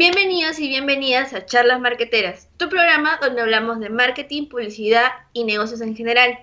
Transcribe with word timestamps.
Bienvenidos 0.00 0.58
y 0.58 0.66
bienvenidas 0.66 1.34
a 1.34 1.44
Charlas 1.44 1.78
Marqueteras, 1.78 2.48
tu 2.56 2.70
programa 2.70 3.18
donde 3.20 3.42
hablamos 3.42 3.80
de 3.80 3.90
marketing, 3.90 4.48
publicidad 4.48 5.10
y 5.34 5.44
negocios 5.44 5.82
en 5.82 5.94
general. 5.94 6.38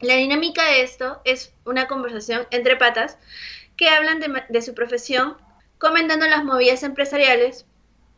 La 0.00 0.16
dinámica 0.16 0.64
de 0.64 0.82
esto 0.82 1.20
es 1.24 1.54
una 1.64 1.86
conversación 1.86 2.48
entre 2.50 2.74
patas 2.74 3.16
que 3.76 3.88
hablan 3.88 4.18
de, 4.48 4.62
su 4.62 4.74
profesión, 4.74 5.36
comentando 5.78 6.26
las 6.26 6.42
movidas 6.42 6.82
empresariales, 6.82 7.64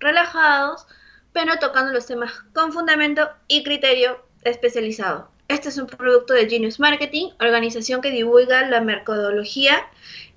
relajados, 0.00 0.86
pero 1.34 1.58
tocando 1.58 1.92
los 1.92 2.06
temas 2.06 2.32
con 2.54 2.72
fundamento 2.72 3.28
y 3.48 3.64
criterio 3.64 4.24
especializado. 4.42 5.30
Este 5.48 5.68
es 5.68 5.76
un 5.76 5.86
producto 5.86 6.32
de 6.32 6.48
Genius 6.48 6.80
Marketing, 6.80 7.28
organización 7.40 8.00
que 8.00 8.10
divulga 8.10 8.66
la 8.70 8.80
mercadología 8.80 9.86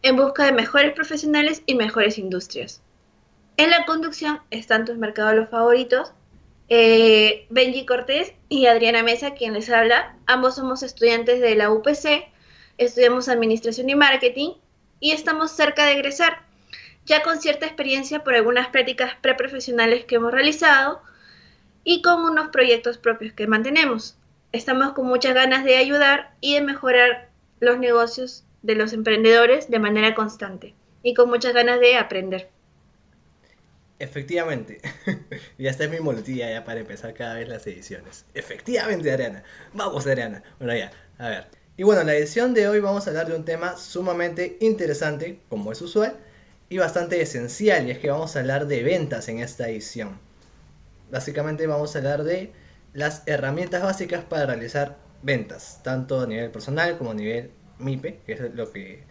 en 0.01 0.17
busca 0.17 0.43
de 0.43 0.51
mejores 0.51 0.91
profesionales 0.91 1.63
y 1.65 1.75
mejores 1.75 2.17
industrias. 2.17 2.81
En 3.57 3.69
la 3.69 3.85
conducción 3.85 4.41
están 4.51 4.85
tus 4.85 4.97
mercados 4.97 5.49
favoritos, 5.49 6.11
eh, 6.69 7.45
Benji 7.49 7.85
Cortés 7.85 8.33
y 8.49 8.65
Adriana 8.65 9.03
Mesa, 9.03 9.33
quien 9.33 9.53
les 9.53 9.69
habla. 9.69 10.17
Ambos 10.25 10.55
somos 10.55 10.83
estudiantes 10.83 11.39
de 11.39 11.55
la 11.55 11.71
UPC, 11.71 12.27
estudiamos 12.77 13.29
Administración 13.29 13.89
y 13.89 13.95
Marketing 13.95 14.51
y 14.99 15.11
estamos 15.11 15.51
cerca 15.51 15.85
de 15.85 15.93
egresar, 15.93 16.41
ya 17.05 17.23
con 17.23 17.39
cierta 17.39 17.65
experiencia 17.65 18.23
por 18.23 18.35
algunas 18.35 18.67
prácticas 18.67 19.15
preprofesionales 19.21 20.05
que 20.05 20.15
hemos 20.15 20.31
realizado 20.31 21.01
y 21.83 22.01
con 22.01 22.23
unos 22.23 22.49
proyectos 22.49 22.97
propios 22.97 23.33
que 23.33 23.47
mantenemos 23.47 24.17
estamos 24.55 24.93
con 24.93 25.05
muchas 25.05 25.33
ganas 25.33 25.65
de 25.65 25.77
ayudar 25.77 26.33
y 26.39 26.55
de 26.55 26.61
mejorar 26.61 27.29
los 27.59 27.77
negocios 27.77 28.45
de 28.61 28.75
los 28.75 28.93
emprendedores 28.93 29.69
de 29.69 29.79
manera 29.79 30.15
constante 30.15 30.73
y 31.03 31.13
con 31.13 31.29
muchas 31.29 31.53
ganas 31.53 31.79
de 31.79 31.97
aprender. 31.97 32.49
Efectivamente, 33.97 34.81
ya 35.57 35.69
está 35.69 35.87
mi 35.87 35.99
muletilla 36.01 36.49
ya 36.49 36.65
para 36.65 36.81
empezar 36.81 37.13
cada 37.13 37.35
vez 37.35 37.47
las 37.47 37.65
ediciones. 37.65 38.25
Efectivamente, 38.33 39.09
Ariana. 39.11 39.43
Vamos, 39.73 40.05
Ariana. 40.05 40.43
Bueno, 40.59 40.75
ya, 40.75 40.91
a 41.17 41.29
ver. 41.29 41.47
Y 41.77 41.83
bueno, 41.83 42.01
en 42.01 42.07
la 42.07 42.15
edición 42.15 42.53
de 42.53 42.67
hoy 42.67 42.79
vamos 42.79 43.07
a 43.07 43.09
hablar 43.11 43.27
de 43.27 43.35
un 43.35 43.45
tema 43.45 43.77
sumamente 43.77 44.57
interesante, 44.59 45.39
como 45.49 45.71
es 45.71 45.81
usual, 45.81 46.17
y 46.69 46.77
bastante 46.77 47.21
esencial, 47.21 47.87
y 47.87 47.91
es 47.91 47.99
que 47.99 48.09
vamos 48.09 48.35
a 48.35 48.39
hablar 48.39 48.67
de 48.67 48.83
ventas 48.83 49.29
en 49.29 49.39
esta 49.39 49.69
edición. 49.69 50.19
Básicamente 51.09 51.67
vamos 51.67 51.95
a 51.95 51.99
hablar 51.99 52.23
de 52.23 52.51
las 52.93 53.23
herramientas 53.27 53.83
básicas 53.83 54.23
para 54.23 54.45
realizar 54.45 54.97
ventas, 55.21 55.79
tanto 55.83 56.21
a 56.21 56.27
nivel 56.27 56.51
personal 56.51 56.97
como 56.97 57.11
a 57.11 57.13
nivel 57.13 57.51
MIPE, 57.79 58.19
que 58.25 58.33
es 58.33 58.41
lo 58.53 58.71
que, 58.71 59.03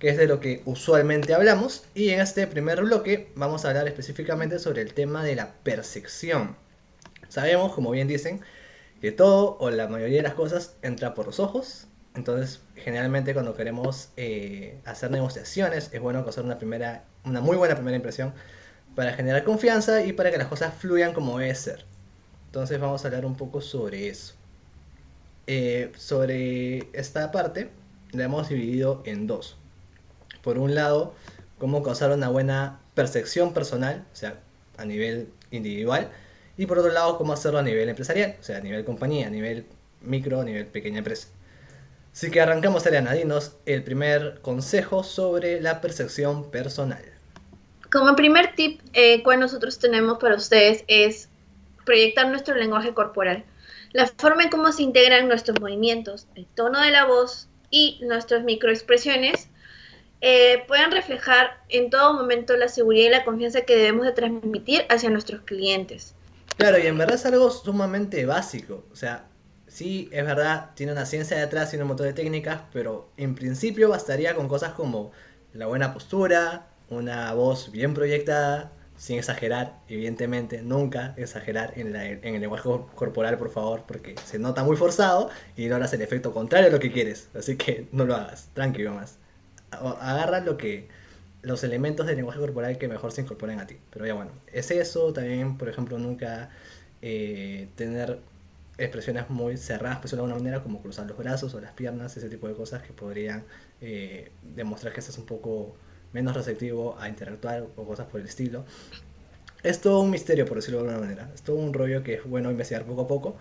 es 0.00 0.16
de 0.16 0.26
lo 0.26 0.40
que 0.40 0.62
usualmente 0.64 1.34
hablamos. 1.34 1.84
Y 1.94 2.10
en 2.10 2.20
este 2.20 2.46
primer 2.46 2.82
bloque 2.82 3.32
vamos 3.34 3.64
a 3.64 3.68
hablar 3.68 3.86
específicamente 3.88 4.58
sobre 4.58 4.82
el 4.82 4.94
tema 4.94 5.24
de 5.24 5.36
la 5.36 5.52
percepción. 5.62 6.56
Sabemos, 7.28 7.72
como 7.72 7.90
bien 7.90 8.08
dicen, 8.08 8.40
que 9.00 9.12
todo 9.12 9.56
o 9.58 9.70
la 9.70 9.88
mayoría 9.88 10.18
de 10.18 10.22
las 10.22 10.34
cosas 10.34 10.74
entra 10.82 11.14
por 11.14 11.26
los 11.26 11.40
ojos. 11.40 11.86
Entonces, 12.14 12.60
generalmente 12.76 13.34
cuando 13.34 13.54
queremos 13.54 14.08
eh, 14.16 14.78
hacer 14.84 15.10
negociaciones, 15.10 15.90
es 15.92 16.00
bueno 16.00 16.24
causar 16.24 16.44
una, 16.44 16.58
primera, 16.58 17.04
una 17.24 17.40
muy 17.40 17.56
buena 17.56 17.74
primera 17.74 17.96
impresión 17.96 18.32
para 18.94 19.12
generar 19.12 19.44
confianza 19.44 20.02
y 20.04 20.12
para 20.12 20.30
que 20.30 20.38
las 20.38 20.48
cosas 20.48 20.74
fluyan 20.74 21.12
como 21.12 21.38
debe 21.38 21.54
ser. 21.54 21.84
Entonces 22.46 22.80
vamos 22.80 23.04
a 23.04 23.08
hablar 23.08 23.26
un 23.26 23.36
poco 23.36 23.60
sobre 23.60 24.08
eso. 24.08 24.34
Eh, 25.46 25.92
sobre 25.96 26.88
esta 26.98 27.30
parte 27.30 27.70
la 28.12 28.24
hemos 28.24 28.48
dividido 28.48 29.02
en 29.04 29.26
dos. 29.26 29.58
Por 30.46 30.60
un 30.60 30.76
lado, 30.76 31.12
cómo 31.58 31.82
causar 31.82 32.12
una 32.12 32.28
buena 32.28 32.78
percepción 32.94 33.52
personal, 33.52 34.04
o 34.12 34.14
sea, 34.14 34.38
a 34.76 34.84
nivel 34.84 35.28
individual. 35.50 36.08
Y 36.56 36.66
por 36.66 36.78
otro 36.78 36.92
lado, 36.92 37.18
cómo 37.18 37.32
hacerlo 37.32 37.58
a 37.58 37.64
nivel 37.64 37.88
empresarial, 37.88 38.36
o 38.38 38.44
sea, 38.44 38.58
a 38.58 38.60
nivel 38.60 38.84
compañía, 38.84 39.26
a 39.26 39.30
nivel 39.30 39.66
micro, 40.02 40.40
a 40.40 40.44
nivel 40.44 40.66
pequeña 40.66 40.98
empresa. 40.98 41.26
Así 42.12 42.30
que 42.30 42.40
arrancamos, 42.40 42.86
Ariana, 42.86 43.12
dinos 43.14 43.56
el 43.66 43.82
primer 43.82 44.38
consejo 44.40 45.02
sobre 45.02 45.60
la 45.60 45.80
percepción 45.80 46.48
personal. 46.52 47.02
Como 47.90 48.14
primer 48.14 48.54
tip 48.54 48.80
eh, 48.92 49.24
que 49.24 49.36
nosotros 49.36 49.80
tenemos 49.80 50.18
para 50.18 50.36
ustedes 50.36 50.84
es 50.86 51.28
proyectar 51.84 52.28
nuestro 52.28 52.54
lenguaje 52.54 52.94
corporal, 52.94 53.44
la 53.90 54.06
forma 54.06 54.44
en 54.44 54.50
cómo 54.50 54.70
se 54.70 54.84
integran 54.84 55.26
nuestros 55.26 55.60
movimientos, 55.60 56.28
el 56.36 56.46
tono 56.46 56.80
de 56.80 56.92
la 56.92 57.04
voz 57.04 57.48
y 57.68 57.98
nuestras 58.04 58.44
microexpresiones 58.44 59.48
eh, 60.28 60.64
pueden 60.66 60.90
reflejar 60.90 61.56
en 61.68 61.88
todo 61.88 62.12
momento 62.12 62.56
la 62.56 62.66
seguridad 62.66 63.06
y 63.06 63.10
la 63.10 63.24
confianza 63.24 63.60
que 63.60 63.76
debemos 63.76 64.06
de 64.06 64.10
transmitir 64.10 64.84
hacia 64.88 65.08
nuestros 65.08 65.42
clientes. 65.42 66.14
Claro, 66.56 66.80
y 66.80 66.86
en 66.88 66.98
verdad 66.98 67.14
es 67.14 67.26
algo 67.26 67.48
sumamente 67.48 68.26
básico. 68.26 68.82
O 68.92 68.96
sea, 68.96 69.26
sí, 69.68 70.08
es 70.10 70.26
verdad, 70.26 70.70
tiene 70.74 70.90
una 70.90 71.06
ciencia 71.06 71.38
detrás, 71.38 71.70
tiene 71.70 71.84
un 71.84 71.88
montón 71.90 72.08
de 72.08 72.12
técnicas, 72.12 72.62
pero 72.72 73.08
en 73.16 73.36
principio 73.36 73.88
bastaría 73.88 74.34
con 74.34 74.48
cosas 74.48 74.72
como 74.72 75.12
la 75.52 75.66
buena 75.66 75.94
postura, 75.94 76.66
una 76.90 77.32
voz 77.32 77.70
bien 77.70 77.94
proyectada, 77.94 78.72
sin 78.96 79.18
exagerar, 79.18 79.74
evidentemente, 79.88 80.60
nunca 80.60 81.14
exagerar 81.16 81.72
en, 81.76 81.94
el 81.94 82.40
lenguaje 82.40 82.68
corporal, 82.96 83.38
por 83.38 83.52
favor, 83.52 83.84
porque 83.86 84.16
se 84.24 84.40
nota 84.40 84.64
muy 84.64 84.76
forzado 84.76 85.30
y 85.56 85.66
no 85.66 85.76
harás 85.76 85.92
el 85.92 86.02
efecto 86.02 86.32
contrario 86.32 86.66
a 86.66 86.72
lo 86.72 86.80
que 86.80 86.90
quieres. 86.90 87.28
Así 87.38 87.56
que 87.56 87.86
no 87.92 88.04
lo 88.04 88.16
hagas, 88.16 88.48
tranquilo 88.54 88.92
más. 88.92 89.18
Agarra 89.76 90.40
lo 90.40 90.56
que 90.56 90.88
los 91.42 91.62
elementos 91.64 92.06
del 92.06 92.16
lenguaje 92.16 92.40
corporal 92.40 92.78
que 92.78 92.88
mejor 92.88 93.12
se 93.12 93.22
incorporen 93.22 93.60
a 93.60 93.66
ti. 93.66 93.76
Pero 93.90 94.06
ya 94.06 94.14
bueno, 94.14 94.32
es 94.52 94.70
eso, 94.70 95.12
también, 95.12 95.58
por 95.58 95.68
ejemplo, 95.68 95.98
nunca 95.98 96.50
eh, 97.02 97.68
tener 97.76 98.18
expresiones 98.78 99.30
muy 99.30 99.56
cerradas, 99.56 99.98
pues 99.98 100.10
de 100.10 100.16
alguna 100.18 100.34
manera, 100.34 100.62
como 100.62 100.82
cruzar 100.82 101.06
los 101.06 101.16
brazos 101.16 101.54
o 101.54 101.60
las 101.60 101.72
piernas, 101.72 102.16
ese 102.16 102.28
tipo 102.28 102.48
de 102.48 102.54
cosas 102.54 102.82
que 102.82 102.92
podrían 102.92 103.44
eh, 103.80 104.30
demostrar 104.42 104.92
que 104.92 105.00
estás 105.00 105.18
un 105.18 105.26
poco 105.26 105.76
menos 106.12 106.34
receptivo 106.34 106.98
a 106.98 107.08
interactuar 107.08 107.66
o 107.76 107.84
cosas 107.84 108.06
por 108.06 108.20
el 108.20 108.26
estilo. 108.26 108.64
Es 109.62 109.80
todo 109.80 110.00
un 110.00 110.10
misterio, 110.10 110.46
por 110.46 110.56
decirlo 110.56 110.82
de 110.82 110.88
alguna 110.88 111.06
manera. 111.06 111.30
Es 111.34 111.42
todo 111.42 111.56
un 111.56 111.72
rollo 111.72 112.02
que 112.02 112.14
es 112.14 112.24
bueno 112.24 112.50
investigar 112.50 112.84
poco 112.84 113.02
a 113.02 113.06
poco. 113.08 113.36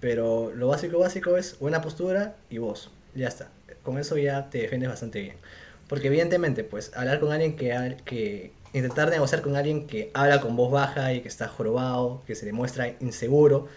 Pero 0.00 0.52
lo 0.54 0.68
básico, 0.68 0.98
básico 0.98 1.36
es 1.36 1.58
buena 1.58 1.80
postura 1.80 2.34
y 2.50 2.58
voz. 2.58 2.90
Ya 3.14 3.28
está. 3.28 3.50
Con 3.82 3.98
eso 3.98 4.18
ya 4.18 4.50
te 4.50 4.58
defiendes 4.58 4.88
bastante 4.88 5.20
bien. 5.20 5.36
Porque 5.92 6.06
evidentemente, 6.06 6.64
pues, 6.64 6.90
hablar 6.96 7.20
con 7.20 7.32
alguien 7.32 7.54
que, 7.54 7.98
que 8.06 8.50
intentar 8.72 9.10
negociar 9.10 9.42
con 9.42 9.56
alguien 9.56 9.86
que 9.86 10.10
habla 10.14 10.40
con 10.40 10.56
voz 10.56 10.72
baja 10.72 11.12
y 11.12 11.20
que 11.20 11.28
está 11.28 11.48
jorobado, 11.48 12.22
que 12.26 12.34
se 12.34 12.46
le 12.46 12.52
muestra 12.54 12.94
inseguro, 13.00 13.68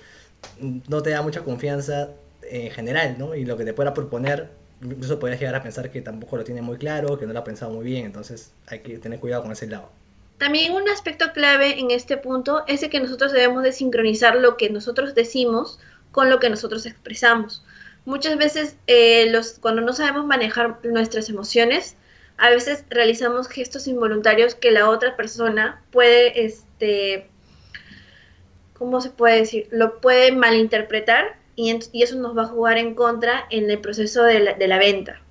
no 0.62 1.04
te 1.04 1.10
da 1.10 1.22
mucha 1.22 1.42
confianza 1.42 2.12
en 2.44 2.72
general, 2.72 3.18
¿no? 3.20 3.36
Y 3.36 3.44
lo 3.44 3.58
que 3.58 3.66
te 3.66 3.74
pueda 3.74 3.94
proponer 3.94 4.48
incluso 4.82 5.20
podrías 5.20 5.42
llegar 5.42 5.56
a 5.56 5.62
pensar 5.62 5.92
que 5.92 6.02
tampoco 6.02 6.38
lo 6.38 6.46
tiene 6.46 6.62
muy 6.62 6.78
claro, 6.78 7.20
que 7.20 7.28
no 7.28 7.34
lo 7.34 7.40
ha 7.40 7.44
pensado 7.44 7.74
muy 7.74 7.84
bien, 7.84 8.06
entonces 8.06 8.54
hay 8.68 8.80
que 8.80 8.98
tener 8.98 9.20
cuidado 9.20 9.44
con 9.44 9.52
ese 9.52 9.68
lado. 9.68 9.90
También 10.38 10.72
un 10.72 10.88
aspecto 10.88 11.34
clave 11.34 11.82
en 11.82 11.92
este 11.92 12.16
punto 12.16 12.64
es 12.66 12.88
que 12.88 13.00
nosotros 13.02 13.34
debemos 13.34 13.62
de 13.64 13.74
sincronizar 13.74 14.38
lo 14.38 14.56
que 14.56 14.70
nosotros 14.70 15.16
decimos 15.16 15.80
con 16.14 16.30
lo 16.30 16.40
que 16.40 16.50
nosotros 16.50 16.86
expresamos. 16.86 17.62
Muchas 18.06 18.38
veces 18.38 18.78
eh, 18.88 19.30
los, 19.32 19.60
cuando 19.60 19.82
no 19.82 19.92
sabemos 19.92 20.26
manejar 20.26 20.80
nuestras 20.86 21.28
emociones, 21.28 21.98
a 22.38 22.50
veces 22.50 22.84
realizamos 22.90 23.48
gestos 23.48 23.88
involuntarios 23.88 24.56
que 24.56 24.72
la 24.72 24.90
otra 24.90 25.16
persona 25.16 25.82
puede, 25.92 26.46
este, 26.46 27.30
¿cómo 28.74 29.02
se 29.02 29.10
puede 29.10 29.38
decir? 29.38 29.68
Lo 29.72 30.02
puede 30.02 30.32
malinterpretar 30.32 31.38
y, 31.56 31.80
eso 31.94 32.18
nos 32.18 32.38
va 32.38 32.44
a 32.44 32.48
jugar 32.48 32.78
en 32.78 32.94
contra 32.96 33.46
en 33.50 33.70
el 33.72 33.80
proceso 33.80 34.24
de 34.24 34.68
la, 34.68 34.78
venta. 34.78 35.22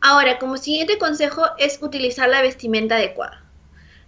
Ahora, 0.00 0.38
como 0.38 0.56
siguiente 0.56 0.98
consejo 0.98 1.42
es 1.58 1.78
utilizar 1.82 2.28
la 2.28 2.42
vestimenta 2.42 2.96
adecuada. 2.96 3.42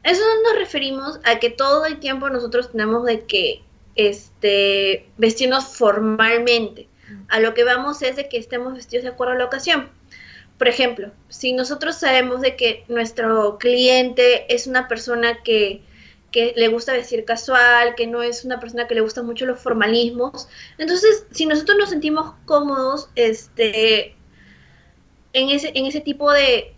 Eso 0.02 0.22
nos 0.44 0.56
referimos 0.56 1.20
a 1.24 1.38
que 1.38 1.50
todo 1.50 1.84
el 1.84 1.98
tiempo 1.98 2.30
nosotros 2.30 2.72
tenemos 2.72 3.04
de 3.04 3.24
que 3.26 3.62
este, 3.96 5.08
vestirnos 5.18 5.76
formalmente. 5.76 6.88
A 7.28 7.40
lo 7.40 7.54
que 7.54 7.64
vamos 7.64 8.02
es 8.02 8.16
de 8.16 8.28
que 8.28 8.38
estemos 8.38 8.74
vestidos 8.74 9.04
de 9.04 9.10
acuerdo 9.10 9.34
a 9.34 9.38
la 9.38 9.44
ocasión. 9.44 9.90
Por 10.58 10.68
ejemplo, 10.68 11.10
si 11.28 11.52
nosotros 11.52 11.96
sabemos 11.96 12.40
de 12.40 12.56
que 12.56 12.84
nuestro 12.88 13.58
cliente 13.58 14.52
es 14.54 14.66
una 14.66 14.88
persona 14.88 15.42
que 15.42 15.82
que 16.36 16.52
le 16.54 16.68
gusta 16.68 16.92
vestir 16.92 17.24
casual, 17.24 17.94
que 17.94 18.06
no 18.06 18.22
es 18.22 18.44
una 18.44 18.60
persona 18.60 18.86
que 18.86 18.94
le 18.94 19.00
gusta 19.00 19.22
mucho 19.22 19.46
los 19.46 19.58
formalismos. 19.58 20.48
Entonces, 20.76 21.26
si 21.30 21.46
nosotros 21.46 21.78
nos 21.78 21.88
sentimos 21.88 22.34
cómodos 22.44 23.08
este, 23.14 24.14
en, 25.32 25.48
ese, 25.48 25.72
en 25.74 25.86
ese 25.86 26.02
tipo 26.02 26.30
de, 26.30 26.74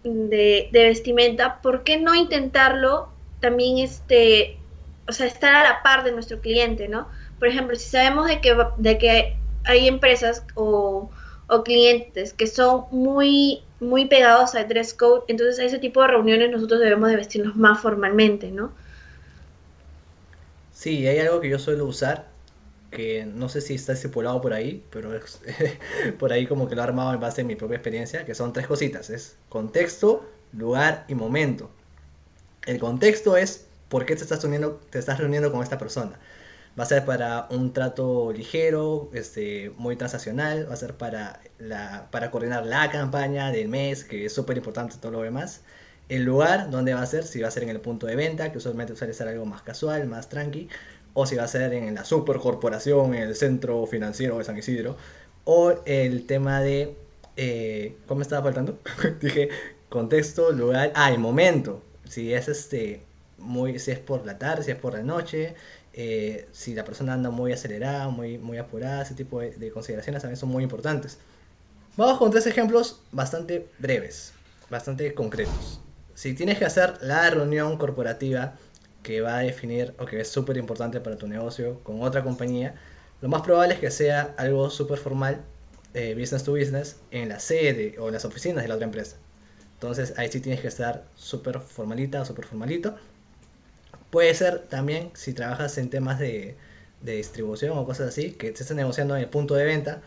vestimenta, 0.72 1.60
¿por 1.60 1.82
qué 1.82 1.98
no 1.98 2.14
intentarlo 2.14 3.08
también, 3.40 3.78
este, 3.78 4.58
o 5.08 5.12
sea, 5.12 5.26
estar 5.26 5.52
a 5.54 5.64
la 5.64 5.82
par 5.82 6.04
de 6.04 6.12
nuestro 6.12 6.40
cliente, 6.40 6.86
¿no? 6.86 7.08
Por 7.40 7.48
ejemplo, 7.48 7.75
si 7.75 7.88
sabemos 7.88 8.28
de 8.28 8.40
que, 8.40 8.56
de 8.76 8.98
que 8.98 9.36
hay 9.64 9.88
empresas 9.88 10.44
o, 10.54 11.10
o 11.48 11.64
clientes 11.64 12.32
que 12.32 12.46
son 12.46 12.84
muy 12.92 13.64
muy 13.80 14.06
pegados 14.06 14.54
al 14.54 14.69
dress 14.69 14.94
code, 14.94 15.22
entonces 15.28 15.58
a 15.58 15.64
ese 15.64 15.78
tipo 15.78 16.02
de 16.02 16.08
reuniones 16.08 16.50
nosotros 16.50 16.80
debemos 16.80 17.10
de 17.10 17.16
vestirnos 17.16 17.56
más 17.56 17.80
formalmente, 17.80 18.50
¿no? 18.50 18.72
Sí, 20.72 21.06
hay 21.06 21.19
algo 21.19 21.40
que 21.40 21.48
yo 21.48 21.58
suelo 21.58 21.86
usar, 21.86 22.26
que 22.90 23.26
no 23.26 23.48
sé 23.48 23.60
si 23.60 23.75
está 23.75 23.92
estipulado 23.92 24.40
por 24.40 24.52
ahí, 24.52 24.84
pero 24.90 25.14
es, 25.14 25.40
por 26.19 26.32
ahí 26.32 26.46
como 26.46 26.69
que 26.69 26.75
lo 26.75 26.82
he 26.82 26.84
armado 26.84 27.12
en 27.12 27.20
base 27.20 27.42
a 27.42 27.44
mi 27.44 27.56
propia 27.56 27.76
experiencia, 27.76 28.25
que 28.25 28.34
son 28.34 28.52
tres 28.52 28.66
cositas, 28.66 29.10
es 29.10 29.36
contexto, 29.48 30.28
lugar 30.52 31.04
y 31.08 31.14
momento. 31.14 31.70
El 32.66 32.78
contexto 32.78 33.36
es 33.36 33.66
por 33.88 34.04
qué 34.06 34.16
te 34.16 34.22
estás, 34.22 34.42
reuniendo, 34.42 34.80
te 34.90 34.98
estás 34.98 35.19
reuniendo 35.19 35.50
con 35.50 35.62
esta 35.62 35.78
persona. 35.78 36.19
Va 36.78 36.84
a 36.84 36.86
ser 36.86 37.04
para 37.04 37.48
un 37.50 37.72
trato 37.72 38.32
ligero, 38.32 39.10
este, 39.12 39.72
muy 39.76 39.96
transaccional, 39.96 40.69
va 40.69 40.75
a 40.75 40.76
ser 40.76 40.94
para, 40.96 41.40
la, 41.58 42.08
para 42.10 42.30
coordinar 42.30 42.66
la 42.66 42.90
campaña 42.90 43.50
del 43.50 43.69
mes, 43.69 44.04
que 44.04 44.26
es 44.26 44.32
súper 44.32 44.56
importante 44.58 44.96
todo 45.00 45.12
lo 45.12 45.22
demás. 45.22 45.62
El 46.08 46.25
lugar 46.25 46.70
donde 46.70 46.94
va 46.94 47.02
a 47.02 47.06
ser, 47.06 47.25
si 47.25 47.40
va 47.40 47.48
a 47.48 47.50
ser 47.50 47.64
en 47.64 47.70
el 47.70 47.80
punto 47.80 48.06
de 48.06 48.16
venta, 48.16 48.52
que 48.52 48.58
usualmente 48.58 48.94
suele 48.96 49.12
ser 49.12 49.28
algo 49.28 49.44
más 49.44 49.62
casual, 49.62 50.06
más 50.06 50.28
tranqui, 50.28 50.69
o 51.14 51.26
si 51.26 51.36
va 51.36 51.44
a 51.44 51.48
ser 51.48 51.72
en 51.75 51.94
la 51.94 52.04
supercorporación, 52.04 53.14
en 53.14 53.22
el 53.22 53.34
centro 53.34 53.84
financiero 53.86 54.38
de 54.38 54.44
San 54.44 54.56
Isidro, 54.56 54.96
o 55.44 55.75
el 55.84 56.26
tema 56.26 56.60
de, 56.60 56.96
eh, 57.36 57.96
¿cómo 58.06 58.22
estaba 58.22 58.42
faltando? 58.44 58.78
Dije 59.20 59.48
contexto, 59.88 60.52
lugar, 60.52 60.92
ah, 60.94 61.10
el 61.10 61.19
momento, 61.19 61.82
si 62.04 62.32
es 62.34 62.48
este, 62.48 63.02
muy, 63.38 63.78
si 63.78 63.90
es 63.90 63.98
por 63.98 64.26
la 64.26 64.38
tarde, 64.38 64.64
si 64.64 64.70
es 64.70 64.76
por 64.76 64.94
la 64.94 65.02
noche, 65.02 65.54
eh, 65.93 66.49
si 66.52 66.75
la 66.75 66.85
persona 66.85 67.14
anda 67.14 67.31
muy 67.31 67.52
acelerada, 67.52 68.08
muy, 68.08 68.38
muy 68.38 68.58
apurada, 68.58 69.02
ese 69.02 69.14
tipo 69.14 69.40
de, 69.40 69.70
consideraciones 69.70 70.23
también 70.23 70.37
son 70.37 70.50
muy 70.50 70.62
importantes. 70.62 71.19
Vamos 71.96 72.19
con 72.19 72.31
tres 72.31 72.46
ejemplos 72.46 73.00
bastante 73.11 73.69
breves, 73.79 74.32
bastante 74.70 75.14
concretos. 75.14 75.81
Si 76.14 76.35
tienes 76.35 76.58
que 76.58 76.64
hacer 76.64 76.99
la 77.00 77.29
reunión 77.31 77.76
corporativa 77.79 78.55
que 79.02 79.20
va 79.20 79.38
a 79.38 79.40
definir 79.40 79.94
o 79.99 80.06
que 80.06 80.20
es 80.20 80.29
súper 80.29 80.56
importante 80.56 81.00
para 81.00 81.17
tu 81.17 81.26
negocio 81.26 81.81
con 81.82 82.02
otra 82.02 82.23
compañía, 82.23 82.75
lo 83.20 83.29
más 83.29 83.43
probable 83.43 83.75
es 83.75 83.81
que 83.81 83.90
sea 83.90 84.35
algo 84.37 84.70
súper 84.70 84.99
formal, 84.99 85.40
eh, 85.94 86.14
business 86.19 86.44
to 86.44 86.52
business, 86.52 86.96
en 87.11 87.29
la 87.29 87.40
sede 87.40 87.96
o 87.99 88.08
en 88.08 88.14
las 88.14 88.25
oficinas 88.25 88.62
de 88.62 88.69
la 88.69 88.75
otra 88.75 88.85
empresa. 88.87 89.17
Entonces 89.75 90.14
ahí 90.19 90.31
sí 90.31 90.40
tienes 90.40 90.61
que 90.61 90.69
estar 90.69 91.05
súper 91.14 91.61
formalita 91.61 92.20
o 92.20 92.25
súper 92.25 92.44
formalito 92.44 92.96
Puede 94.10 94.34
ser 94.34 94.60
también 94.69 95.10
si 95.14 95.34
trabajas 95.34 95.76
en 95.78 95.90
temas 95.90 96.19
de, 96.19 96.56
distribución 97.02 97.78
o 97.78 97.84
cosas 97.84 98.08
así, 98.08 98.32
que 98.32 98.50
te 98.50 98.62
estés 98.62 98.76
negociando 98.76 99.14
en 99.16 99.22
el 99.22 99.28
punto 99.28 99.55
de 99.55 99.64
venta 99.64 100.02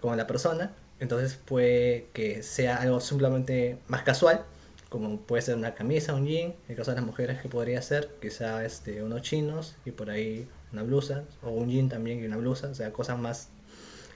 con 0.00 0.16
la 0.16 0.26
persona, 0.26 0.72
entonces 0.98 1.34
puede 1.34 2.06
que 2.12 2.42
sea 2.42 2.76
algo 2.76 3.00
simplemente 3.00 3.78
más 3.88 4.02
casual, 4.02 4.44
como 4.88 5.18
puede 5.20 5.42
ser 5.42 5.56
una 5.56 5.74
camisa, 5.74 6.14
un 6.14 6.26
jean, 6.26 6.50
en 6.50 6.56
el 6.68 6.76
caso 6.76 6.90
de 6.90 6.96
las 6.96 7.06
mujeres 7.06 7.40
que 7.40 7.48
podría 7.48 7.80
ser 7.80 8.10
quizá 8.20 8.64
este, 8.64 9.02
unos 9.02 9.22
chinos 9.22 9.76
y 9.84 9.92
por 9.92 10.10
ahí 10.10 10.48
una 10.72 10.82
blusa, 10.82 11.24
o 11.42 11.50
un 11.50 11.70
jean 11.70 11.88
también 11.88 12.22
y 12.22 12.26
una 12.26 12.38
blusa, 12.38 12.68
o 12.68 12.74
sea, 12.74 12.92
cosas 12.92 13.18
más 13.18 13.48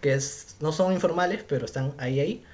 que 0.00 0.19
no 0.61 0.73
son 0.73 0.93
informales, 0.93 1.44
pero 1.47 1.65
están 1.65 1.94
ahí 1.99 2.21
ahí. 2.21 2.44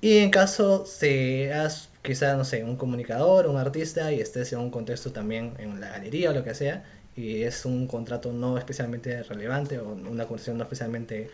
Y 0.00 0.18
en 0.18 0.30
caso 0.30 0.86
seas 0.86 1.88
quizá, 2.08 2.34
no 2.36 2.44
sé, 2.46 2.64
un 2.64 2.76
comunicador, 2.76 3.46
un 3.48 3.58
artista 3.58 4.10
y 4.12 4.20
estés 4.20 4.54
en 4.54 4.60
un 4.60 4.70
contexto 4.70 5.12
también 5.12 5.52
en 5.58 5.78
la 5.78 5.90
galería 5.90 6.30
o 6.30 6.32
lo 6.32 6.42
que 6.42 6.54
sea, 6.54 6.82
y 7.14 7.42
es 7.42 7.66
un 7.66 7.86
contrato 7.86 8.32
no 8.32 8.56
especialmente 8.56 9.22
relevante 9.24 9.78
o 9.78 9.90
una 9.90 10.24
conversación 10.24 10.56
no 10.56 10.64
especialmente 10.64 11.30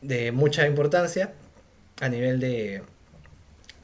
de 0.00 0.32
mucha 0.32 0.66
importancia 0.66 1.32
a 2.00 2.08
nivel 2.08 2.40
de, 2.40 2.82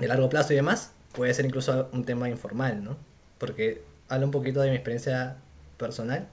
de 0.01 0.09
largo 0.09 0.29
plazo 0.29 0.53
y 0.53 0.57
demás, 0.57 0.91
puede 1.13 1.33
ser 1.33 1.47
incluso 1.47 1.89
un 1.93 2.05
tema 2.05 2.29
informal, 2.29 2.83
¿no? 2.83 2.97
Porque 3.39 3.83
hablo 4.09 4.27
un 4.27 4.33
poquito 4.33 4.61
de 4.63 4.71
mi 4.71 4.77
experiencia 4.77 5.37
personal, 5.79 6.27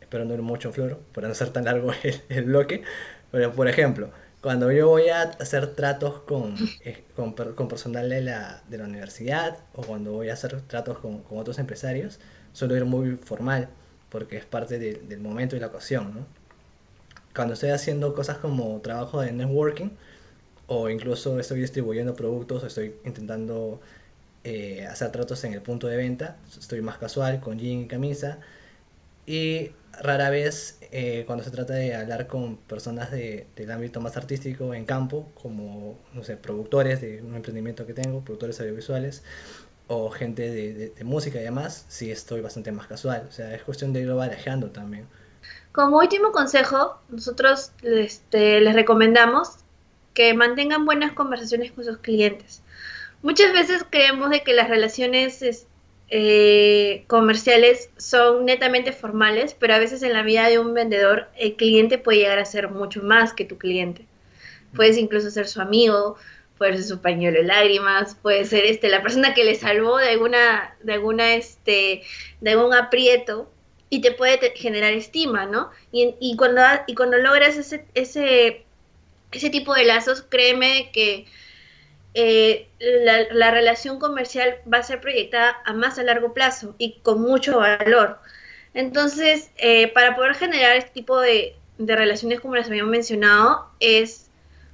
espero 0.00 0.24
no 0.24 0.34
ir 0.34 0.42
mucho 0.42 0.70
en 0.70 0.74
floro, 0.74 0.98
para 1.14 1.28
no 1.28 1.34
ser 1.34 1.50
tan 1.50 1.64
largo 1.64 1.92
el, 2.02 2.20
el 2.28 2.44
bloque, 2.46 2.82
pero 3.30 3.52
por 3.52 3.68
ejemplo, 3.68 4.10
cuando 4.48 4.72
yo 4.72 4.88
voy 4.88 5.10
a 5.10 5.24
hacer 5.24 5.74
tratos 5.74 6.20
con, 6.20 6.54
eh, 6.82 7.04
con, 7.14 7.34
personal 7.68 8.08
de 8.08 8.22
la, 8.22 8.62
de 8.70 8.78
la, 8.78 8.84
universidad 8.84 9.58
o 9.74 9.82
cuando 9.82 10.12
voy 10.12 10.30
a 10.30 10.32
hacer 10.32 10.62
tratos 10.62 11.00
con, 11.00 11.18
con, 11.18 11.36
otros 11.36 11.58
empresarios, 11.58 12.18
suelo 12.54 12.74
ir 12.74 12.86
muy 12.86 13.16
formal 13.16 13.68
porque 14.08 14.38
es 14.38 14.46
parte 14.46 14.78
del 14.78 15.20
momento 15.20 15.54
y 15.54 15.60
la 15.60 15.66
ocasión. 15.66 16.24
Cuando 17.36 17.52
estoy 17.52 17.72
haciendo 17.72 18.14
cosas 18.14 18.38
como 18.38 18.80
trabajo 18.80 19.20
de 19.20 19.32
networking 19.32 19.90
o 20.66 20.88
incluso 20.88 21.38
estoy 21.38 21.60
distribuyendo 21.60 22.14
productos, 22.14 22.64
estoy 22.64 22.94
intentando 23.04 23.82
eh, 24.44 24.86
hacer 24.86 25.12
tratos 25.12 25.44
en 25.44 25.52
el 25.52 25.60
punto 25.60 25.88
de 25.88 25.98
venta, 25.98 26.38
estoy 26.58 26.80
más 26.80 26.96
casual 26.96 27.40
con 27.40 27.58
jean 27.58 27.80
y 27.80 27.86
camisa 27.86 28.38
y 29.26 29.72
rara 30.00 30.30
vez 30.30 30.77
eh, 30.90 31.24
cuando 31.26 31.44
se 31.44 31.50
trata 31.50 31.74
de 31.74 31.94
hablar 31.94 32.26
con 32.26 32.56
personas 32.56 33.10
de, 33.10 33.46
del 33.56 33.70
ámbito 33.70 34.00
más 34.00 34.16
artístico 34.16 34.74
en 34.74 34.84
campo, 34.84 35.28
como, 35.34 35.98
no 36.14 36.24
sé, 36.24 36.36
productores 36.36 37.00
de 37.00 37.22
un 37.22 37.34
emprendimiento 37.34 37.86
que 37.86 37.94
tengo, 37.94 38.22
productores 38.22 38.60
audiovisuales, 38.60 39.22
o 39.88 40.10
gente 40.10 40.50
de, 40.50 41.04
música 41.04 41.40
y 41.40 41.42
demás, 41.42 41.86
sí 41.88 42.10
estoy 42.10 42.40
bastante 42.40 42.70
más 42.72 42.86
casual. 42.86 43.26
O 43.28 43.32
sea, 43.32 43.54
es 43.54 43.62
cuestión 43.62 43.92
de 43.92 44.02
irlo 44.02 44.16
barajando 44.16 44.70
también. 44.70 45.06
Como 45.72 45.98
último 45.98 46.32
consejo, 46.32 47.00
nosotros 47.08 47.72
este, 47.82 48.60
les 48.60 48.74
recomendamos 48.74 49.56
que 50.14 50.34
mantengan 50.34 50.84
buenas 50.84 51.12
conversaciones 51.12 51.72
con 51.72 51.84
sus 51.84 51.98
clientes. 51.98 52.62
Muchas 53.22 53.52
veces 53.52 53.84
creemos 53.88 54.30
de 54.30 54.42
que 54.42 54.52
las 54.52 54.68
relaciones 54.68 55.42
eh, 56.10 57.04
comerciales 57.06 57.90
son 57.98 58.46
netamente 58.46 58.92
formales, 58.92 59.54
pero 59.58 59.74
a 59.74 59.78
veces 59.78 60.02
en 60.02 60.14
la 60.14 60.22
vida 60.22 60.48
de 60.48 60.58
un 60.58 60.72
vendedor 60.72 61.28
el 61.36 61.54
cliente 61.56 61.98
puede 61.98 62.18
llegar 62.18 62.38
a 62.38 62.44
ser 62.44 62.70
mucho 62.70 63.02
más 63.02 63.34
que 63.34 63.44
tu 63.44 63.58
cliente. 63.58 64.06
Puedes 64.74 64.96
incluso 64.96 65.30
ser 65.30 65.46
su 65.46 65.60
amigo, 65.60 66.16
puede 66.56 66.76
ser 66.76 66.84
su 66.84 67.00
pañuelo 67.00 67.38
de 67.38 67.44
lágrimas, 67.44 68.14
puede 68.14 68.44
ser 68.44 68.64
este 68.64 68.88
la 68.88 69.02
persona 69.02 69.34
que 69.34 69.44
le 69.44 69.54
salvó 69.54 69.98
de 69.98 70.10
alguna 70.10 70.76
de 70.82 70.94
alguna 70.94 71.34
este 71.34 72.02
de 72.40 72.50
algún 72.50 72.74
aprieto 72.74 73.50
y 73.90 74.00
te 74.00 74.12
puede 74.12 74.52
generar 74.56 74.92
estima, 74.92 75.46
¿no? 75.46 75.70
Y, 75.92 76.14
y 76.20 76.36
cuando 76.36 76.62
y 76.86 76.94
cuando 76.94 77.18
logras 77.18 77.56
ese 77.56 77.84
ese 77.94 78.64
ese 79.32 79.50
tipo 79.50 79.74
de 79.74 79.84
lazos, 79.84 80.22
créeme 80.22 80.90
que 80.92 81.26
eh, 82.14 82.68
la, 82.80 83.50
relación 83.50 83.98
comercial 83.98 84.56
va 84.72 84.78
a 84.78 84.82
ser 84.82 85.00
proyectada 85.00 85.56
a 85.64 85.72
más 85.72 85.98
a 85.98 86.02
largo 86.02 86.32
plazo 86.32 86.74
y 86.78 86.98
con 87.00 87.20
mucho 87.20 87.58
valor. 87.58 88.18
Entonces, 88.74 89.50
eh, 89.56 89.88
para 89.92 90.16
poder 90.16 90.34
generar 90.34 90.76
este 90.76 90.90
tipo 90.90 91.20
de, 91.20 91.56
relaciones 91.78 92.40
como 92.40 92.56
las 92.56 92.66
habíamos 92.66 92.90
mencionado, 92.90 93.70
es 93.80 94.30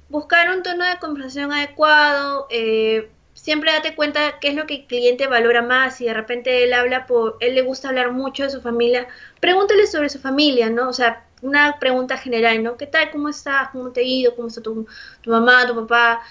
buscar 0.09 0.49
un 0.49 0.63
tono 0.63 0.85
de 0.85 0.97
conversación 0.99 1.51
adecuado, 1.51 2.47
eh, 2.49 3.09
siempre 3.33 3.71
date 3.71 3.95
cuenta 3.95 4.39
qué 4.39 4.49
es 4.49 4.55
lo 4.55 4.65
que 4.65 4.75
el 4.75 4.85
cliente 4.87 5.27
valora 5.27 5.61
más. 5.61 5.97
Si 5.97 6.05
de 6.05 6.13
repente 6.13 6.63
él 6.63 6.73
habla 6.73 7.05
por, 7.05 7.37
él 7.41 7.53
le 7.55 7.61
gusta 7.61 7.89
hablar 7.89 8.11
mucho 8.11 8.43
de 8.43 8.49
su 8.49 8.61
familia, 8.61 9.07
pregúntale 9.39 9.85
sobre 9.87 10.09
su 10.09 10.19
familia, 10.19 10.69
¿no? 10.69 10.89
O 10.89 10.93
sea, 10.93 11.25
una 11.41 11.77
pregunta 11.79 12.17
general, 12.17 12.63
¿no? 12.63 12.77
¿Qué 12.77 12.87
tal? 12.87 13.11
¿Cómo 13.11 13.29
estás? 13.29 13.69
¿Cómo 13.69 13.91
te 13.91 14.01
ha 14.01 14.03
ido? 14.03 14.35
¿Cómo 14.35 14.47
está 14.47 14.61
tu, 14.61 14.87
tu 15.21 15.29
mamá, 15.29 15.67
tu 15.67 15.75
papá? 15.75 16.21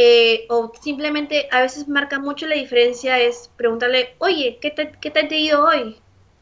Eh, 0.00 0.46
o 0.48 0.72
simplemente 0.80 1.48
a 1.50 1.60
veces 1.60 1.88
marca 1.88 2.20
mucho 2.20 2.46
la 2.46 2.54
diferencia 2.54 3.18
es 3.18 3.50
preguntarle, 3.56 4.14
oye, 4.18 4.58
¿qué, 4.60 4.70
te, 4.70 4.92
¿qué 5.00 5.10
te 5.10 5.18
ha 5.18 5.36
ido 5.36 5.64
hoy? 5.64 5.96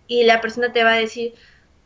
Y 0.07 0.25
la 0.25 0.43
persona 0.43 0.75
te 0.75 0.85
va 0.85 0.93
a 0.93 0.99
decir, 0.99 1.33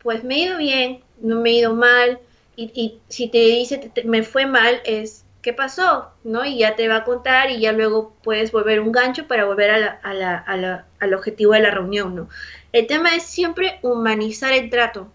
pues 0.03 0.21
me 0.25 0.35
he 0.35 0.39
ido 0.39 0.57
bien, 0.57 1.01
no 1.21 1.39
me 1.39 1.51
he 1.51 1.53
ido 1.53 1.73
mal, 1.73 2.19
y, 2.57 2.99
si 3.07 3.29
te 3.29 3.37
dice 3.37 3.89
me 4.03 4.23
fue 4.23 4.45
mal, 4.45 4.81
es 4.83 5.23
¿qué 5.41 5.53
pasó? 5.53 6.11
¿no? 6.25 6.43
Y 6.43 6.57
ya 6.57 6.75
te 6.75 6.89
va 6.89 6.97
a 6.97 7.03
contar 7.05 7.49
y 7.49 7.61
ya 7.61 7.71
luego 7.71 8.13
puedes 8.21 8.51
volver 8.51 8.81
un 8.81 8.91
gancho 8.91 9.27
para 9.27 9.45
volver 9.45 9.71
a 9.71 10.13
la, 10.13 10.43
a 10.45 10.85
al 10.99 11.13
objetivo 11.13 11.53
de 11.53 11.61
la 11.61 11.71
reunión, 11.71 12.15
¿no? 12.15 12.27
El 12.73 12.85
tema 12.85 13.15
es 13.15 13.23
siempre 13.23 13.79
humanizar 13.81 14.51
el 14.51 14.69
trato. 14.69 15.07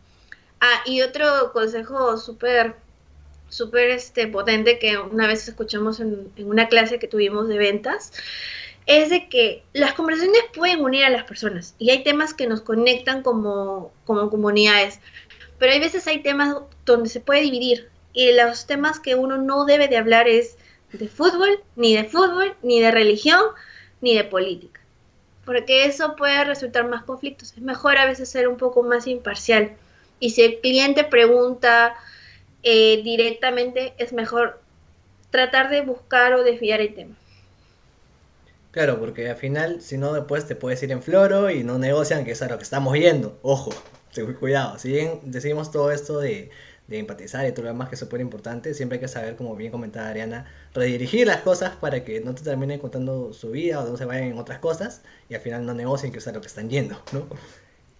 Ah, 0.60 0.80
y 0.86 1.02
otro 1.02 1.52
consejo 1.52 2.16
súper 2.16 2.76
súper 3.48 3.90
este, 3.90 4.26
potente 4.26 4.78
que 4.78 4.98
una 4.98 5.26
vez 5.26 5.48
escuchamos 5.48 6.00
en, 6.00 6.30
una 6.38 6.68
clase 6.68 6.98
que 6.98 7.08
tuvimos 7.08 7.48
de 7.48 7.58
ventas, 7.58 8.12
es 8.86 9.10
de 9.10 9.28
que 9.28 9.64
las 9.72 9.94
conversaciones 9.94 10.42
pueden 10.54 10.80
unir 10.80 11.04
a 11.04 11.10
las 11.10 11.24
personas 11.24 11.74
y 11.78 11.90
hay 11.90 12.04
temas 12.04 12.34
que 12.34 12.46
nos 12.46 12.60
conectan 12.60 13.22
como, 13.22 13.92
como 14.04 14.30
comunidades, 14.30 15.00
pero 15.58 15.72
hay 15.72 15.80
veces 15.80 16.06
hay 16.06 16.22
temas 16.22 16.56
donde 16.84 17.08
se 17.08 17.20
puede 17.20 17.40
dividir 17.42 17.88
y 18.12 18.32
los 18.32 18.66
temas 18.66 19.00
que 19.00 19.14
uno 19.14 19.36
no 19.38 19.64
debe 19.64 19.88
de 19.88 19.96
hablar 19.96 20.28
es 20.28 20.56
de 20.92 21.08
fútbol, 21.08 21.60
ni 21.74 21.94
de 21.94 22.04
fútbol, 22.04 22.54
ni 22.62 22.80
de 22.80 22.90
religión, 22.90 23.42
ni 24.00 24.16
de 24.16 24.24
política, 24.24 24.80
porque 25.44 25.84
eso 25.84 26.16
puede 26.16 26.44
resultar 26.44 26.88
más 26.88 27.04
conflictos. 27.04 27.52
Es 27.52 27.60
mejor 27.60 27.98
a 27.98 28.06
veces 28.06 28.28
ser 28.28 28.48
un 28.48 28.56
poco 28.56 28.82
más 28.82 29.06
imparcial. 29.06 29.72
Y 30.18 30.30
si 30.30 30.42
el 30.42 30.60
cliente 30.60 31.04
pregunta, 31.04 31.94
eh, 32.68 33.00
directamente 33.04 33.94
es 33.96 34.12
mejor 34.12 34.60
tratar 35.30 35.70
de 35.70 35.82
buscar 35.82 36.34
o 36.34 36.42
desviar 36.42 36.80
el 36.80 36.94
tema. 36.96 37.14
Claro, 38.72 38.98
porque 38.98 39.30
al 39.30 39.36
final, 39.36 39.80
si 39.80 39.96
no, 39.96 40.12
después 40.12 40.48
te 40.48 40.56
puedes 40.56 40.82
ir 40.82 40.90
en 40.90 41.00
floro 41.00 41.48
y 41.48 41.62
no 41.62 41.78
negocian, 41.78 42.24
que 42.24 42.32
es 42.32 42.42
a 42.42 42.48
lo 42.48 42.56
que 42.58 42.64
estamos 42.64 42.92
viendo. 42.92 43.38
Ojo, 43.42 43.70
cuidado, 44.40 44.80
si 44.80 44.90
bien 44.90 45.20
decimos 45.22 45.70
todo 45.70 45.92
esto 45.92 46.18
de, 46.18 46.50
de 46.88 46.98
empatizar 46.98 47.46
y 47.46 47.52
todo 47.52 47.62
lo 47.62 47.68
demás 47.68 47.88
que 47.88 47.94
es 47.94 48.00
súper 48.00 48.20
importante, 48.20 48.74
siempre 48.74 48.96
hay 48.96 49.00
que 49.00 49.08
saber, 49.08 49.36
como 49.36 49.54
bien 49.54 49.70
comentaba 49.70 50.08
Ariana, 50.08 50.46
redirigir 50.74 51.28
las 51.28 51.42
cosas 51.42 51.76
para 51.76 52.02
que 52.02 52.20
no 52.20 52.34
te 52.34 52.42
terminen 52.42 52.80
contando 52.80 53.32
su 53.32 53.52
vida 53.52 53.80
o 53.80 53.88
no 53.88 53.96
se 53.96 54.06
vayan 54.06 54.24
en 54.24 54.38
otras 54.38 54.58
cosas 54.58 55.02
y 55.28 55.34
al 55.36 55.40
final 55.40 55.64
no 55.66 55.72
negocien 55.72 56.10
que 56.10 56.18
es 56.18 56.26
a 56.26 56.32
lo 56.32 56.40
que 56.40 56.48
están 56.48 56.68
yendo, 56.68 57.00
¿no? 57.12 57.28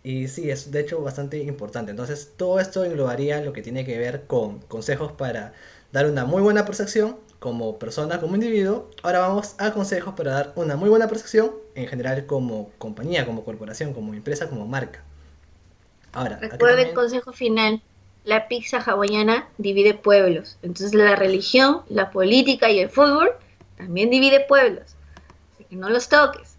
Y 0.06 0.28
sí, 0.28 0.50
es 0.52 0.70
de 0.70 0.78
hecho 0.78 1.02
bastante 1.02 1.36
importante. 1.38 1.90
Entonces, 1.90 2.30
todo 2.36 2.60
esto 2.60 2.84
englobaría 2.84 3.40
lo 3.40 3.52
que 3.52 3.60
tiene 3.60 3.84
que 3.84 3.98
ver 3.98 4.22
con 4.28 4.60
consejos 4.60 5.10
para 5.10 5.52
dar 5.90 6.06
una 6.06 6.25
muy 6.25 6.42
buena 6.42 6.64
percepción 6.64 7.16
como 7.40 7.80
persona, 7.80 8.20
como 8.20 8.36
individuo. 8.36 8.88
Ahora 9.02 9.18
vamos 9.18 9.56
a 9.58 9.72
consejos 9.72 10.14
para 10.14 10.30
dar 10.30 10.52
una 10.54 10.76
muy 10.76 10.88
buena 10.90 11.08
percepción 11.08 11.50
en 11.75 11.88
general 11.88 12.25
como 12.26 12.70
compañía, 12.78 13.26
como 13.26 13.44
corporación, 13.44 13.92
como 13.94 14.14
empresa, 14.14 14.48
como 14.48 14.64
marca. 14.64 15.02
Ahora, 16.12 16.38
recuerda 16.40 16.82
el 16.82 16.94
consejo 16.94 17.32
final. 17.32 17.82
La 18.22 18.46
pizza 18.46 18.78
hawaiana 18.78 19.48
divide 19.58 19.94
pueblos. 19.94 20.56
Entonces 20.62 20.94
la 20.94 21.16
religión, 21.16 21.82
la 21.88 22.12
política 22.12 22.70
y 22.70 22.78
el 22.78 22.90
fútbol 22.90 23.30
también 23.76 24.10
divide 24.10 24.38
pueblos. 24.38 24.94
Así 25.54 25.64
que 25.64 25.75
no 25.75 25.90
los 25.90 26.08
toques. 26.08 26.54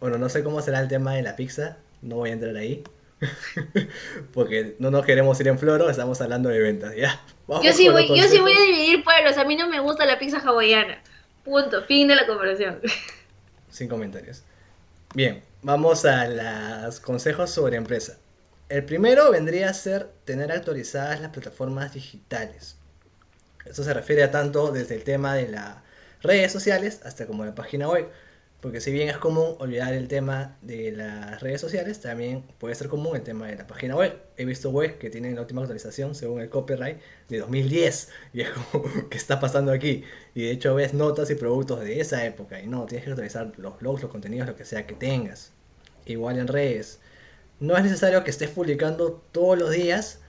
Bueno, 0.00 0.18
no 0.18 0.28
sé 0.28 0.42
cómo 0.42 0.60
será 0.62 0.80
el 0.80 0.88
tema 0.88 1.14
de 1.14 1.22
la 1.22 1.36
pizza, 1.36 1.76
no 2.02 2.16
voy 2.16 2.30
a 2.30 2.32
entrar 2.34 2.56
ahí. 2.56 2.84
Porque 4.34 4.74
no 4.78 4.90
nos 4.90 5.06
queremos 5.06 5.40
ir 5.40 5.48
en 5.48 5.58
floro, 5.58 5.88
estamos 5.88 6.20
hablando 6.20 6.48
de 6.48 6.58
ventas, 6.58 6.94
¿ya? 6.96 7.20
yo 7.62 7.72
sí, 7.72 7.88
voy, 7.88 8.08
yo 8.08 8.24
sí 8.24 8.38
voy 8.38 8.52
a 8.52 8.60
dividir 8.60 9.04
pueblos, 9.04 9.38
a 9.38 9.44
mí 9.44 9.56
no 9.56 9.68
me 9.68 9.80
gusta 9.80 10.04
la 10.04 10.18
pizza 10.18 10.38
hawaiana. 10.38 11.02
Punto, 11.44 11.82
fin 11.84 12.08
de 12.08 12.16
la 12.16 12.26
conversación. 12.26 12.80
Sin 13.70 13.88
comentarios. 13.88 14.42
Bien, 15.14 15.42
vamos 15.62 16.04
a 16.04 16.26
los 16.84 17.00
consejos 17.00 17.50
sobre 17.50 17.76
empresa. 17.76 18.18
El 18.68 18.84
primero 18.84 19.30
vendría 19.30 19.68
a 19.68 19.74
ser 19.74 20.08
tener 20.24 20.50
actualizadas 20.52 21.20
las 21.20 21.30
plataformas 21.30 21.92
digitales. 21.92 22.76
Esto 23.64 23.84
se 23.84 23.92
refiere 23.92 24.22
a 24.22 24.30
tanto 24.30 24.72
desde 24.72 24.94
el 24.94 25.04
tema 25.04 25.34
de 25.34 25.48
las 25.48 25.76
redes 26.22 26.52
sociales 26.52 27.00
hasta 27.04 27.26
como 27.26 27.44
la 27.44 27.54
página 27.54 27.88
web. 27.88 28.08
Porque 28.62 28.80
si 28.80 28.92
bien 28.92 29.08
es 29.08 29.16
común 29.16 29.56
olvidar 29.58 29.92
el 29.92 30.06
tema 30.06 30.56
de 30.62 30.92
las 30.92 31.40
redes 31.40 31.60
sociales, 31.60 32.00
también 32.00 32.44
puede 32.58 32.76
ser 32.76 32.88
común 32.88 33.16
el 33.16 33.22
tema 33.22 33.48
de 33.48 33.56
la 33.56 33.66
página 33.66 33.96
web. 33.96 34.16
He 34.36 34.44
visto 34.44 34.70
webs 34.70 34.94
que 34.98 35.10
tienen 35.10 35.34
la 35.34 35.40
última 35.40 35.62
actualización 35.62 36.14
según 36.14 36.40
el 36.40 36.48
copyright 36.48 36.98
de 37.28 37.38
2010. 37.40 38.10
Y 38.32 38.42
es 38.42 38.50
como, 38.50 38.84
¿qué 39.10 39.18
está 39.18 39.40
pasando 39.40 39.72
aquí? 39.72 40.04
Y 40.36 40.42
de 40.44 40.52
hecho 40.52 40.76
ves 40.76 40.94
notas 40.94 41.28
y 41.30 41.34
productos 41.34 41.80
de 41.80 42.00
esa 42.00 42.24
época. 42.24 42.60
Y 42.60 42.68
no, 42.68 42.86
tienes 42.86 43.04
que 43.04 43.10
actualizar 43.10 43.52
los 43.56 43.80
blogs, 43.80 44.02
los 44.02 44.12
contenidos, 44.12 44.46
lo 44.46 44.54
que 44.54 44.64
sea 44.64 44.86
que 44.86 44.94
tengas. 44.94 45.50
Igual 46.06 46.38
en 46.38 46.46
redes. 46.46 47.00
No 47.58 47.76
es 47.76 47.82
necesario 47.82 48.22
que 48.22 48.30
estés 48.30 48.50
publicando 48.50 49.24
todos 49.32 49.58
los 49.58 49.72
días, 49.72 50.20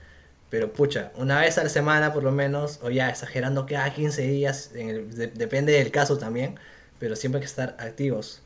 pero 0.50 0.72
pucha, 0.72 1.12
una 1.14 1.40
vez 1.40 1.56
a 1.58 1.62
la 1.62 1.68
semana 1.68 2.12
por 2.12 2.24
lo 2.24 2.32
menos, 2.32 2.80
o 2.82 2.90
ya 2.90 3.10
exagerando 3.10 3.64
cada 3.66 3.94
15 3.94 4.22
días, 4.22 4.72
depende 4.72 5.72
del 5.74 5.92
caso 5.92 6.18
también 6.18 6.58
pero 6.98 7.16
siempre 7.16 7.38
hay 7.38 7.42
que 7.42 7.50
estar 7.50 7.76
activos. 7.78 8.42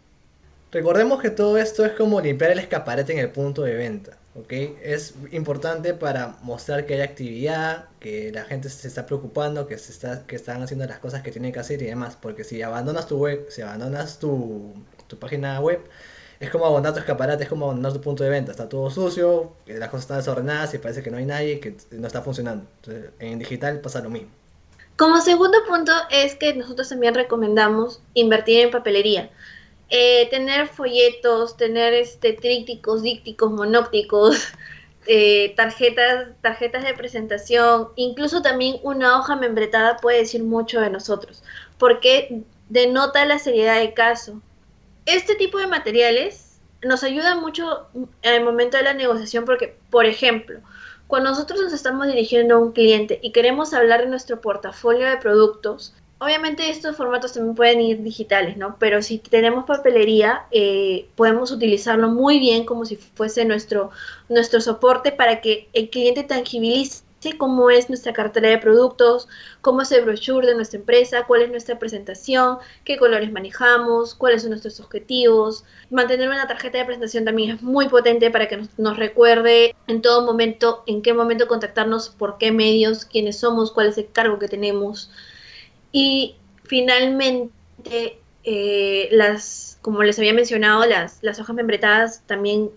Recordemos 0.71 1.23
que 1.23 1.31
todo 1.31 1.57
esto 1.57 1.85
es 1.87 1.93
como 1.93 2.21
limpiar 2.21 2.51
el 2.51 2.59
escaparate 2.59 3.13
en 3.13 3.19
el 3.19 3.31
punto 3.31 3.63
de 3.63 3.75
venta, 3.75 4.19
¿ok? 4.35 4.53
Es 4.83 5.15
importante 5.33 5.95
para 5.95 6.37
mostrar 6.43 6.85
que 6.85 6.95
hay 6.95 7.01
actividad, 7.01 7.87
que 8.01 8.31
la 8.33 8.45
gente 8.45 8.69
se 8.69 8.87
está 8.87 9.07
preocupando, 9.07 9.67
que, 9.67 9.79
se 9.79 9.93
está, 9.93 10.27
que 10.27 10.37
están 10.37 10.63
haciendo 10.63 10.87
las 10.87 10.99
cosas 10.99 11.23
que 11.23 11.31
tienen 11.31 11.53
que 11.53 11.61
hacer 11.61 11.81
y 11.81 11.87
demás, 11.87 12.19
porque 12.21 12.45
si 12.45 12.61
abandonas 12.61 13.07
tu 13.07 13.17
web, 13.17 13.47
si 13.49 13.63
abandonas 13.63 14.19
tu, 14.19 14.75
tu 15.07 15.19
página 15.19 15.59
web, 15.61 15.81
es 16.41 16.51
como 16.51 16.67
abandonar 16.67 16.93
tu 16.93 17.01
escaparate, 17.01 17.45
es 17.45 17.49
como 17.49 17.65
abandonar 17.65 17.93
tu 17.95 18.01
punto 18.01 18.23
de 18.23 18.31
venta, 18.31 18.53
está 18.53 18.69
todo 18.69 18.91
sucio, 18.91 19.55
las 19.67 19.89
cosas 19.89 20.05
están 20.05 20.19
desordenadas 20.19 20.75
y 20.75 20.79
parece 20.79 21.03
que 21.03 21.11
no 21.11 21.17
hay 21.17 21.25
nadie, 21.25 21.61
que 21.61 21.77
no 21.93 22.07
está 22.07 22.23
funcionando. 22.23 22.67
En 23.19 23.39
digital 23.39 23.81
pasa 23.81 24.01
lo 24.01 24.11
mismo. 24.11 24.29
Como 24.99 25.21
segundo 25.21 25.59
punto 25.69 25.93
es 26.11 26.35
que 26.35 26.55
nosotros 26.55 26.89
también 26.89 27.15
recomendamos 27.15 28.03
invertir 28.15 28.63
en 28.63 28.73
papelería. 28.73 29.31
Eh, 29.91 30.29
tener 30.29 30.67
folletos, 30.67 31.57
tener 31.57 31.95
este, 31.95 32.33
trípticos, 32.33 33.03
dícticos, 33.03 33.53
monócticos, 33.53 34.49
eh, 35.07 35.55
tarjetas, 35.55 36.31
tarjetas 36.41 36.83
de 36.83 36.95
presentación, 36.95 37.91
incluso 37.95 38.43
también 38.43 38.79
una 38.83 39.21
hoja 39.21 39.37
membretada 39.37 39.99
puede 39.99 40.19
decir 40.19 40.43
mucho 40.43 40.81
de 40.81 40.91
nosotros, 40.91 41.45
porque 41.79 42.43
denota 42.69 43.25
la 43.25 43.39
seriedad 43.39 43.79
del 43.79 43.95
caso. 43.95 44.43
Este 45.07 45.37
tipo 45.37 45.59
de 45.59 45.69
materiales 45.69 46.59
nos 46.83 47.05
ayuda 47.05 47.37
mucho 47.37 47.87
en 47.95 48.35
el 48.35 48.43
momento 48.43 48.77
de 48.77 48.83
la 48.83 48.95
negociación 48.95 49.45
porque, 49.45 49.77
por 49.91 50.07
ejemplo, 50.07 50.59
cuando 51.09 51.31
nosotros 51.31 51.61
nos 51.61 51.73
estamos 51.73 52.07
dirigiendo 52.07 52.55
a 52.55 52.59
un 52.59 52.73
cliente 52.73 53.19
y 53.23 53.33
queremos 53.33 53.73
hablar 53.73 54.03
de 54.03 54.09
nuestro 54.09 54.41
portafolio 54.43 55.09
de 55.09 55.17
productos, 55.17 55.95
obviamente 56.19 56.69
estos 56.69 56.97
formatos 56.97 57.33
también 57.33 57.55
pueden 57.55 57.81
ir 57.81 58.03
digitales, 58.03 58.59
¿no? 58.59 58.77
Pero 58.79 59.03
si 59.03 59.19
tenemos 59.19 59.65
papelería, 59.65 60.45
eh, 60.51 61.09
podemos 61.17 61.51
utilizarlo 61.51 62.11
muy 62.11 62.39
bien 62.39 62.67
como 62.67 62.85
si 62.85 62.97
fuese 62.97 63.47
nuestro, 63.47 63.91
nuestro 64.29 64.61
soporte 64.61 65.11
para 65.11 65.41
que 65.41 65.69
el 65.73 65.89
cliente 65.89 66.25
tangibilice 66.25 67.05
cómo 67.37 67.71
es 67.71 67.89
nuestra 67.89 68.13
cartera 68.13 68.49
de 68.49 68.59
productos, 68.59 69.29
cómo 69.61 69.83
es 69.83 69.93
el 69.93 70.05
brochure 70.05 70.47
de 70.47 70.55
nuestra 70.55 70.79
empresa, 70.79 71.25
cuál 71.27 71.43
es 71.43 71.51
nuestra 71.51 71.79
presentación, 71.79 72.59
qué 72.85 72.97
colores 72.97 73.33
manejamos, 73.33 74.15
cuáles 74.15 74.43
son 74.43 74.51
nuestros 74.51 74.81
objetivos. 74.81 75.65
Mantener 75.91 76.29
una 76.29 76.47
tarjeta 76.47 76.79
de 76.79 76.85
presentación 76.85 77.25
también 77.25 77.51
es 77.51 77.63
muy 77.63 77.89
potente 77.89 78.31
para 78.31 78.49
que 78.49 78.63
nos, 78.77 78.97
recuerde 78.97 79.75
en 79.87 80.01
todo 80.01 80.25
momento 80.25 80.85
en 80.87 81.03
qué 81.03 81.13
momento 81.13 81.49
contactarnos, 81.49 82.09
por 82.09 82.39
qué 82.39 82.53
medios, 82.53 83.05
quiénes 83.05 83.39
somos, 83.39 83.73
cuál 83.73 83.89
es 83.89 83.99
el 83.99 84.11
cargo 84.11 84.39
que 84.39 84.49
tenemos. 84.49 85.11
Y 85.91 86.37
finalmente, 86.65 88.21
eh, 88.45 89.09
las, 89.11 89.79
como 89.83 90.03
les 90.03 90.19
había 90.19 90.33
mencionado, 90.33 90.87
las, 90.87 91.19
las 91.23 91.41
hojas 91.41 91.57
membretadas 91.57 92.23
también 92.27 92.71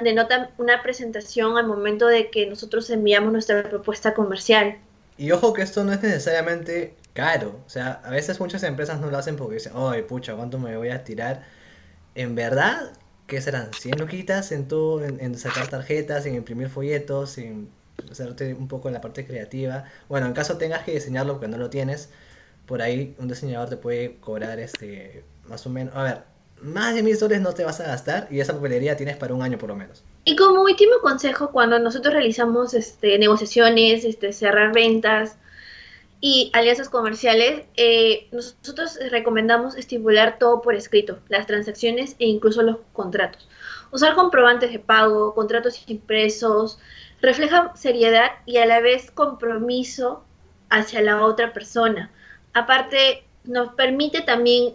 denota 0.00 0.50
una 0.58 0.82
presentación 0.82 1.56
al 1.58 1.66
momento 1.66 2.06
de 2.06 2.30
que 2.30 2.46
nosotros 2.46 2.88
enviamos 2.90 3.32
nuestra 3.32 3.62
propuesta 3.62 4.14
comercial. 4.14 4.78
Y 5.16 5.30
ojo 5.30 5.52
que 5.52 5.62
esto 5.62 5.84
no 5.84 5.92
es 5.92 6.02
necesariamente 6.02 6.94
caro. 7.12 7.60
O 7.66 7.70
sea, 7.70 8.00
a 8.04 8.10
veces 8.10 8.40
muchas 8.40 8.62
empresas 8.64 9.00
no 9.00 9.10
lo 9.10 9.16
hacen 9.16 9.36
porque 9.36 9.54
dicen, 9.54 9.72
ay, 9.74 10.02
pucha, 10.02 10.34
¿cuánto 10.34 10.58
me 10.58 10.76
voy 10.76 10.90
a 10.90 11.04
tirar? 11.04 11.44
En 12.14 12.34
verdad, 12.34 12.92
¿qué 13.26 13.40
serán? 13.40 13.72
100 13.72 13.98
loquitas 13.98 14.52
en 14.52 14.68
todo, 14.68 15.04
en, 15.04 15.38
sacar 15.38 15.68
tarjetas, 15.68 16.26
en 16.26 16.34
imprimir 16.34 16.68
folletos, 16.68 17.38
en 17.38 17.68
hacerte 18.10 18.54
un 18.54 18.68
poco 18.68 18.88
en 18.88 18.94
la 18.94 19.00
parte 19.00 19.26
creativa. 19.26 19.84
Bueno, 20.08 20.26
en 20.26 20.32
caso 20.32 20.58
tengas 20.58 20.84
que 20.84 20.92
diseñarlo 20.92 21.34
porque 21.34 21.48
no 21.48 21.58
lo 21.58 21.70
tienes, 21.70 22.10
por 22.66 22.82
ahí 22.82 23.14
un 23.18 23.28
diseñador 23.28 23.68
te 23.68 23.76
puede 23.76 24.16
cobrar 24.16 24.58
este 24.58 25.24
más 25.48 25.66
o 25.66 25.70
menos. 25.70 25.94
A 25.96 26.02
ver, 26.02 26.22
más 26.64 26.94
de 26.94 27.02
mil 27.02 27.16
soles 27.16 27.40
no 27.40 27.52
te 27.52 27.64
vas 27.64 27.80
a 27.80 27.84
gastar 27.84 28.26
y 28.30 28.40
esa 28.40 28.54
papelería 28.54 28.96
tienes 28.96 29.16
para 29.16 29.34
un 29.34 29.42
año 29.42 29.58
por 29.58 29.68
lo 29.68 29.76
menos. 29.76 30.02
Y 30.24 30.34
como 30.34 30.62
último 30.62 30.94
consejo, 31.02 31.50
cuando 31.50 31.78
nosotros 31.78 32.14
realizamos 32.14 32.72
este, 32.74 33.18
negociaciones, 33.18 34.04
este, 34.04 34.32
cerrar 34.32 34.72
ventas 34.72 35.36
y 36.20 36.50
alianzas 36.54 36.88
comerciales, 36.88 37.66
eh, 37.76 38.28
nosotros 38.32 38.98
recomendamos 39.10 39.76
estipular 39.76 40.38
todo 40.38 40.62
por 40.62 40.74
escrito, 40.74 41.18
las 41.28 41.46
transacciones 41.46 42.16
e 42.18 42.26
incluso 42.26 42.62
los 42.62 42.78
contratos. 42.94 43.46
Usar 43.90 44.14
comprobantes 44.14 44.72
de 44.72 44.78
pago, 44.78 45.34
contratos 45.34 45.82
impresos, 45.86 46.78
refleja 47.20 47.72
seriedad 47.76 48.30
y 48.46 48.56
a 48.56 48.66
la 48.66 48.80
vez 48.80 49.10
compromiso 49.10 50.24
hacia 50.70 51.02
la 51.02 51.22
otra 51.24 51.52
persona. 51.52 52.10
Aparte, 52.54 53.24
nos 53.44 53.74
permite 53.74 54.22
también 54.22 54.74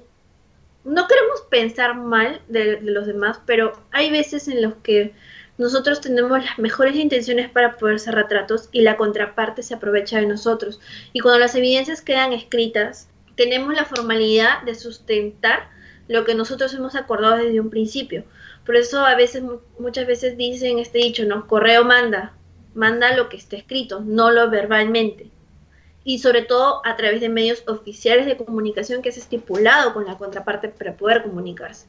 no 0.89 1.07
queremos 1.07 1.41
pensar 1.49 1.95
mal 1.95 2.41
de, 2.47 2.79
los 2.81 3.05
demás, 3.05 3.39
pero 3.45 3.73
hay 3.91 4.09
veces 4.09 4.47
en 4.47 4.61
los 4.63 4.73
que 4.77 5.13
nosotros 5.59 6.01
tenemos 6.01 6.43
las 6.43 6.57
mejores 6.57 6.95
intenciones 6.95 7.49
para 7.49 7.77
poder 7.77 7.99
cerrar 7.99 8.27
tratos 8.27 8.69
y 8.71 8.81
la 8.81 8.97
contraparte 8.97 9.61
se 9.61 9.75
aprovecha 9.75 10.19
de 10.19 10.25
nosotros. 10.25 10.79
Y 11.13 11.19
cuando 11.19 11.39
las 11.39 11.53
evidencias 11.53 12.01
quedan 12.01 12.33
escritas, 12.33 13.07
tenemos 13.35 13.75
la 13.75 13.85
formalidad 13.85 14.63
de 14.63 14.73
sustentar 14.73 15.69
lo 16.07 16.25
que 16.25 16.33
nosotros 16.33 16.73
hemos 16.73 16.95
acordado 16.95 17.37
desde 17.37 17.59
un 17.59 17.69
principio. 17.69 18.23
Por 18.65 18.75
eso 18.75 19.05
a 19.05 19.15
veces, 19.15 19.43
muchas 19.77 20.07
veces 20.07 20.37
dicen 20.37 20.79
este 20.79 20.97
dicho, 20.97 21.23
¿no? 21.25 21.45
Correo 21.47 21.83
manda, 21.83 22.33
manda 22.73 23.15
lo 23.15 23.29
que 23.29 23.37
está 23.37 23.57
escrito, 23.57 23.99
no 23.99 24.31
lo 24.31 24.49
verbalmente 24.49 25.29
y 26.03 26.19
sobre 26.19 26.43
todo 26.43 26.81
a 26.85 26.95
través 26.95 27.21
de 27.21 27.29
medios 27.29 27.63
oficiales 27.67 28.25
de 28.25 28.37
comunicación 28.37 29.01
que 29.01 29.09
es 29.09 29.17
estipulado 29.17 29.93
con 29.93 30.05
la 30.05 30.17
contraparte 30.17 30.69
para 30.69 30.95
poder 30.95 31.23
comunicarse. 31.23 31.87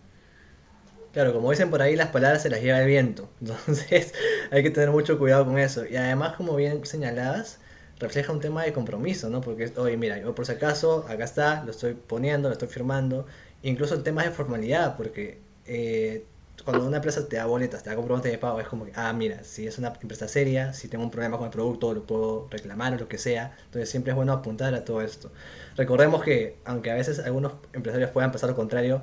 Claro, 1.13 1.33
como 1.33 1.51
dicen 1.51 1.71
por 1.71 1.83
ahí, 1.83 1.97
las 1.97 2.09
palabras 2.09 2.43
se 2.43 2.51
las 2.51 2.61
lleva 2.61 2.81
el 2.81 2.87
viento. 2.87 3.29
Entonces 3.41 4.15
hay 4.51 4.63
que 4.63 4.71
tener 4.71 4.91
mucho 4.91 5.19
cuidado 5.19 5.45
con 5.45 5.59
eso. 5.59 5.85
Y 5.87 5.97
además, 5.97 6.37
como 6.37 6.55
bien 6.55 6.85
señaladas, 6.87 7.59
refleja 7.99 8.33
un 8.33 8.41
tema 8.41 8.65
de 8.65 8.73
compromiso, 8.73 9.29
¿no? 9.29 9.41
Porque, 9.41 9.73
oye, 9.77 9.97
mira, 9.97 10.19
yo 10.19 10.35
por 10.35 10.47
si 10.47 10.53
acaso, 10.53 11.05
acá 11.09 11.25
está, 11.25 11.65
lo 11.65 11.73
estoy 11.73 11.95
poniendo, 11.95 12.49
lo 12.49 12.53
estoy 12.53 12.69
firmando. 12.69 13.27
Incluso 13.63 13.95
en 13.95 14.05
temas 14.05 14.25
de 14.25 14.31
formalidad, 14.31 14.97
porque 14.97 15.41
eh, 15.67 16.25
cuando 16.65 16.87
una 16.87 16.97
empresa 16.97 17.29
te 17.29 17.37
da 17.37 17.47
boletas, 17.47 17.83
te 17.83 17.91
da 17.91 17.97
comprobante 17.97 18.29
de 18.29 18.39
pago, 18.39 18.61
es 18.61 18.69
como 18.69 18.85
que, 18.85 18.93
ah, 18.95 19.13
mira, 19.13 19.45
si 19.45 19.67
es 19.67 19.79
una 19.79 19.89
empresa 20.01 20.29
seria, 20.29 20.73
si 20.73 20.89
tengo 20.89 21.05
un 21.05 21.11
problema 21.11 21.37
con 21.39 21.47
el 21.47 21.53
producto, 21.53 21.95
lo 21.95 22.05
puedo 22.05 22.49
reclamar 22.51 22.95
o 22.95 22.99
lo 22.99 23.09
que 23.09 23.19
sea. 23.19 23.57
Entonces 23.67 23.91
siempre 23.91 24.13
es 24.13 24.17
bueno 24.17 24.33
apuntar 24.33 24.75
a 24.75 24.85
todo 24.85 25.01
esto. 25.03 25.31
Recordemos 25.77 26.23
que, 26.23 26.57
aunque 26.65 26.91
a 26.91 26.95
veces 26.95 27.19
algunos 27.21 27.53
empresarios 27.73 28.11
puedan 28.11 28.33
pasar 28.33 28.51
lo 28.51 28.57
contrario, 28.57 29.03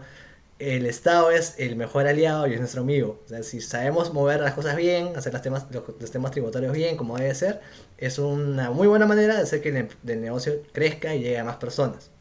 el 0.59 0.85
Estado 0.87 1.29
es 1.31 1.55
el 1.59 1.75
mejor 1.75 2.07
aliado 2.07 2.47
y 2.47 2.53
es 2.53 2.59
nuestro 2.59 2.81
amigo. 2.81 3.21
O 3.25 3.27
sea, 3.29 3.43
si 3.43 3.61
sabemos 3.61 4.13
mover 4.13 4.39
las 4.39 4.53
cosas 4.53 4.75
bien, 4.75 5.15
hacer 5.15 5.33
los 5.33 5.41
temas, 5.41 6.31
tributarios 6.31 6.73
bien, 6.73 6.97
como 6.97 7.17
debe 7.17 7.33
ser, 7.35 7.61
es 7.97 8.17
una 8.19 8.71
muy 8.71 8.87
buena 8.87 9.05
manera 9.05 9.35
de 9.35 9.41
hacer 9.43 9.61
que 9.61 9.69
el 9.69 10.21
negocio 10.21 10.53
crezca 10.73 11.13
y 11.15 11.19
llegue 11.19 11.37
a 11.37 11.43
más 11.43 11.57
personas. 11.57 12.11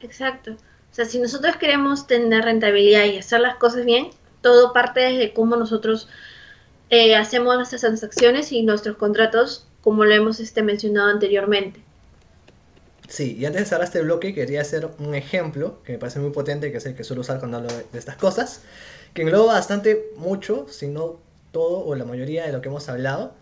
Exacto. 0.00 0.52
O 0.52 0.94
sea, 0.94 1.04
si 1.04 1.20
nosotros 1.20 1.56
queremos 1.56 2.06
tener 2.08 2.44
rentabilidad 2.44 3.04
y 3.04 3.18
hacer 3.18 3.40
las 3.40 3.56
cosas 3.56 3.84
bien, 3.84 4.10
todo 4.40 4.72
parte 4.72 5.00
de 5.00 5.32
cómo 5.32 5.56
nosotros 5.56 6.08
eh, 6.90 7.14
hacemos 7.14 7.56
nuestras 7.56 7.82
transacciones 7.82 8.52
y 8.52 8.62
nuestros 8.62 8.96
contratos, 8.96 9.66
como 9.80 10.04
lo 10.04 10.12
hemos 10.12 10.40
este, 10.40 10.62
mencionado 10.62 11.08
anteriormente. 11.08 11.80
Sí, 13.08 13.36
y 13.36 13.44
antes 13.44 13.62
de 13.62 13.66
cerrar 13.66 13.84
este 13.84 14.02
bloque 14.02 14.34
quería 14.34 14.60
hacer 14.60 14.88
un 14.98 15.14
ejemplo 15.16 15.82
que 15.82 15.92
me 15.92 15.98
parece 15.98 16.20
muy 16.20 16.30
potente, 16.30 16.70
que 16.70 16.78
es 16.78 16.86
el 16.86 16.94
que 16.94 17.02
suelo 17.02 17.22
usar 17.22 17.40
cuando 17.40 17.56
hablo 17.56 17.68
de 17.68 17.98
estas 17.98 18.16
cosas, 18.16 18.62
que 19.14 19.22
engloba 19.22 19.54
bastante 19.54 20.10
mucho, 20.16 20.66
si 20.68 20.86
no 20.86 21.18
todo 21.50 21.84
o 21.84 21.94
la 21.96 22.04
mayoría 22.04 22.46
de 22.46 22.52
lo 22.52 22.60
que 22.60 22.68
hemos 22.68 22.88
hablado, 22.88 23.34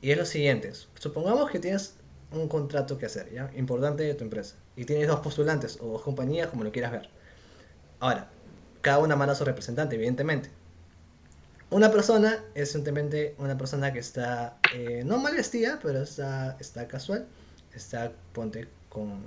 y 0.00 0.12
es 0.12 0.18
lo 0.18 0.24
siguiente. 0.24 0.72
Supongamos 1.00 1.50
que 1.50 1.58
tienes 1.58 1.94
un 2.30 2.46
contrato 2.48 2.98
que 2.98 3.06
hacer, 3.06 3.32
¿ya? 3.32 3.50
Importante 3.56 4.04
de 4.04 4.14
tu 4.14 4.22
empresa, 4.22 4.54
y 4.76 4.84
tienes 4.84 5.08
dos 5.08 5.18
postulantes 5.20 5.78
o 5.80 5.86
dos 5.86 6.02
compañías, 6.02 6.48
como 6.48 6.62
lo 6.62 6.70
quieras 6.70 6.92
ver. 6.92 7.08
Ahora, 7.98 8.28
cada 8.86 9.00
una 9.00 9.16
manda 9.16 9.32
a 9.32 9.36
su 9.36 9.44
representante, 9.44 9.96
evidentemente. 9.96 10.48
Una 11.70 11.90
persona 11.90 12.44
es 12.54 12.70
simplemente 12.70 13.34
una 13.38 13.58
persona 13.58 13.92
que 13.92 13.98
está 13.98 14.58
eh, 14.76 15.02
no 15.04 15.18
mal 15.18 15.34
vestida, 15.34 15.80
pero 15.82 16.00
está, 16.00 16.56
está 16.60 16.86
casual, 16.86 17.26
está, 17.74 18.12
ponte, 18.32 18.68
con, 18.88 19.24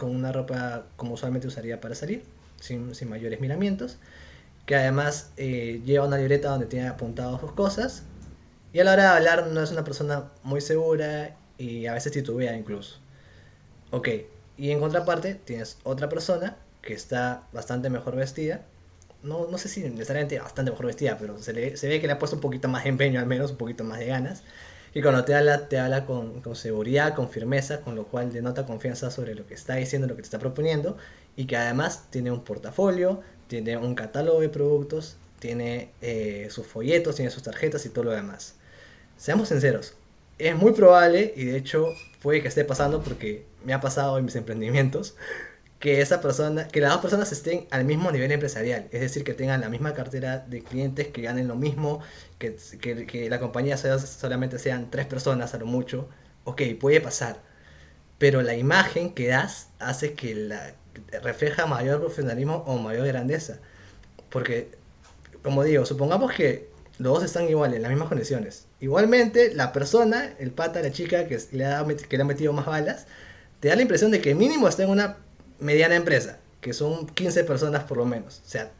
una 0.00 0.32
ropa 0.32 0.86
como 0.96 1.12
usualmente 1.12 1.46
usaría 1.46 1.78
para 1.78 1.94
salir, 1.94 2.24
sin, 2.58 2.90
mayores 3.06 3.38
miramientos, 3.38 3.98
que 4.64 4.76
además 4.76 5.30
eh, 5.36 5.82
lleva 5.84 6.06
una 6.06 6.16
libreta 6.16 6.48
donde 6.48 6.64
tiene 6.64 6.88
apuntadas 6.88 7.38
sus 7.38 7.52
cosas, 7.52 8.02
y 8.72 8.80
a 8.80 8.84
la 8.84 8.94
hora 8.94 9.02
de 9.02 9.08
hablar 9.10 9.48
no 9.48 9.62
es 9.62 9.72
una 9.72 9.84
persona 9.84 10.30
muy 10.42 10.62
segura 10.62 11.36
y 11.58 11.84
a 11.84 11.92
veces 11.92 12.12
titubea 12.12 12.56
incluso. 12.56 12.96
Ok, 13.90 14.08
y 14.56 14.70
en 14.70 14.80
contraparte 14.80 15.34
tienes 15.34 15.76
otra 15.84 16.08
persona 16.08 16.56
que 16.80 16.94
está 16.94 17.42
bastante 17.52 17.90
mejor 17.90 18.16
vestida, 18.16 18.62
no, 19.22 19.48
no 19.48 19.58
sé 19.58 19.68
si 19.68 19.82
necesariamente 19.82 20.38
bastante 20.38 20.70
mejor 20.70 20.86
vestida, 20.86 21.16
pero 21.18 21.38
se, 21.42 21.76
se 21.76 21.88
ve 21.88 22.00
que 22.00 22.06
le 22.06 22.12
ha 22.14 22.18
puesto 22.18 22.36
un 22.36 22.42
poquito 22.42 22.68
más 22.68 22.84
de 22.84 22.90
empeño 22.90 23.20
al 23.20 23.26
menos, 23.26 23.52
un 23.52 23.56
poquito 23.56 23.84
más 23.84 23.98
de 23.98 24.06
ganas, 24.06 24.42
y 24.94 25.02
cuando 25.02 25.24
te 25.24 25.34
habla, 25.34 25.68
te 25.68 25.78
habla 25.78 26.06
con, 26.06 26.40
con, 26.40 26.56
seguridad, 26.56 27.14
con 27.14 27.28
firmeza, 27.28 27.82
con 27.82 27.96
lo 27.96 28.04
cual 28.04 28.32
denota 28.32 28.64
confianza 28.64 29.10
sobre 29.10 29.34
lo 29.34 29.46
que 29.46 29.54
está 29.54 29.74
diciendo, 29.74 30.08
lo 30.08 30.16
que 30.16 30.22
te 30.22 30.26
está 30.26 30.38
proponiendo, 30.38 30.96
y 31.36 31.46
que 31.46 31.56
además 31.56 32.06
tiene 32.10 32.30
un 32.30 32.42
portafolio, 32.44 33.20
tiene 33.46 33.76
un 33.76 33.94
catálogo 33.94 34.40
de 34.40 34.48
productos, 34.48 35.16
tiene 35.38 35.90
eh, 36.00 36.48
sus 36.50 36.66
folletos, 36.66 37.16
tiene 37.16 37.30
sus 37.30 37.42
tarjetas 37.42 37.84
y 37.84 37.90
todo 37.90 38.04
lo 38.04 38.12
demás. 38.12 38.54
Seamos 39.18 39.48
sinceros, 39.48 39.94
es 40.38 40.56
muy 40.56 40.72
probable, 40.72 41.34
y 41.36 41.44
de 41.44 41.58
hecho 41.58 41.88
puede 42.22 42.42
que 42.42 42.48
esté 42.48 42.64
pasando 42.64 43.02
porque 43.02 43.44
me 43.64 43.74
ha 43.74 43.80
pasado 43.80 44.18
en 44.18 44.24
mis 44.24 44.36
emprendimientos, 44.36 45.14
que 45.78 46.00
esa 46.00 46.20
persona, 46.20 46.68
que 46.68 46.80
las 46.80 46.92
dos 46.92 47.02
personas 47.02 47.32
estén 47.32 47.66
al 47.70 47.84
mismo 47.84 48.10
nivel 48.10 48.32
empresarial, 48.32 48.88
es 48.92 49.00
decir, 49.00 49.24
que 49.24 49.34
tengan 49.34 49.60
la 49.60 49.68
misma 49.68 49.92
cartera 49.94 50.38
de 50.38 50.62
clientes, 50.62 51.08
que 51.08 51.22
ganen 51.22 51.48
lo 51.48 51.56
mismo, 51.56 52.00
que, 52.38 52.56
que, 52.80 53.28
la 53.28 53.38
compañía 53.38 53.76
solamente 53.76 54.58
sean 54.58 54.90
tres 54.90 55.06
personas 55.06 55.54
a 55.54 55.58
lo 55.58 55.66
mucho, 55.66 56.08
ok, 56.44 56.62
puede 56.80 57.00
pasar, 57.00 57.42
pero 58.18 58.42
la 58.42 58.56
imagen 58.56 59.12
que 59.12 59.28
das 59.28 59.68
hace 59.78 60.14
que 60.14 60.34
la 60.34 60.74
refleja 61.22 61.66
mayor 61.66 62.00
profesionalismo 62.00 62.64
o 62.66 62.78
mayor 62.78 63.06
grandeza, 63.06 63.58
porque, 64.30 64.70
como 65.42 65.62
digo, 65.62 65.84
supongamos 65.84 66.32
que 66.32 66.68
los 66.98 67.14
dos 67.14 67.24
están 67.24 67.48
iguales, 67.48 67.76
en 67.76 67.82
las 67.82 67.90
mismas 67.90 68.08
condiciones. 68.08 68.66
Igualmente, 68.80 69.54
la 69.54 69.72
persona, 69.72 70.34
el 70.38 70.50
pata, 70.52 70.80
la 70.80 70.92
chica 70.92 71.26
que 71.26 71.38
le 71.52 71.66
ha, 71.66 71.86
que 71.86 72.16
le 72.16 72.22
ha 72.22 72.26
metido 72.26 72.54
más 72.54 72.64
balas, 72.64 73.06
te 73.60 73.68
da 73.68 73.76
la 73.76 73.82
impresión 73.82 74.10
de 74.10 74.20
que 74.20 74.34
mínimo 74.34 74.68
está 74.68 74.82
en 74.84 74.90
una 74.90 75.18
mediana 75.58 75.96
empresa, 75.96 76.38
que 76.60 76.72
son 76.72 77.06
15 77.06 77.44
personas 77.44 77.84
por 77.84 77.98
lo 77.98 78.04
menos. 78.04 78.42
O 78.44 78.48
sea, 78.48 78.70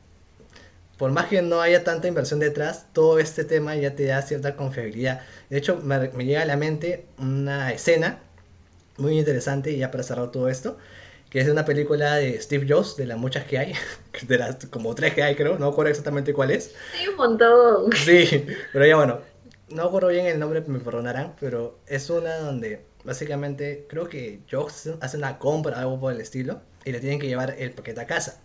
por 0.99 1.11
más 1.11 1.27
que 1.27 1.43
no 1.43 1.61
haya 1.61 1.85
tanta 1.85 2.09
inversión 2.09 2.41
detrás, 2.41 2.87
todo 2.93 3.19
este 3.19 3.45
tema 3.45 3.75
ya 3.77 3.95
te 3.95 4.07
da 4.07 4.23
cierta 4.23 4.57
confiabilidad. 4.57 5.21
De 5.51 5.59
hecho, 5.59 5.77
me, 5.77 6.09
llega 6.25 6.43
a 6.43 6.47
la 6.47 6.57
mente 6.57 7.07
una 7.19 7.73
escena 7.73 8.19
muy 8.97 9.19
interesante, 9.19 9.77
ya 9.77 9.91
para 9.91 10.03
cerrar 10.03 10.31
todo 10.31 10.49
esto, 10.49 10.79
que 11.29 11.41
es 11.41 11.47
de 11.47 11.53
una 11.53 11.67
película 11.67 12.17
de 12.17 12.41
Steve 12.41 12.67
Jobs, 12.69 12.97
de 12.97 13.05
las 13.05 13.19
muchas 13.19 13.45
que 13.45 13.59
hay, 13.59 13.75
de 14.27 14.39
las 14.39 14.67
como 14.67 14.95
tres 14.95 15.13
que 15.13 15.23
hay 15.23 15.35
creo, 15.35 15.59
no 15.59 15.71
recuerdo 15.71 15.91
exactamente 15.91 16.33
cuál 16.33 16.51
es. 16.51 16.75
Sí, 16.99 17.09
un 17.09 17.17
montón. 17.17 17.93
Sí, 17.93 18.47
pero 18.73 18.87
ya 18.87 18.97
bueno, 18.97 19.21
no 19.69 19.85
recuerdo 19.85 20.09
bien 20.09 20.27
el 20.27 20.39
nombre, 20.39 20.63
me 20.67 20.79
perdonarán, 20.79 21.35
pero 21.39 21.79
es 21.87 22.09
una 22.09 22.37
donde 22.39 22.85
básicamente 23.07 23.87
creo 23.89 24.09
que 24.09 24.41
Jobs 24.51 24.91
hace 25.01 25.17
una 25.17 25.39
compra, 25.39 25.79
algo 25.79 25.99
por 25.99 26.13
el 26.13 26.21
estilo, 26.21 26.61
y 26.85 26.93
le 26.93 27.01
tienen 27.01 27.19
que 27.19 27.29
llevar 27.29 27.55
el 27.59 27.73
paquete 27.73 28.01
a 28.01 28.07
casa. 28.07 28.41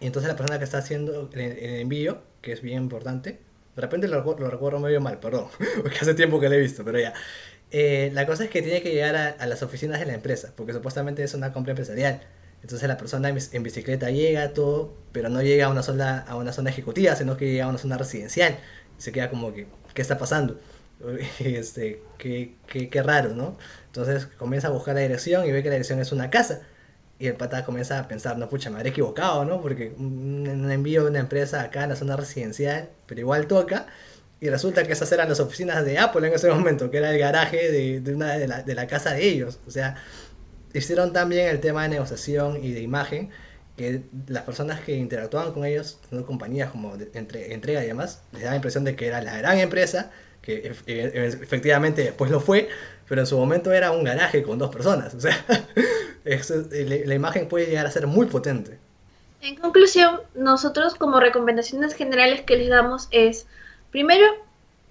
Y 0.00 0.06
entonces 0.06 0.28
la 0.28 0.36
persona 0.36 0.58
que 0.58 0.64
está 0.64 0.78
haciendo 0.78 1.28
el, 1.32 1.80
envío, 1.80 2.22
que 2.40 2.52
es 2.52 2.62
bien 2.62 2.82
importante, 2.82 3.38
de 3.76 3.82
repente 3.82 4.08
lo, 4.08 4.22
lo, 4.24 4.50
recuerdo 4.50 4.80
medio 4.80 5.00
mal, 5.00 5.20
perdón, 5.20 5.48
porque 5.82 5.98
hace 5.98 6.14
tiempo 6.14 6.40
que 6.40 6.48
lo 6.48 6.54
he 6.54 6.58
visto, 6.58 6.84
pero 6.84 6.98
ya. 6.98 7.14
Eh, 7.70 8.10
la 8.14 8.26
cosa 8.26 8.44
es 8.44 8.50
que 8.50 8.62
tiene 8.62 8.82
que 8.82 8.92
llegar 8.92 9.14
a, 9.16 9.46
las 9.46 9.62
oficinas 9.62 10.00
de 10.00 10.06
la 10.06 10.14
empresa, 10.14 10.52
porque 10.56 10.72
supuestamente 10.72 11.22
es 11.22 11.34
una 11.34 11.52
compra 11.52 11.72
empresarial. 11.72 12.22
Entonces 12.62 12.88
la 12.88 12.96
persona 12.96 13.28
en, 13.28 13.62
bicicleta 13.62 14.10
llega, 14.10 14.52
todo, 14.52 14.94
pero 15.12 15.28
no 15.28 15.40
llega 15.42 15.66
a 15.66 15.68
una, 15.68 15.82
sola, 15.82 16.18
a 16.18 16.36
una 16.36 16.52
zona 16.52 16.70
ejecutiva, 16.70 17.14
sino 17.14 17.36
que 17.36 17.52
llega 17.52 17.66
a 17.66 17.68
una 17.68 17.78
zona 17.78 17.96
residencial. 17.96 18.58
Se 18.98 19.12
queda 19.12 19.30
como 19.30 19.54
que, 19.54 19.66
¿qué 19.94 20.02
está 20.02 20.18
pasando? 20.18 20.58
este, 21.40 22.02
qué, 22.18 22.54
qué, 22.66 22.88
qué, 22.88 23.02
raro, 23.02 23.30
¿no? 23.34 23.56
Entonces 23.86 24.26
comienza 24.26 24.68
a 24.68 24.70
buscar 24.70 24.94
la 24.94 25.00
dirección 25.00 25.46
y 25.46 25.52
ve 25.52 25.62
que 25.62 25.68
la 25.68 25.76
dirección 25.76 26.00
es 26.00 26.12
una 26.12 26.30
casa. 26.30 26.62
Y 27.18 27.26
el 27.26 27.34
pata 27.34 27.64
comienza 27.64 27.98
a 27.98 28.08
pensar, 28.08 28.38
no, 28.38 28.48
pucha, 28.48 28.70
me 28.70 28.76
habré 28.76 28.90
equivocado, 28.90 29.44
¿no? 29.44 29.60
Porque 29.60 29.92
un, 29.98 30.70
envío 30.70 31.04
de 31.04 31.10
una 31.10 31.18
empresa 31.20 31.62
acá 31.62 31.84
en 31.84 31.90
la 31.90 31.96
zona 31.96 32.16
residencial, 32.16 32.88
pero 33.06 33.20
igual 33.20 33.46
toca. 33.46 33.86
Y 34.40 34.48
resulta 34.48 34.84
que 34.84 34.92
esas 34.94 35.12
eran 35.12 35.28
las 35.28 35.38
oficinas 35.40 35.84
de 35.84 35.98
Apple 35.98 36.26
en 36.26 36.34
ese 36.34 36.48
momento, 36.50 36.90
que 36.90 36.96
era 36.98 37.12
el 37.12 37.18
garaje 37.18 37.70
de, 37.70 38.00
de 38.00 38.14
una 38.14 38.38
de 38.38 38.48
la, 38.48 38.62
de 38.62 38.74
la 38.74 38.86
casa 38.86 39.12
de 39.12 39.28
ellos. 39.28 39.60
O 39.66 39.70
sea, 39.70 39.96
hicieron 40.72 41.12
también 41.12 41.48
el 41.48 41.60
tema 41.60 41.82
de 41.82 41.90
negociación 41.90 42.62
y 42.64 42.72
de 42.72 42.80
imagen 42.80 43.30
que 43.76 44.02
las 44.28 44.44
personas 44.44 44.80
que 44.80 44.96
interactuaban 44.96 45.52
con 45.52 45.64
ellos, 45.64 45.98
compañías 46.26 46.70
como 46.70 46.94
entre, 47.14 47.52
entrega 47.54 47.84
y 47.84 47.86
demás, 47.86 48.22
les 48.32 48.42
da 48.44 48.50
la 48.50 48.56
impresión 48.56 48.84
de 48.84 48.96
que 48.96 49.06
era 49.06 49.20
la 49.22 49.36
gran 49.38 49.58
empresa 49.58 50.10
que 50.42 50.66
efectivamente 50.66 52.02
después 52.02 52.30
lo 52.30 52.40
fue, 52.40 52.68
pero 53.08 53.20
en 53.20 53.26
su 53.26 53.36
momento 53.36 53.72
era 53.72 53.90
un 53.90 54.04
garaje 54.04 54.42
con 54.42 54.58
dos 54.58 54.70
personas. 54.70 55.14
O 56.22 56.42
sea, 56.42 56.66
la 56.70 57.14
imagen 57.14 57.48
puede 57.48 57.66
llegar 57.66 57.86
a 57.86 57.90
ser 57.90 58.06
muy 58.06 58.26
potente. 58.26 58.78
En 59.40 59.56
conclusión, 59.56 60.20
nosotros 60.34 60.94
como 60.94 61.18
recomendaciones 61.18 61.94
generales 61.94 62.42
que 62.42 62.56
les 62.56 62.68
damos 62.68 63.08
es, 63.10 63.46
primero, 63.90 64.26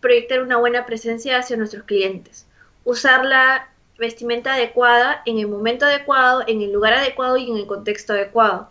proyectar 0.01 0.41
una 0.41 0.57
buena 0.57 0.87
presencia 0.87 1.37
hacia 1.37 1.55
nuestros 1.55 1.83
clientes, 1.83 2.47
usar 2.83 3.25
la 3.25 3.69
vestimenta 3.99 4.55
adecuada 4.55 5.21
en 5.25 5.37
el 5.37 5.47
momento 5.47 5.85
adecuado, 5.85 6.43
en 6.47 6.61
el 6.61 6.71
lugar 6.71 6.93
adecuado 6.93 7.37
y 7.37 7.51
en 7.51 7.57
el 7.57 7.67
contexto 7.67 8.13
adecuado. 8.13 8.69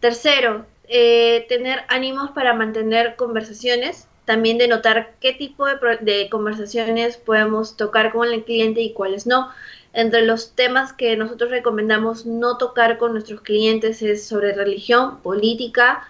Tercero, 0.00 0.66
eh, 0.88 1.46
tener 1.48 1.84
ánimos 1.88 2.32
para 2.32 2.54
mantener 2.54 3.14
conversaciones 3.16 4.08
también 4.26 4.58
de 4.58 4.68
notar 4.68 5.14
qué 5.20 5.32
tipo 5.32 5.66
de, 5.66 6.28
conversaciones 6.30 7.16
podemos 7.16 7.76
tocar 7.76 8.12
con 8.12 8.28
el 8.28 8.44
cliente 8.44 8.82
y 8.82 8.92
cuáles 8.92 9.26
no. 9.26 9.50
Entre 9.94 10.26
los 10.26 10.54
temas 10.54 10.92
que 10.92 11.16
nosotros 11.16 11.50
recomendamos 11.50 12.26
no 12.26 12.58
tocar 12.58 12.98
con 12.98 13.12
nuestros 13.12 13.40
clientes 13.40 14.02
es 14.02 14.26
sobre 14.26 14.52
religión, 14.52 15.20
política 15.22 16.06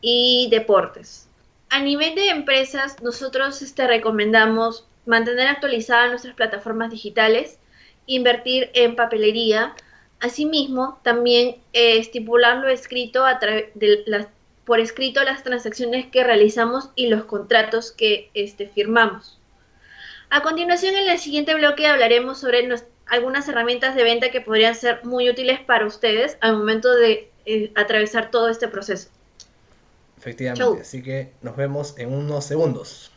y 0.00 0.48
deportes. 0.50 1.26
A 1.70 1.80
nivel 1.80 2.14
de 2.14 2.28
empresas, 2.28 3.02
nosotros 3.02 3.60
este, 3.62 3.88
recomendamos 3.88 4.86
mantener 5.06 5.48
actualizadas 5.48 6.10
nuestras 6.10 6.34
plataformas 6.34 6.90
digitales, 6.90 7.58
invertir 8.06 8.70
en 8.74 8.94
papelería, 8.96 9.74
asimismo 10.20 11.00
también 11.02 11.56
eh, 11.72 11.98
estipular 11.98 12.58
lo 12.58 12.68
escrito 12.68 13.24
a 13.24 13.38
través 13.38 13.70
de 13.74 14.04
las 14.06 14.28
por 14.66 14.80
escrito 14.80 15.22
las 15.22 15.44
transacciones 15.44 16.06
que 16.06 16.24
realizamos 16.24 16.90
y 16.96 17.06
los 17.06 17.24
contratos 17.24 17.92
que 17.92 18.30
este, 18.34 18.66
firmamos. 18.66 19.38
A 20.28 20.42
continuación, 20.42 20.96
en 20.96 21.08
el 21.08 21.18
siguiente 21.20 21.54
bloque 21.54 21.86
hablaremos 21.86 22.40
sobre 22.40 22.68
algunas 23.06 23.48
herramientas 23.48 23.94
de 23.94 24.02
venta 24.02 24.30
que 24.30 24.40
podrían 24.40 24.74
ser 24.74 25.04
muy 25.04 25.30
útiles 25.30 25.60
para 25.60 25.86
ustedes 25.86 26.36
al 26.40 26.58
momento 26.58 26.92
de 26.94 27.30
eh, 27.46 27.70
atravesar 27.76 28.32
todo 28.32 28.48
este 28.48 28.66
proceso. 28.66 29.08
Efectivamente. 30.18 30.60
Chau. 30.60 30.78
Así 30.80 31.00
que 31.00 31.32
nos 31.42 31.56
vemos 31.56 31.96
en 31.96 32.12
unos 32.12 32.44
segundos. 32.44 33.12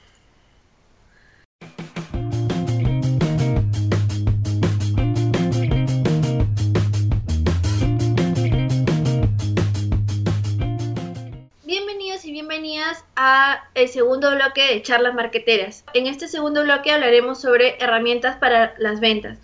A 13.15 13.69
el 13.75 13.89
segundo 13.89 14.31
bloque 14.31 14.73
de 14.73 14.81
charlas 14.81 15.13
marqueteras. 15.13 15.83
En 15.93 16.07
este 16.07 16.27
segundo 16.27 16.63
bloque 16.63 16.91
hablaremos 16.91 17.41
sobre 17.41 17.81
herramientas 17.83 18.37
para 18.37 18.73
las 18.77 18.99
ventas, 18.99 19.37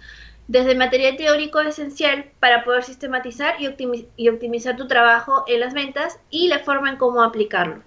desde 0.48 0.76
material 0.76 1.18
teórico 1.18 1.60
esencial 1.60 2.32
para 2.40 2.64
poder 2.64 2.84
sistematizar 2.84 3.56
y 3.60 4.30
optimizar 4.30 4.76
tu 4.76 4.88
trabajo 4.88 5.44
en 5.48 5.60
las 5.60 5.74
ventas 5.74 6.20
y 6.30 6.48
la 6.48 6.60
forma 6.60 6.90
en 6.90 6.98
cómo 6.98 7.24
aplicarlo. 7.24 7.82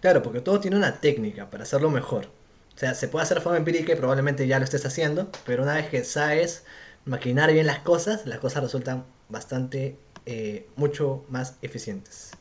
Claro, 0.00 0.22
porque 0.22 0.40
todo 0.40 0.60
tiene 0.60 0.76
una 0.76 1.00
técnica 1.00 1.48
para 1.48 1.62
hacerlo 1.62 1.88
mejor. 1.88 2.26
O 2.74 2.78
sea, 2.78 2.94
se 2.94 3.08
puede 3.08 3.22
hacer 3.22 3.38
de 3.38 3.42
forma 3.42 3.56
empírica 3.58 3.92
y 3.92 3.96
probablemente 3.96 4.46
ya 4.46 4.58
lo 4.58 4.64
estés 4.64 4.84
haciendo, 4.84 5.30
pero 5.46 5.62
una 5.62 5.74
vez 5.74 5.88
que 5.88 6.04
sabes 6.04 6.64
maquinar 7.04 7.52
bien 7.52 7.66
las 7.66 7.78
cosas, 7.78 8.26
las 8.26 8.38
cosas 8.38 8.64
resultan 8.64 9.06
bastante, 9.28 9.96
eh, 10.26 10.66
mucho 10.76 11.24
más 11.28 11.56
eficientes. 11.62 12.32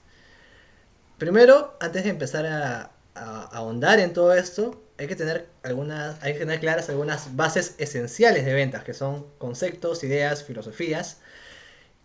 Primero, 1.23 1.75
antes 1.79 2.03
de 2.03 2.09
empezar 2.11 2.45
a, 2.45 2.81
a- 2.83 2.89
a 3.15 3.57
ahondar 3.57 3.99
en 3.99 4.11
todo 4.13 4.33
esto, 4.33 4.83
hay 4.97 5.07
que 5.07 5.15
tener 5.15 5.47
algunas, 5.63 6.21
hay 6.23 6.33
que 6.33 6.39
tener 6.39 6.59
claras 6.59 6.89
algunas 6.89 7.35
bases 7.35 7.75
esenciales 7.77 8.45
de 8.45 8.53
ventas, 8.53 8.83
que 8.83 8.93
son 8.93 9.25
conceptos, 9.37 10.03
ideas, 10.03 10.43
filosofías, 10.43 11.21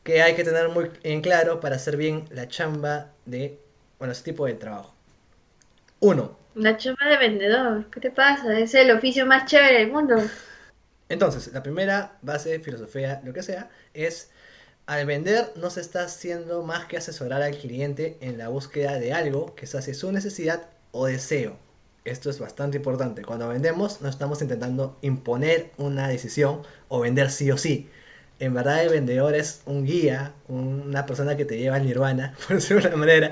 que 0.04 0.22
hay 0.22 0.34
que 0.36 0.44
tener 0.44 0.68
muy 0.70 0.90
en 1.04 1.22
claro 1.22 1.60
para 1.60 1.76
hacer 1.76 1.96
bien 1.96 2.24
la 2.30 2.48
chamba 2.48 3.12
de, 3.26 3.60
bueno, 3.98 4.12
ese 4.12 4.24
tipo 4.24 4.46
de 4.46 4.54
trabajo. 4.54 4.94
Uno, 6.00 6.36
La 6.52 6.76
chamba 6.76 7.06
de 7.08 7.16
vendedor, 7.16 7.88
¿qué 7.90 8.00
te 8.00 8.10
pasa? 8.10 8.58
Es 8.58 8.74
el 8.74 8.90
oficio 8.90 9.24
más 9.24 9.46
chévere 9.46 9.78
del 9.78 9.90
mundo. 9.90 10.16
Entonces, 11.08 11.52
la 11.52 11.62
primera 11.62 12.18
base, 12.22 12.60
filosofía, 12.60 13.20
lo 13.24 13.32
que 13.32 13.42
sea, 13.42 13.70
es 13.94 14.30
al 14.88 15.06
vender 15.06 15.52
no 15.56 15.70
se 15.70 15.80
está 15.80 16.02
haciendo 16.04 16.62
más 16.64 16.86
que 16.86 16.96
asesorar 16.96 17.42
al 17.42 17.56
cliente 17.56 18.16
en 18.20 18.38
la 18.38 18.48
búsqueda 18.48 18.98
de 18.98 19.12
algo 19.12 19.54
que 19.54 19.66
sacie 19.68 19.94
su 19.94 20.10
necesidad 20.12 20.70
o 20.92 21.06
deseo. 21.06 21.56
Esto 22.04 22.30
es 22.30 22.40
bastante 22.40 22.78
importante. 22.78 23.22
Cuando 23.22 23.48
vendemos 23.48 24.00
no 24.00 24.08
estamos 24.08 24.42
intentando 24.42 24.98
imponer 25.02 25.70
una 25.78 26.08
decisión 26.08 26.62
o 26.88 27.00
vender 27.00 27.30
sí 27.30 27.50
o 27.52 27.58
sí. 27.58 27.88
En 28.40 28.54
verdad 28.54 28.82
el 28.82 28.88
vendedor 28.90 29.34
es 29.34 29.62
un 29.66 29.84
guía, 29.84 30.34
un- 30.48 30.82
una 30.88 31.06
persona 31.06 31.36
que 31.36 31.44
te 31.44 31.58
lleva 31.58 31.76
al 31.76 31.84
nirvana, 31.86 32.34
por 32.48 32.56
decirlo 32.56 32.82
de 32.82 32.88
una 32.88 32.96
manera. 32.96 33.30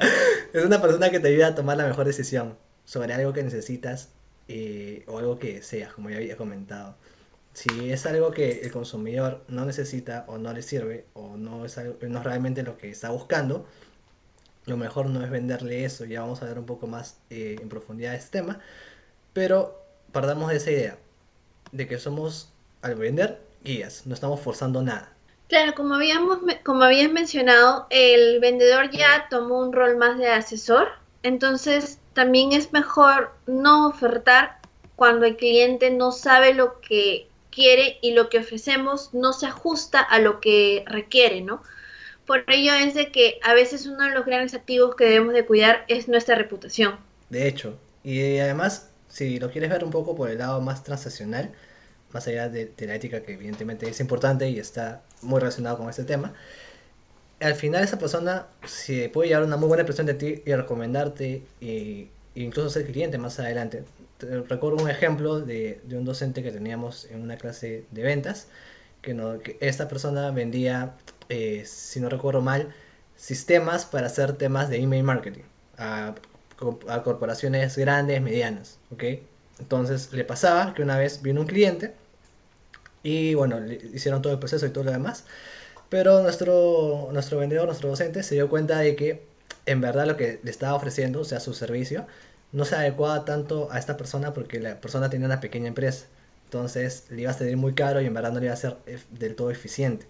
Es 0.53 0.65
una 0.65 0.81
persona 0.83 1.11
que 1.11 1.21
te 1.21 1.29
ayuda 1.29 1.49
a 1.49 1.55
tomar 1.55 1.77
la 1.79 1.87
mejor 1.87 2.07
decisión 2.07 2.57
sobre 2.85 3.15
algo 3.15 3.33
que 3.33 3.43
necesitas 3.43 4.11
eh, 4.49 5.05
o 5.09 5.19
algo 5.19 5.39
que 5.39 5.55
deseas, 5.55 5.93
como 5.95 6.11
ya 6.11 6.17
había 6.19 6.37
comentado. 6.37 6.97
Si 7.57 7.91
es 7.93 8.07
algo 8.07 8.33
que 8.33 8.61
el 8.63 8.73
consumidor 8.73 9.45
no 9.49 9.65
necesita 9.67 10.27
o 10.29 10.39
no 10.39 10.53
le 10.55 10.63
sirve 10.63 11.09
o 11.15 11.37
no 11.39 11.65
es, 11.67 11.79
algo- 11.79 11.99
no 12.09 12.19
es 12.21 12.25
realmente 12.25 12.63
lo 12.63 12.79
que 12.79 12.91
está 12.91 13.11
buscando, 13.11 13.67
lo 14.67 14.77
mejor 14.77 15.09
no 15.11 15.23
es 15.25 15.31
venderle 15.31 15.85
eso. 15.85 16.05
Ya 16.05 16.21
vamos 16.23 16.43
a 16.43 16.47
ver 16.47 16.59
un 16.59 16.67
poco 16.67 16.87
más 16.87 17.21
eh, 17.31 17.61
en 17.63 17.69
profundidad 17.69 18.15
este 18.15 18.39
tema. 18.41 18.61
Pero 19.35 19.83
partamos 20.13 20.51
de 20.51 20.57
esa 20.59 20.71
idea, 20.73 20.99
de 21.73 21.89
que 21.89 21.99
somos 21.99 22.55
al 22.83 22.97
vender 22.97 23.41
guías, 23.65 24.07
no 24.07 24.15
estamos 24.15 24.41
forzando 24.41 24.83
nada. 24.83 25.17
Claro, 25.49 25.75
como 25.75 25.95
habíamos, 25.95 26.39
como 26.65 26.85
habías 26.85 27.11
mencionado, 27.11 27.87
el 27.91 28.39
vendedor 28.41 28.91
ya 28.91 29.27
tomó 29.31 29.59
un 29.61 29.73
rol 29.73 29.97
más 29.97 30.19
de 30.19 30.29
asesor, 30.29 30.89
entonces 31.23 32.01
también 32.13 32.53
es 32.53 32.73
mejor 32.73 33.33
no 33.47 33.89
ofertar 33.89 34.61
cuando 34.95 35.27
el 35.27 35.37
cliente 35.37 35.91
no 35.91 36.13
sabe 36.13 36.55
lo 36.55 36.81
que 36.81 37.33
y 37.57 38.13
lo 38.13 38.29
que 38.29 38.39
ofrecemos 38.39 39.11
no 39.13 39.33
se 39.33 39.47
ajusta 39.47 40.01
a 40.01 40.19
lo 40.19 40.41
que 40.41 40.85
requiere, 40.87 41.41
¿no? 41.41 41.63
Por 42.27 42.45
ello 42.49 42.75
es 42.75 42.95
de 42.95 43.13
que 43.13 43.39
a 43.43 43.55
veces 43.55 43.87
uno 43.87 44.05
de 44.05 44.11
los 44.11 44.27
grandes 44.27 44.55
activos 44.55 44.97
que 44.97 45.05
debemos 45.05 45.33
de 45.33 45.47
cuidar 45.47 45.85
es 45.89 46.09
nuestra 46.09 46.35
reputación. 46.35 46.97
De 47.31 47.47
hecho, 47.47 47.79
y 48.03 48.39
además, 48.39 48.91
si 49.09 49.39
lo 49.39 49.51
quieres 49.51 49.71
ver 49.71 49.85
un 49.85 49.91
poco 49.91 50.17
por 50.17 50.31
el 50.31 50.39
lado 50.39 50.61
más 50.61 50.83
transaccional, 50.83 51.53
más 52.13 52.27
allá 52.27 52.49
de, 52.49 52.67
de 52.77 52.87
la 52.87 52.95
ética 52.95 53.23
que 53.23 53.35
evidentemente 53.35 53.89
es 53.89 54.01
importante 54.01 54.49
y 54.49 54.59
está 54.59 55.03
muy 55.23 55.41
relacionado 55.41 55.79
con 55.79 55.89
este 55.89 56.05
tema, 56.05 56.35
al 57.41 57.55
final 57.55 57.85
esa 57.85 57.99
persona 57.99 58.47
se 58.65 59.09
puede 59.09 59.29
llevar 59.29 59.45
una 59.45 59.57
muy 59.57 59.69
buena 59.69 59.83
impresión 59.83 60.07
de 60.07 60.15
ti 60.15 60.43
y 60.45 60.55
recomendarte 60.55 61.43
e 61.61 62.09
incluso 62.35 62.71
ser 62.71 62.87
cliente 62.87 63.19
más 63.19 63.39
adelante. 63.39 63.85
Recuerdo 64.19 64.83
un 64.83 64.91
ejemplo 64.91 65.41
de, 65.41 65.81
de 65.85 65.99
un 65.99 66.05
docente 66.05 66.43
que 66.43 66.53
teníamos 66.53 67.07
en 67.07 67.23
una 67.23 67.37
clase 67.37 67.85
de 67.91 68.03
ventas, 68.03 68.49
que, 69.03 69.15
no, 69.15 69.39
esta 69.61 69.89
persona 69.89 70.31
vendía, 70.31 70.95
eh, 71.29 71.65
si 71.67 72.01
no 72.01 72.09
recuerdo 72.09 72.41
mal, 72.41 72.75
sistemas 73.17 73.85
para 73.87 74.07
hacer 74.07 74.35
temas 74.35 74.69
de 74.71 74.79
email 74.79 75.05
marketing 75.05 75.43
a, 75.79 76.15
a 76.89 77.03
corporaciones 77.03 77.77
grandes, 77.77 78.21
medianas, 78.23 78.79
¿ok? 78.93 79.05
Entonces 79.59 80.13
le 80.13 80.25
pasaba 80.25 80.75
que 80.75 80.83
una 80.83 80.99
vez 80.99 81.23
vino 81.23 81.41
un 81.41 81.47
cliente 81.47 81.95
y 83.03 83.35
bueno, 83.35 83.61
le 83.61 83.77
hicieron 83.95 84.23
todo 84.23 84.33
el 84.33 84.39
proceso 84.39 84.67
y 84.67 84.71
todo 84.71 84.85
lo 84.85 84.93
demás, 84.93 85.25
pero 85.89 86.23
nuestro, 86.23 87.09
nuestro 87.13 87.39
vendedor, 87.39 87.67
nuestro 87.67 87.89
docente 87.89 88.23
se 88.23 88.35
dio 88.35 88.49
cuenta 88.49 88.79
de 88.79 88.97
que 88.97 89.27
en 89.67 89.81
verdad 89.81 90.07
lo 90.07 90.17
que 90.17 90.41
le 90.43 90.51
estaba 90.51 90.75
ofreciendo, 90.75 91.21
o 91.21 91.25
sea, 91.25 91.41
su 91.41 91.55
servicio, 91.55 92.07
no 92.57 92.65
se 92.65 92.75
adecuaba 92.75 93.27
tanto 93.27 93.71
a 93.71 93.79
esta 93.79 93.99
persona 93.99 94.33
porque 94.33 94.61
la 94.61 94.81
persona 94.81 95.11
tenía 95.11 95.27
una 95.27 95.41
pequeña 95.41 95.69
empresa. 95.69 96.07
Entonces 96.45 97.05
le 97.11 97.21
iba 97.21 97.31
a 97.31 97.35
salir 97.35 97.59
muy 97.59 97.75
caro 97.75 98.01
y 98.01 98.07
en 98.07 98.15
verdad 98.15 98.33
no 98.33 98.41
le 98.41 98.47
iba 98.47 98.55
a 98.55 98.57
ser 98.57 98.79
del 99.11 99.37
todo 99.37 99.51
eficiente. 99.51 100.07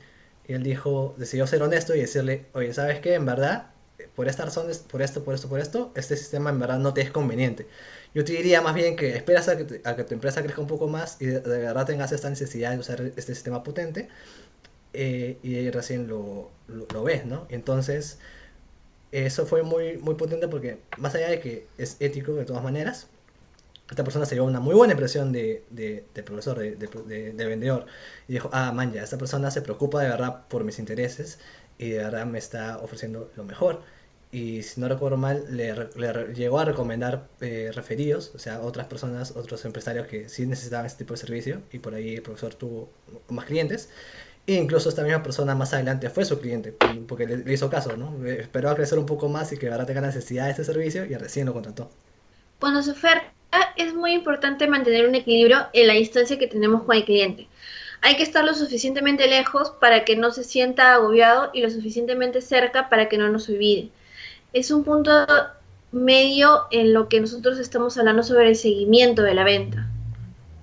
Y 0.46 0.52
él 0.52 0.62
dijo, 0.62 1.12
decidió 1.18 1.44
ser 1.48 1.64
honesto 1.64 1.96
y 1.96 2.00
decirle, 2.00 2.46
oye, 2.52 2.72
¿sabes 2.72 3.00
qué? 3.00 3.14
En 3.14 3.26
verdad, 3.26 3.70
por 4.14 4.28
estas 4.28 4.46
razones, 4.46 4.78
por 4.78 5.02
esto, 5.02 5.24
por 5.24 5.34
esto, 5.34 5.48
por 5.48 5.58
esto, 5.58 5.90
este 5.96 6.16
sistema 6.16 6.50
en 6.50 6.60
verdad 6.60 6.78
no 6.78 6.94
te 6.94 7.00
es 7.00 7.10
conveniente. 7.10 7.66
Yo 8.14 8.24
te 8.24 8.34
diría 8.34 8.62
más 8.62 8.76
bien 8.76 8.94
que 8.94 9.16
esperas 9.16 9.48
a 9.48 9.56
que, 9.56 9.64
tu 9.64 10.14
empresa 10.14 10.40
crezca 10.40 10.60
un 10.60 10.68
poco 10.68 10.86
más 10.86 11.16
y 11.20 11.26
de, 11.26 11.40
verdad 11.40 11.84
tengas 11.84 12.12
esta 12.12 12.30
necesidad 12.30 12.70
de 12.70 12.78
usar 12.78 13.00
este 13.16 13.34
sistema 13.34 13.64
potente 13.64 14.08
eh, 14.92 15.36
y 15.42 15.68
recién 15.70 16.06
lo, 16.06 16.52
lo 16.68 17.02
ves, 17.02 17.26
¿no? 17.26 17.46
Entonces, 17.48 18.18
eso 19.12 19.46
fue 19.46 19.62
muy, 19.62 19.98
muy 19.98 20.14
potente 20.14 20.48
porque 20.48 20.78
más 20.98 21.14
allá 21.14 21.28
de 21.28 21.40
que 21.40 21.66
es 21.78 21.96
ético 22.00 22.34
de 22.34 22.44
todas 22.44 22.62
maneras, 22.62 23.08
esta 23.90 24.02
persona 24.02 24.26
se 24.26 24.34
llevó 24.34 24.46
una 24.46 24.60
muy 24.60 24.74
buena 24.74 24.94
impresión 24.94 25.32
de, 25.32 25.64
de, 25.70 26.04
profesor, 26.24 26.58
de, 26.58 26.76
de, 26.76 27.46
vendedor, 27.46 27.86
y 28.28 28.32
dijo, 28.32 28.50
ah, 28.52 28.72
man, 28.72 28.92
ya, 28.92 29.02
esta 29.04 29.16
persona 29.18 29.50
se 29.50 29.62
preocupa 29.62 30.02
de 30.02 30.08
verdad 30.08 30.46
por 30.48 30.64
mis 30.64 30.78
intereses 30.78 31.38
y 31.78 31.90
de 31.90 31.98
verdad 31.98 32.26
me 32.26 32.38
está 32.38 32.78
ofreciendo 32.78 33.30
lo 33.36 33.44
mejor. 33.44 33.82
Y 34.32 34.62
si 34.64 34.80
no 34.80 34.88
recuerdo 34.88 35.16
mal, 35.16 35.46
le, 35.50 35.72
llegó 36.34 36.58
a 36.58 36.64
recomendar 36.64 37.28
eh, 37.40 37.70
referidos, 37.72 38.32
o 38.34 38.38
sea, 38.38 38.60
otras 38.60 38.86
personas, 38.88 39.30
otros 39.36 39.64
empresarios 39.64 40.08
que 40.08 40.28
sí 40.28 40.46
necesitaban 40.46 40.86
este 40.86 40.98
tipo 41.04 41.14
de 41.14 41.18
servicio, 41.18 41.62
y 41.72 41.78
por 41.78 41.94
ahí 41.94 42.16
el 42.16 42.22
profesor 42.22 42.54
tuvo 42.54 42.90
más 43.28 43.46
clientes. 43.46 43.88
E 44.46 44.54
incluso 44.54 44.88
esta 44.88 45.02
misma 45.02 45.22
persona 45.22 45.54
más 45.56 45.74
adelante 45.74 46.08
fue 46.08 46.24
su 46.24 46.40
cliente, 46.40 46.72
porque 47.08 47.26
le, 47.26 47.52
hizo 47.52 47.68
caso, 47.68 47.96
¿no? 47.96 48.24
Eh, 48.24 48.38
Esperó 48.42 48.70
a 48.70 48.76
crecer 48.76 48.98
un 48.98 49.06
poco 49.06 49.28
más 49.28 49.52
y 49.52 49.58
que 49.58 49.68
verdad 49.68 49.86
tenga 49.86 50.00
necesidad 50.00 50.44
de 50.44 50.52
este 50.52 50.64
servicio 50.64 51.04
y 51.04 51.14
recién 51.16 51.46
lo 51.46 51.52
contrató. 51.52 51.90
Cuando 52.60 52.80
se 52.82 52.92
oferta, 52.92 53.32
es 53.76 53.94
muy 53.94 54.12
importante 54.12 54.68
mantener 54.68 55.08
un 55.08 55.14
equilibrio 55.14 55.66
en 55.72 55.88
la 55.88 55.94
distancia 55.94 56.38
que 56.38 56.46
tenemos 56.46 56.84
con 56.84 56.96
el 56.96 57.04
cliente. 57.04 57.48
Hay 58.02 58.16
que 58.16 58.22
estar 58.22 58.44
lo 58.44 58.54
suficientemente 58.54 59.26
lejos 59.26 59.70
para 59.80 60.04
que 60.04 60.16
no 60.16 60.30
se 60.30 60.44
sienta 60.44 60.94
agobiado 60.94 61.50
y 61.52 61.62
lo 61.62 61.70
suficientemente 61.70 62.40
cerca 62.40 62.88
para 62.88 63.08
que 63.08 63.18
no 63.18 63.28
nos 63.28 63.48
olvide. 63.48 63.90
Es 64.52 64.70
un 64.70 64.84
punto 64.84 65.10
medio 65.92 66.66
en 66.70 66.92
lo 66.92 67.08
que 67.08 67.20
nosotros 67.20 67.58
estamos 67.58 67.96
hablando 67.98 68.22
sobre 68.22 68.48
el 68.48 68.56
seguimiento 68.56 69.22
de 69.22 69.34
la 69.34 69.44
venta. 69.44 69.88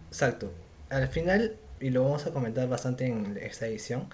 Exacto. 0.10 0.52
Al 0.89 1.08
final, 1.08 1.56
y 1.84 1.91
lo 1.91 2.04
vamos 2.04 2.26
a 2.28 2.34
comentar 2.34 2.67
bastante 2.69 3.08
en 3.08 3.38
esta 3.41 3.67
edición, 3.67 4.10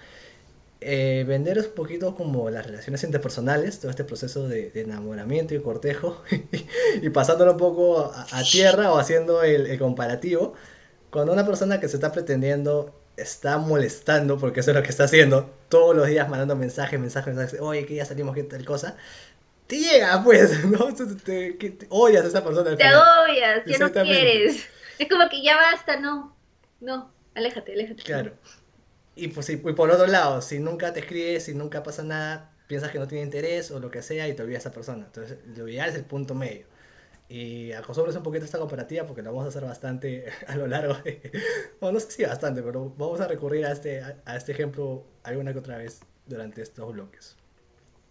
eh, 0.80 1.24
vender 1.28 1.58
es 1.58 1.66
un 1.68 1.74
poquito 1.74 2.14
como 2.16 2.48
las 2.50 2.66
relaciones 2.66 3.04
interpersonales, 3.04 3.80
todo 3.80 3.90
este 3.90 4.04
proceso 4.04 4.48
de, 4.48 4.70
de 4.70 4.80
enamoramiento 4.82 5.54
y 5.54 5.60
cortejo, 5.62 6.22
y 7.02 7.10
pasándolo 7.10 7.52
un 7.52 7.58
poco 7.58 8.00
a, 8.14 8.28
a 8.38 8.48
tierra 8.50 8.92
o 8.92 8.98
haciendo 8.98 9.42
el, 9.42 9.66
el 9.66 9.78
comparativo, 9.78 10.54
cuando 11.10 11.32
una 11.32 11.46
persona 11.46 11.80
que 11.80 11.88
se 11.88 11.96
está 11.96 12.12
pretendiendo 12.12 12.94
está 13.16 13.58
molestando, 13.58 14.38
porque 14.38 14.60
eso 14.60 14.70
es 14.72 14.76
lo 14.76 14.82
que 14.82 14.90
está 14.90 15.04
haciendo, 15.04 15.50
todos 15.68 15.96
los 15.96 16.08
días 16.08 16.28
mandando 16.30 16.56
mensajes, 16.56 17.00
mensajes, 17.00 17.34
mensajes, 17.34 17.60
oye, 17.62 17.86
que 17.86 17.96
ya 17.96 18.04
salimos, 18.06 18.34
que 18.34 18.44
tal 18.44 18.64
cosa, 18.64 18.96
te 19.66 19.78
llega, 19.78 20.22
pues, 20.24 20.64
¿no? 20.66 20.92
Te, 20.94 21.06
te- 21.06 21.58
que 21.58 21.70
te 21.70 21.86
odias 21.90 22.24
a 22.24 22.28
esa 22.28 22.44
persona 22.44 22.70
Te 22.76 22.84
agobias, 22.84 23.64
ya 23.66 23.78
no 23.78 23.92
quieres. 23.92 24.68
Es 24.98 25.08
como 25.08 25.28
que 25.28 25.42
ya 25.42 25.56
basta, 25.56 25.98
no. 25.98 26.36
No, 26.80 27.14
aléjate, 27.40 27.72
aléjate. 27.72 28.02
Claro. 28.02 28.32
Y, 29.16 29.28
pues, 29.28 29.50
y, 29.50 29.54
y 29.54 29.72
por 29.72 29.90
otro 29.90 30.06
lado, 30.06 30.40
si 30.40 30.58
nunca 30.60 30.92
te 30.92 31.00
escribes, 31.00 31.44
si 31.44 31.54
nunca 31.54 31.82
pasa 31.82 32.02
nada, 32.02 32.52
piensas 32.66 32.90
que 32.92 32.98
no 32.98 33.08
tiene 33.08 33.24
interés 33.24 33.70
o 33.72 33.80
lo 33.80 33.90
que 33.90 34.00
sea 34.00 34.28
y 34.28 34.34
te 34.34 34.42
olvidas 34.42 34.62
esa 34.62 34.70
persona. 34.70 35.06
Entonces, 35.06 35.38
lo 35.56 35.68
ideal 35.68 35.88
es 35.88 35.96
el 35.96 36.04
punto 36.04 36.34
medio. 36.34 36.66
Y 37.28 37.72
acostumbres 37.72 38.16
un 38.16 38.22
poquito 38.22 38.44
esta 38.44 38.58
comparativa 38.58 39.06
porque 39.06 39.22
la 39.22 39.30
vamos 39.30 39.44
a 39.44 39.48
hacer 39.48 39.64
bastante 39.64 40.26
a 40.46 40.56
lo 40.56 40.66
largo 40.66 40.94
de... 40.94 41.32
Bueno, 41.80 41.94
no 41.94 42.00
sé 42.00 42.10
si 42.12 42.24
bastante, 42.24 42.62
pero 42.62 42.90
vamos 42.96 43.20
a 43.20 43.28
recurrir 43.28 43.66
a 43.66 43.72
este, 43.72 44.02
a 44.02 44.36
este 44.36 44.52
ejemplo 44.52 45.04
alguna 45.22 45.52
que 45.52 45.58
otra 45.58 45.78
vez 45.78 46.00
durante 46.26 46.62
estos 46.62 46.92
bloques. 46.92 47.36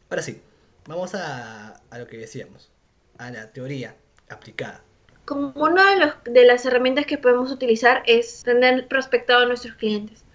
Ahora 0.09 0.21
sí, 0.21 0.41
vamos 0.87 1.15
a, 1.15 1.81
a 1.89 1.97
lo 1.97 2.07
que 2.07 2.17
decíamos, 2.17 2.71
a 3.17 3.31
la 3.31 3.51
teoría 3.51 3.95
aplicada. 4.29 4.83
Como 5.29 5.53
una 5.57 5.91
de, 5.91 5.97
los, 5.97 6.13
de 6.25 6.43
las 6.43 6.65
herramientas 6.65 7.05
que 7.05 7.19
podemos 7.19 7.51
utilizar 7.51 8.01
es 8.07 8.41
tener 8.41 8.87
prospectado 8.87 9.43
a 9.43 9.45
nuestros 9.45 9.75
clientes. 9.75 10.25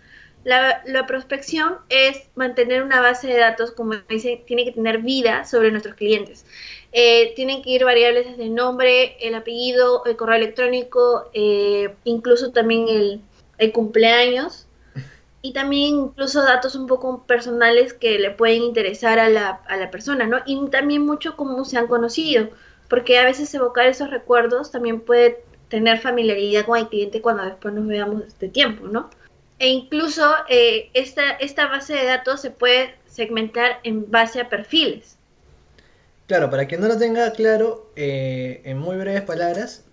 La, 0.45 0.85
la, 0.87 1.05
prospección 1.05 1.79
es 1.89 2.29
mantener 2.37 2.85
una 2.85 3.01
base 3.01 3.27
de 3.27 3.39
datos, 3.39 3.73
como 3.73 3.95
dice, 4.09 4.45
tiene 4.47 4.65
que 4.65 4.71
tener 4.71 4.99
vida 4.99 5.47
sobre 5.47 5.73
nuestros 5.73 5.97
clientes. 5.97 6.47
Eh, 6.93 7.33
tienen 7.35 7.61
que 7.63 7.71
ir 7.71 7.85
variables 7.85 8.29
desde 8.29 8.45
el 8.45 8.55
nombre, 8.55 9.17
el 9.19 9.35
apellido, 9.35 10.05
el 10.05 10.15
correo 10.15 10.37
electrónico, 10.37 11.29
eh, 11.35 11.93
incluso 12.05 12.53
también 12.53 12.87
el, 12.89 13.21
el, 13.59 13.73
cumpleaños 13.73 14.69
y 15.43 15.53
también 15.55 15.97
incluso 15.97 16.45
datos 16.45 16.77
un 16.77 16.87
poco 16.87 17.27
personales 17.27 17.95
que 17.95 18.21
le 18.21 18.31
pueden 18.31 18.63
interesar 18.63 19.19
a 19.19 19.29
la, 19.29 19.61
a 19.67 19.77
la 19.77 19.91
persona, 19.91 20.29
¿no? 20.29 20.39
Y 20.47 20.69
también 20.71 21.05
mucho 21.05 21.35
cómo 21.35 21.65
se 21.65 21.79
han 21.79 21.89
conocido, 21.89 22.51
porque 22.89 23.19
a 23.19 23.25
veces 23.25 23.53
evocar 23.55 23.87
esos 23.87 24.11
recuerdos 24.11 24.71
también 24.71 25.01
puede 25.01 25.43
tener 25.69 25.99
familiaridad 25.99 26.67
con 26.67 26.79
el 26.79 26.89
cliente 26.89 27.21
cuando 27.21 27.45
después 27.45 27.75
nos 27.75 27.87
veamos 27.87 28.39
de 28.39 28.49
tiempo, 28.49 28.87
¿no? 28.87 29.11
E 29.59 29.69
incluso 29.69 30.35
eh, 30.49 30.91
esta, 30.95 31.31
esta 31.33 31.69
base 31.69 31.95
de 31.95 32.05
datos 32.05 32.41
se 32.41 32.51
puede 32.51 32.95
segmentar 33.07 33.81
en 33.85 34.11
base 34.11 34.41
a 34.41 34.49
perfiles. 34.49 35.17
Claro, 36.27 36.51
para 36.51 36.67
quien 36.67 36.81
no 36.81 36.89
lo 36.89 36.99
tenga 36.99 37.31
claro, 37.33 37.91
eh, 37.97 38.63
en 38.65 38.79
muy 38.79 38.97
breves 38.97 39.23
palabras, 39.23 39.85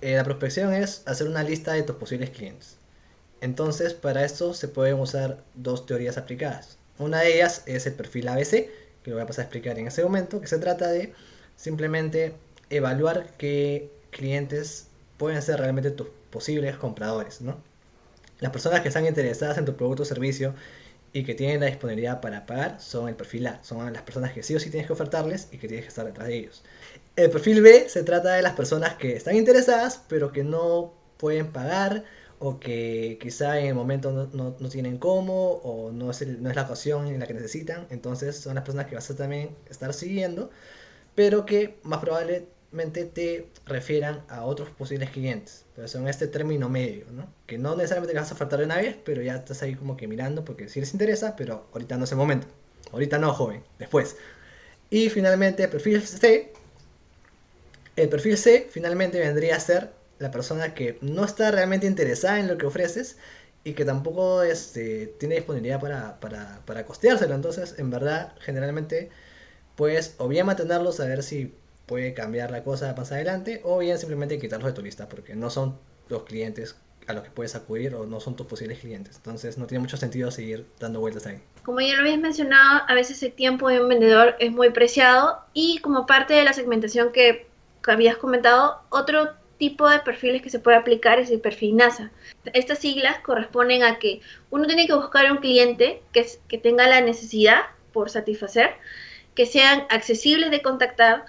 eh, 0.00 0.16
la 0.16 0.24
prospección 0.24 0.72
es 0.72 1.02
hacer 1.06 1.28
una 1.28 1.42
lista 1.42 1.72
de 1.72 1.82
tus 1.82 1.96
posibles 1.96 2.30
clientes. 2.30 2.78
Entonces, 3.40 3.92
para 3.92 4.24
esto 4.24 4.54
se 4.54 4.68
pueden 4.68 5.00
usar 5.00 5.42
dos 5.54 5.84
teorías 5.86 6.16
aplicadas. 6.16 6.78
Una 6.98 7.20
de 7.20 7.34
ellas 7.34 7.62
es 7.66 7.86
el 7.86 7.94
perfil 7.94 8.28
ABC, 8.28 8.68
que 9.02 9.10
lo 9.10 9.14
voy 9.14 9.22
a 9.22 9.26
pasar 9.26 9.42
a 9.42 9.46
explicar 9.46 9.78
en 9.78 9.88
ese 9.88 10.04
momento, 10.04 10.40
que 10.40 10.46
se 10.46 10.58
trata 10.58 10.88
de 10.88 11.12
simplemente 11.62 12.34
evaluar 12.70 13.28
qué 13.38 13.88
clientes 14.10 14.88
pueden 15.16 15.40
ser 15.42 15.60
realmente 15.60 15.92
tus 15.92 16.08
posibles 16.30 16.76
compradores, 16.76 17.40
¿no? 17.40 17.56
Las 18.40 18.50
personas 18.50 18.80
que 18.80 18.88
están 18.88 19.06
interesadas 19.06 19.58
en 19.58 19.64
tu 19.64 19.76
producto 19.76 20.02
o 20.02 20.06
servicio 20.06 20.54
y 21.12 21.22
que 21.22 21.36
tienen 21.36 21.60
la 21.60 21.66
disponibilidad 21.66 22.20
para 22.20 22.46
pagar 22.46 22.80
son 22.80 23.08
el 23.08 23.14
perfil 23.14 23.46
A, 23.46 23.62
son 23.62 23.92
las 23.92 24.02
personas 24.02 24.32
que 24.32 24.42
sí 24.42 24.56
o 24.56 24.58
sí 24.58 24.70
tienes 24.70 24.88
que 24.88 24.92
ofertarles 24.92 25.50
y 25.52 25.58
que 25.58 25.68
tienes 25.68 25.84
que 25.84 25.90
estar 25.90 26.04
detrás 26.04 26.26
de 26.26 26.36
ellos. 26.36 26.64
El 27.14 27.30
perfil 27.30 27.62
B 27.62 27.88
se 27.88 28.02
trata 28.02 28.32
de 28.32 28.42
las 28.42 28.54
personas 28.54 28.94
que 28.94 29.14
están 29.14 29.36
interesadas 29.36 30.02
pero 30.08 30.32
que 30.32 30.42
no 30.42 30.92
pueden 31.16 31.52
pagar 31.52 32.02
o 32.40 32.58
que 32.58 33.18
quizá 33.22 33.60
en 33.60 33.66
el 33.66 33.74
momento 33.76 34.10
no, 34.10 34.26
no, 34.32 34.56
no 34.58 34.68
tienen 34.68 34.98
cómo 34.98 35.60
o 35.62 35.92
no 35.92 36.10
es, 36.10 36.26
no 36.26 36.50
es 36.50 36.56
la 36.56 36.62
ocasión 36.62 37.06
en 37.06 37.20
la 37.20 37.28
que 37.28 37.34
necesitan. 37.34 37.86
Entonces 37.90 38.36
son 38.36 38.56
las 38.56 38.64
personas 38.64 38.86
que 38.86 38.96
vas 38.96 39.08
a 39.08 39.16
también 39.16 39.54
estar 39.70 39.94
siguiendo 39.94 40.50
pero 41.14 41.46
que 41.46 41.78
más 41.82 42.00
probable 42.00 42.46
te 43.12 43.48
refieran 43.66 44.22
a 44.28 44.44
otros 44.44 44.70
posibles 44.70 45.10
clientes. 45.10 45.64
Pero 45.74 45.88
son 45.88 46.08
este 46.08 46.26
término 46.26 46.68
medio, 46.68 47.04
¿no? 47.12 47.28
Que 47.46 47.58
no 47.58 47.76
necesariamente 47.76 48.18
vas 48.18 48.32
a 48.32 48.34
faltar 48.34 48.58
de 48.58 48.64
una 48.64 48.76
vez, 48.76 48.96
pero 49.04 49.22
ya 49.22 49.36
estás 49.36 49.62
ahí 49.62 49.74
como 49.74 49.96
que 49.96 50.08
mirando 50.08 50.44
porque 50.44 50.68
si 50.68 50.80
les 50.80 50.92
interesa, 50.92 51.36
pero 51.36 51.66
ahorita 51.72 51.96
no 51.96 52.04
es 52.04 52.12
el 52.12 52.18
momento. 52.18 52.46
Ahorita 52.92 53.18
no, 53.18 53.32
joven, 53.32 53.62
después. 53.78 54.16
Y 54.90 55.10
finalmente 55.10 55.64
el 55.64 55.70
perfil 55.70 56.02
C. 56.02 56.52
El 57.96 58.08
perfil 58.08 58.38
C 58.38 58.68
finalmente 58.70 59.18
vendría 59.18 59.56
a 59.56 59.60
ser 59.60 59.90
la 60.18 60.30
persona 60.30 60.74
que 60.74 60.98
no 61.02 61.24
está 61.24 61.50
realmente 61.50 61.86
interesada 61.86 62.38
en 62.40 62.48
lo 62.48 62.56
que 62.56 62.66
ofreces 62.66 63.16
y 63.64 63.74
que 63.74 63.84
tampoco 63.84 64.42
este, 64.42 65.06
tiene 65.18 65.36
disponibilidad 65.36 65.80
para, 65.80 66.20
para, 66.20 66.60
para 66.64 66.84
costeárselo. 66.84 67.34
Entonces, 67.34 67.74
en 67.78 67.90
verdad, 67.90 68.32
generalmente, 68.40 69.10
pues 69.76 70.14
o 70.18 70.28
bien 70.28 70.46
mantenerlos 70.46 71.00
a 71.00 71.06
ver 71.06 71.22
si 71.22 71.54
puede 71.86 72.14
cambiar 72.14 72.50
la 72.50 72.62
cosa 72.64 72.94
más 72.96 73.12
adelante 73.12 73.60
o 73.64 73.78
bien 73.78 73.98
simplemente 73.98 74.38
quitarlos 74.38 74.68
de 74.68 74.74
tu 74.74 74.82
lista 74.82 75.08
porque 75.08 75.34
no 75.34 75.50
son 75.50 75.78
los 76.08 76.22
clientes 76.24 76.76
a 77.06 77.12
los 77.12 77.24
que 77.24 77.30
puedes 77.30 77.54
acudir 77.54 77.94
o 77.94 78.06
no 78.06 78.20
son 78.20 78.36
tus 78.36 78.46
posibles 78.46 78.78
clientes. 78.78 79.16
Entonces 79.16 79.58
no 79.58 79.66
tiene 79.66 79.80
mucho 79.80 79.96
sentido 79.96 80.30
seguir 80.30 80.66
dando 80.78 81.00
vueltas 81.00 81.26
ahí. 81.26 81.40
Como 81.64 81.80
ya 81.80 81.94
lo 81.94 82.02
habías 82.02 82.18
mencionado, 82.18 82.82
a 82.86 82.94
veces 82.94 83.22
el 83.22 83.32
tiempo 83.32 83.68
de 83.68 83.80
un 83.80 83.88
vendedor 83.88 84.36
es 84.38 84.52
muy 84.52 84.70
preciado 84.70 85.40
y 85.52 85.78
como 85.78 86.06
parte 86.06 86.34
de 86.34 86.44
la 86.44 86.52
segmentación 86.52 87.12
que, 87.12 87.46
habías 87.84 88.16
comentado, 88.16 88.80
otro 88.90 89.30
tipo 89.58 89.88
de 89.88 89.98
perfiles 90.00 90.40
que 90.40 90.50
se 90.50 90.60
puede 90.60 90.76
aplicar 90.76 91.18
es 91.18 91.30
el 91.30 91.40
perfil 91.40 91.76
NASA. 91.76 92.12
Estas 92.52 92.78
siglas 92.78 93.18
corresponden 93.20 93.82
a 93.82 93.98
que 93.98 94.20
uno 94.50 94.66
tiene 94.66 94.86
que 94.86 94.94
buscar 94.94 95.30
un 95.32 95.38
cliente 95.38 96.00
que, 96.12 96.24
que 96.48 96.58
tenga 96.58 96.86
la 96.86 97.00
necesidad 97.00 97.62
por 97.92 98.08
satisfacer, 98.08 98.74
que 99.34 99.46
sean 99.46 99.84
accesibles 99.88 100.50
de 100.50 100.62
contactar, 100.62 101.24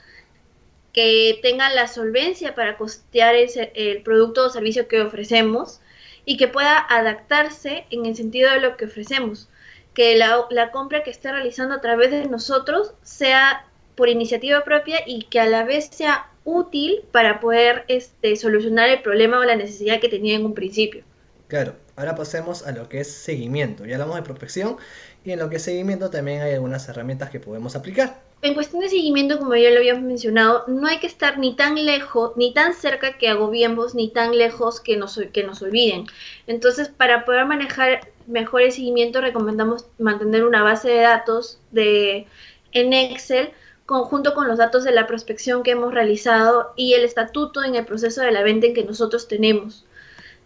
que 0.92 1.40
tengan 1.42 1.76
la 1.76 1.88
solvencia 1.88 2.56
para 2.56 2.78
costear 2.78 3.36
el, 3.36 4.04
producto 4.04 4.46
o 4.46 4.50
servicio 4.50 4.88
que 4.88 5.02
ofrecemos 5.02 5.80
y 6.26 6.38
que 6.38 6.48
pueda 6.48 6.78
adaptarse 6.78 7.86
en 7.90 8.06
el 8.06 8.16
sentido 8.16 8.52
de 8.52 8.60
lo 8.60 8.78
que 8.78 8.86
ofrecemos. 8.86 9.50
Que 9.94 10.16
la, 10.16 10.46
la 10.50 10.72
compra 10.72 11.04
que 11.04 11.12
esté 11.12 11.32
realizando 11.32 11.76
a 11.76 11.82
través 11.82 12.12
de 12.12 12.26
nosotros 12.26 12.94
sea 13.04 13.66
por 13.96 14.10
iniciativa 14.10 14.64
propia 14.64 15.00
y 15.06 15.24
que 15.24 15.40
a 15.40 15.46
la 15.46 15.64
vez 15.64 15.90
sea 15.92 16.28
útil 16.46 17.04
para 17.12 17.40
poder 17.40 17.86
este, 17.88 18.36
solucionar 18.36 18.90
el 18.90 19.02
problema 19.02 19.40
o 19.40 19.44
la 19.44 19.56
necesidad 19.56 20.00
que 20.00 20.10
tenía 20.10 20.36
en 20.36 20.46
un 20.46 20.54
principio. 20.54 21.04
Claro, 21.48 21.76
ahora 21.96 22.16
pasemos 22.16 22.66
a 22.66 22.72
lo 22.72 22.90
que 22.90 23.02
es 23.02 23.12
seguimiento. 23.12 23.86
Ya 23.86 23.96
hablamos 23.96 24.16
de 24.16 24.24
prospección 24.24 24.78
y 25.26 25.32
en 25.32 25.40
lo 25.40 25.50
que 25.50 25.58
es 25.58 25.64
seguimiento 25.64 26.10
también 26.10 26.42
hay 26.42 26.54
algunas 26.54 26.88
herramientas 26.90 27.30
que 27.30 27.40
podemos 27.40 27.76
aplicar 27.76 28.20
en 28.44 28.56
cuestión 28.56 28.82
de 28.82 28.90
seguimiento, 28.90 29.40
como 29.40 29.56
ya 29.56 29.70
lo 29.70 29.78
habíamos 29.78 30.04
mencionado, 30.04 30.66
no 30.68 30.86
hay 30.86 31.00
que 31.00 31.08
estar 31.08 31.40
ni 31.40 31.56
tan 31.56 31.76
lejos, 31.86 32.34
ni 32.36 32.54
tan 32.54 32.74
cerca 32.74 33.18
que 33.18 33.30
agobiemos, 33.30 33.96
ni 33.96 34.10
tan 34.10 34.38
lejos 34.38 34.82
que 34.82 34.98
nos, 34.98 35.18
que 35.32 35.44
nos 35.44 35.62
olviden. 35.62 36.08
Entonces, 36.46 36.90
para 36.90 37.24
poder 37.24 37.46
manejar 37.46 38.12
mejor 38.28 38.64
el 38.64 38.74
seguimiento, 38.74 39.22
recomendamos 39.22 39.86
mantener 39.98 40.44
una 40.44 40.62
base 40.62 40.90
de 40.90 41.00
datos 41.00 41.58
de, 41.72 42.28
en 42.74 42.92
Excel 42.92 43.52
conjunto 43.86 44.34
con 44.34 44.50
los 44.50 44.58
datos 44.58 44.84
de 44.84 44.92
la 44.92 45.08
prospección 45.08 45.64
que 45.64 45.72
hemos 45.72 45.94
realizado 45.94 46.74
y 46.76 46.96
el 46.96 47.06
estatuto 47.06 47.64
en 47.64 47.76
el 47.76 47.86
proceso 47.86 48.22
de 48.22 48.32
la 48.34 48.44
venta 48.44 48.68
en 48.68 48.74
que 48.74 48.84
nosotros 48.84 49.30
tenemos. 49.30 49.86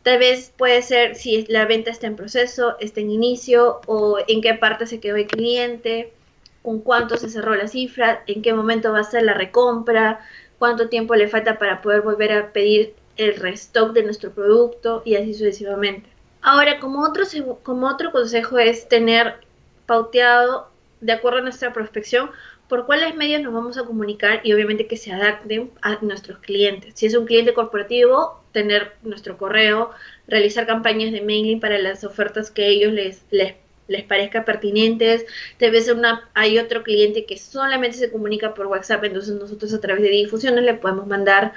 Tal 0.07 0.19
vez 0.19 0.53
puede 0.55 0.81
ser 0.83 1.15
si 1.15 1.45
la 1.47 1.65
venta 1.65 1.91
está 1.91 2.07
en 2.07 2.15
proceso, 2.15 2.77
está 2.79 3.01
en 3.01 3.11
inicio 3.11 3.81
o 3.87 4.19
en 4.25 4.39
qué 4.39 4.53
parte 4.53 4.87
se 4.87 5.01
quedó 5.01 5.17
el 5.17 5.27
cliente 5.27 6.13
con 6.61 6.79
cuánto 6.79 7.17
se 7.17 7.27
cerró 7.27 7.55
la 7.55 7.67
cifra, 7.67 8.23
en 8.25 8.41
qué 8.41 8.53
momento 8.53 8.93
va 8.93 9.01
a 9.01 9.03
ser 9.03 9.23
la 9.23 9.33
recompra, 9.33 10.21
cuánto 10.59 10.87
tiempo 10.87 11.13
le 11.15 11.27
falta 11.27 11.59
para 11.59 11.81
poder 11.81 12.03
volver 12.03 12.31
a 12.31 12.53
pedir 12.53 12.93
el 13.17 13.35
restock 13.35 13.91
de 13.91 14.03
nuestro 14.03 14.31
producto 14.31 15.01
y 15.03 15.15
así 15.15 15.33
sucesivamente. 15.33 16.07
Ahora, 16.41 16.79
como 16.79 17.03
otro, 17.03 17.25
como 17.61 17.89
otro 17.89 18.13
consejo 18.13 18.59
es 18.59 18.87
tener 18.87 19.41
pauteado, 19.87 20.69
de 21.01 21.11
acuerdo 21.11 21.39
a 21.39 21.41
nuestra 21.41 21.73
prospección, 21.73 22.31
por 22.69 22.85
cuáles 22.85 23.13
medios 23.17 23.41
nos 23.41 23.53
vamos 23.53 23.77
a 23.77 23.83
comunicar 23.83 24.39
y 24.45 24.53
obviamente 24.53 24.87
que 24.87 24.95
se 24.95 25.11
adapten 25.11 25.69
a 25.81 25.97
nuestros 26.01 26.39
clientes. 26.39 26.93
Si 26.95 27.07
es 27.07 27.15
un 27.15 27.25
cliente 27.25 27.53
corporativo, 27.53 28.41
tener 28.57 28.93
nuestro 29.03 29.37
correo, 29.37 29.91
realizar 30.27 30.65
campañas 30.65 31.11
de 31.11 31.21
mailing 31.21 31.59
para 31.59 31.77
las 31.77 32.03
ofertas 32.03 32.49
que 32.49 32.67
ellos 32.67 32.91
les, 32.91 33.21
les 33.29 33.53
les 33.87 34.03
parezca 34.03 34.43
pertinentes. 34.45 35.25
Tal 35.57 35.71
vez 35.71 35.89
hay 36.33 36.59
otro 36.59 36.83
cliente 36.83 37.25
que 37.25 37.37
solamente 37.37 37.97
se 37.97 38.11
comunica 38.11 38.53
por 38.53 38.67
WhatsApp, 38.67 39.03
entonces 39.05 39.35
nosotros 39.35 39.73
a 39.73 39.79
través 39.79 40.03
de 40.03 40.09
difusiones 40.09 40.63
le 40.63 40.73
podemos 40.73 41.07
mandar 41.07 41.53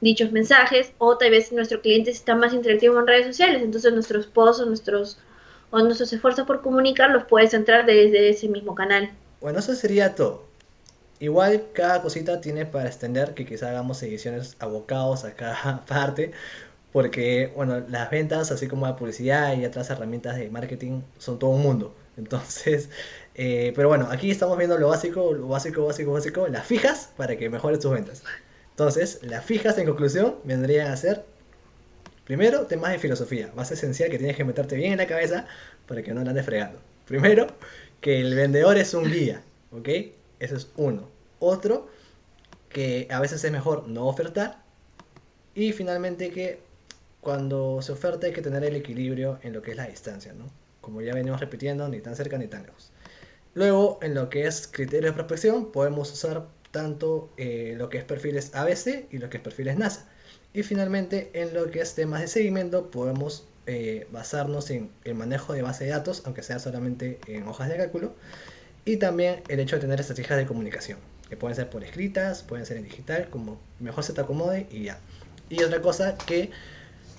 dichos 0.00 0.32
mensajes 0.32 0.92
o 0.98 1.16
tal 1.16 1.30
vez 1.30 1.52
nuestro 1.52 1.80
cliente 1.80 2.10
está 2.10 2.34
más 2.34 2.52
interactivo 2.52 2.98
en 2.98 3.06
redes 3.06 3.26
sociales, 3.26 3.62
entonces 3.62 3.92
nuestros 3.92 4.26
posts 4.26 4.62
o 4.62 4.66
nuestros, 4.66 5.18
o 5.70 5.80
nuestros 5.80 6.12
esfuerzos 6.12 6.46
por 6.46 6.62
comunicar 6.62 7.10
los 7.10 7.24
puedes 7.24 7.54
entrar 7.54 7.86
desde 7.86 8.28
ese 8.28 8.48
mismo 8.48 8.74
canal. 8.74 9.10
Bueno, 9.40 9.58
eso 9.58 9.74
sería 9.74 10.14
todo. 10.14 10.53
Igual 11.20 11.68
cada 11.72 12.02
cosita 12.02 12.40
tiene 12.40 12.66
para 12.66 12.88
extender 12.88 13.34
que 13.34 13.46
quizá 13.46 13.70
hagamos 13.70 14.02
ediciones 14.02 14.56
abocados 14.58 15.24
a 15.24 15.34
cada 15.34 15.84
parte, 15.86 16.32
porque, 16.92 17.52
bueno, 17.56 17.80
las 17.88 18.10
ventas, 18.10 18.50
así 18.52 18.68
como 18.68 18.86
la 18.86 18.96
publicidad 18.96 19.56
y 19.56 19.64
otras 19.64 19.90
herramientas 19.90 20.36
de 20.36 20.50
marketing, 20.50 21.02
son 21.18 21.38
todo 21.38 21.50
un 21.50 21.62
mundo. 21.62 21.94
Entonces, 22.16 22.90
eh, 23.34 23.72
pero 23.74 23.88
bueno, 23.88 24.08
aquí 24.10 24.30
estamos 24.30 24.56
viendo 24.56 24.78
lo 24.78 24.88
básico, 24.88 25.32
lo 25.34 25.48
básico, 25.48 25.86
básico, 25.86 26.12
básico, 26.12 26.48
las 26.48 26.66
fijas 26.66 27.10
para 27.16 27.36
que 27.36 27.50
mejores 27.50 27.80
tus 27.80 27.90
ventas. 27.92 28.22
Entonces, 28.70 29.20
las 29.22 29.44
fijas 29.44 29.78
en 29.78 29.86
conclusión 29.86 30.36
vendrían 30.44 30.88
a 30.88 30.96
ser, 30.96 31.24
primero, 32.24 32.66
temas 32.66 32.92
de 32.92 32.98
filosofía, 32.98 33.50
más 33.56 33.70
esencial 33.72 34.10
que 34.10 34.18
tienes 34.18 34.36
que 34.36 34.44
meterte 34.44 34.76
bien 34.76 34.92
en 34.92 34.98
la 34.98 35.06
cabeza 35.06 35.46
para 35.86 36.02
que 36.02 36.12
no 36.14 36.22
la 36.22 36.30
andes 36.30 36.44
fregando. 36.44 36.80
Primero, 37.06 37.46
que 38.00 38.20
el 38.20 38.34
vendedor 38.34 38.76
es 38.78 38.94
un 38.94 39.10
guía, 39.10 39.42
¿Ok? 39.72 39.88
Ese 40.38 40.56
es 40.56 40.70
uno. 40.76 41.08
Otro, 41.38 41.88
que 42.68 43.08
a 43.10 43.20
veces 43.20 43.44
es 43.44 43.52
mejor 43.52 43.88
no 43.88 44.06
ofertar. 44.06 44.62
Y 45.54 45.72
finalmente 45.72 46.30
que 46.30 46.60
cuando 47.20 47.80
se 47.80 47.92
oferta 47.92 48.26
hay 48.26 48.32
que 48.32 48.42
tener 48.42 48.64
el 48.64 48.76
equilibrio 48.76 49.38
en 49.42 49.52
lo 49.52 49.62
que 49.62 49.70
es 49.70 49.76
la 49.76 49.86
distancia, 49.86 50.32
¿no? 50.32 50.46
Como 50.80 51.00
ya 51.00 51.14
venimos 51.14 51.40
repitiendo, 51.40 51.88
ni 51.88 52.00
tan 52.00 52.16
cerca 52.16 52.36
ni 52.36 52.48
tan 52.48 52.64
lejos. 52.64 52.92
Luego, 53.54 53.98
en 54.02 54.14
lo 54.14 54.28
que 54.28 54.46
es 54.46 54.66
criterios 54.66 55.12
de 55.12 55.14
prospección, 55.14 55.70
podemos 55.72 56.12
usar 56.12 56.48
tanto 56.72 57.30
eh, 57.36 57.74
lo 57.78 57.88
que 57.88 57.98
es 57.98 58.04
perfiles 58.04 58.54
ABC 58.54 59.06
y 59.10 59.18
lo 59.18 59.30
que 59.30 59.36
es 59.36 59.42
perfiles 59.42 59.78
NASA. 59.78 60.08
Y 60.52 60.64
finalmente, 60.64 61.30
en 61.32 61.54
lo 61.54 61.70
que 61.70 61.80
es 61.80 61.94
temas 61.94 62.20
de 62.20 62.28
seguimiento, 62.28 62.90
podemos 62.90 63.46
eh, 63.66 64.06
basarnos 64.10 64.70
en 64.70 64.90
el 65.04 65.14
manejo 65.14 65.52
de 65.52 65.62
base 65.62 65.84
de 65.84 65.90
datos, 65.90 66.22
aunque 66.26 66.42
sea 66.42 66.58
solamente 66.58 67.18
en 67.28 67.46
hojas 67.48 67.68
de 67.68 67.76
cálculo, 67.76 68.14
y 68.84 68.96
también 68.98 69.42
el 69.48 69.60
hecho 69.60 69.76
de 69.76 69.82
tener 69.82 70.00
estrategias 70.00 70.38
de 70.38 70.46
comunicación, 70.46 70.98
que 71.28 71.36
pueden 71.36 71.56
ser 71.56 71.70
por 71.70 71.82
escritas, 71.84 72.42
pueden 72.42 72.66
ser 72.66 72.76
en 72.76 72.84
digital, 72.84 73.28
como 73.30 73.58
mejor 73.80 74.04
se 74.04 74.12
te 74.12 74.20
acomode 74.20 74.66
y 74.70 74.84
ya. 74.84 74.98
Y 75.48 75.62
otra 75.62 75.80
cosa 75.80 76.16
que 76.16 76.50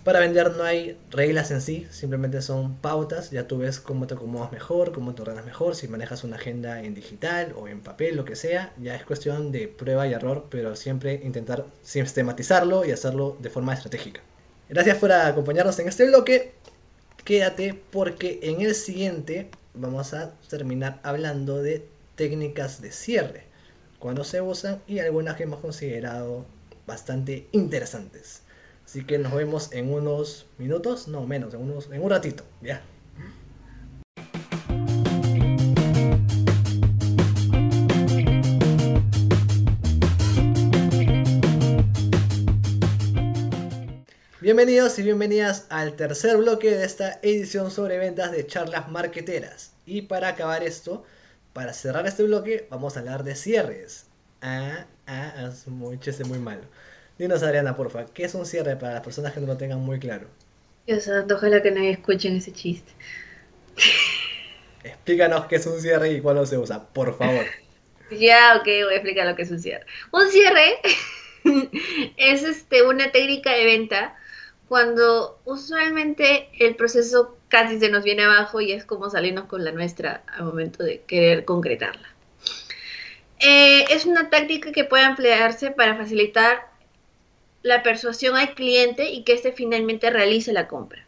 para 0.06 0.20
vender 0.20 0.52
no 0.52 0.64
hay 0.64 1.00
reglas 1.10 1.50
en 1.50 1.62
sí, 1.62 1.88
simplemente 1.90 2.40
son 2.44 2.76
pautas, 2.76 3.32
ya 3.32 3.48
tú 3.48 3.58
ves 3.58 3.80
cómo 3.80 4.06
te 4.06 4.14
acomodas 4.14 4.52
mejor, 4.52 4.92
cómo 4.92 5.16
te 5.16 5.24
ordenas 5.24 5.46
mejor, 5.46 5.76
si 5.76 5.88
manejas 5.88 6.24
una 6.24 6.36
agenda 6.36 6.84
en 6.84 6.94
digital 6.94 7.54
o 7.58 7.68
en 7.68 7.82
papel, 7.82 8.16
lo 8.16 8.24
que 8.24 8.36
sea, 8.36 8.72
ya 8.78 8.96
es 8.96 9.04
cuestión 9.04 9.52
de 9.52 9.68
prueba 9.68 10.08
y 10.08 10.14
error, 10.14 10.46
pero 10.52 10.76
siempre 10.76 11.22
intentar 11.24 11.66
sistematizarlo 11.82 12.86
y 12.86 12.92
hacerlo 12.92 13.36
de 13.40 13.50
forma 13.50 13.74
estratégica. 13.74 14.22
Gracias 14.70 15.00
por 15.00 15.12
acompañarnos 15.12 15.80
en 15.80 15.88
este 15.88 16.06
bloque, 16.06 16.54
quédate 17.24 17.74
porque 17.92 18.40
en 18.44 18.62
el 18.62 18.76
siguiente 18.76 19.50
vamos 19.76 20.14
a 20.14 20.34
terminar 20.50 21.00
hablando 21.04 21.62
de 21.62 21.88
técnicas 22.16 22.82
de 22.82 22.92
cierre, 22.92 23.44
cuando 24.00 24.24
se 24.24 24.42
usan 24.42 24.82
y 24.88 25.00
algunas 25.00 25.36
que 25.36 25.44
hemos 25.44 25.60
considerado 25.60 26.46
bastante 26.88 27.48
interesantes. 27.52 28.42
Así 28.86 29.04
que 29.04 29.18
nos 29.18 29.34
vemos 29.34 29.72
en 29.74 29.92
unos 29.92 30.46
minutos, 30.58 31.08
no 31.08 31.26
menos, 31.26 31.54
en, 31.54 32.02
un 32.02 32.10
ratito, 32.10 32.44
ya. 32.62 32.82
Bienvenidos 44.46 45.00
y 45.00 45.02
bienvenidas 45.02 45.66
al 45.72 45.96
tercer 45.96 46.38
bloque 46.38 46.70
de 46.70 46.86
esta 46.86 47.18
edición 47.24 47.72
sobre 47.72 47.98
ventas 47.98 48.32
de 48.32 48.46
charlas 48.46 48.88
marqueteras. 48.92 49.74
Y 49.88 50.04
para 50.04 50.28
acabar 50.28 50.62
esto, 50.62 51.04
para 51.52 51.74
cerrar 51.74 52.06
este 52.06 52.22
bloque, 52.22 52.68
vamos 52.70 52.96
a 52.96 53.00
hablar 53.00 53.24
de 53.24 53.34
cierres. 53.34 54.06
Ah, 54.44 54.86
ah, 55.08 55.50
es 55.52 55.68
muy 55.68 56.00
chiste 56.00 56.26
muy 56.26 56.38
malo. 56.38 56.62
Dinos, 57.18 57.42
Adriana, 57.42 57.76
porfa, 57.76 58.06
¿qué 58.06 58.26
es 58.26 58.36
un 58.36 58.46
cierre 58.46 58.76
para 58.76 58.94
las 58.94 59.02
personas 59.02 59.34
que 59.34 59.40
no 59.40 59.48
lo 59.48 59.58
tengan 59.58 59.80
muy 59.80 59.98
claro? 59.98 60.28
Dios 60.86 61.06
santo, 61.06 61.38
ojalá 61.38 61.64
que 61.64 61.72
nadie 61.72 61.90
escuchen 61.90 62.36
ese 62.36 62.54
chiste. 62.54 62.92
Explícanos 64.84 65.48
qué 65.48 65.56
es 65.56 65.66
un 65.66 65.82
cierre 65.82 66.12
y 66.12 66.22
cuándo 66.22 66.46
se 66.46 66.60
usa, 66.60 66.88
por 66.90 67.18
favor. 67.18 67.46
Ya, 68.12 68.58
ok, 68.58 68.66
voy 68.66 68.94
a 68.94 68.98
explicar 68.98 69.26
lo 69.26 69.36
que 69.36 69.42
es 69.42 69.50
un 69.50 69.60
cierre. 69.60 69.88
Un 70.12 70.30
cierre 70.30 70.80
es 72.18 72.44
este, 72.44 72.84
una 72.84 73.12
técnica 73.12 73.52
de 73.52 73.66
venta 73.66 74.16
cuando 74.68 75.40
usualmente 75.46 76.50
el 76.60 76.76
proceso 76.76 77.38
casi 77.48 77.80
se 77.80 77.90
nos 77.90 78.04
viene 78.04 78.24
abajo 78.24 78.62
y 78.62 78.72
es 78.72 78.86
como 78.86 79.10
salirnos 79.10 79.46
con 79.46 79.64
la 79.64 79.72
nuestra 79.72 80.24
al 80.28 80.46
momento 80.46 80.84
de 80.84 81.02
querer 81.02 81.46
concretarla. 81.46 82.10
Eh, 83.40 83.86
es 83.90 84.06
una 84.06 84.30
táctica 84.30 84.72
que 84.72 84.86
puede 84.86 85.06
emplearse 85.06 85.72
para 85.72 85.96
facilitar 85.96 86.68
la 87.62 87.84
persuasión 87.84 88.36
al 88.36 88.54
cliente 88.54 89.10
y 89.12 89.24
que 89.24 89.34
éste 89.34 89.52
finalmente 89.52 90.10
realice 90.10 90.54
la 90.54 90.68
compra. 90.68 91.06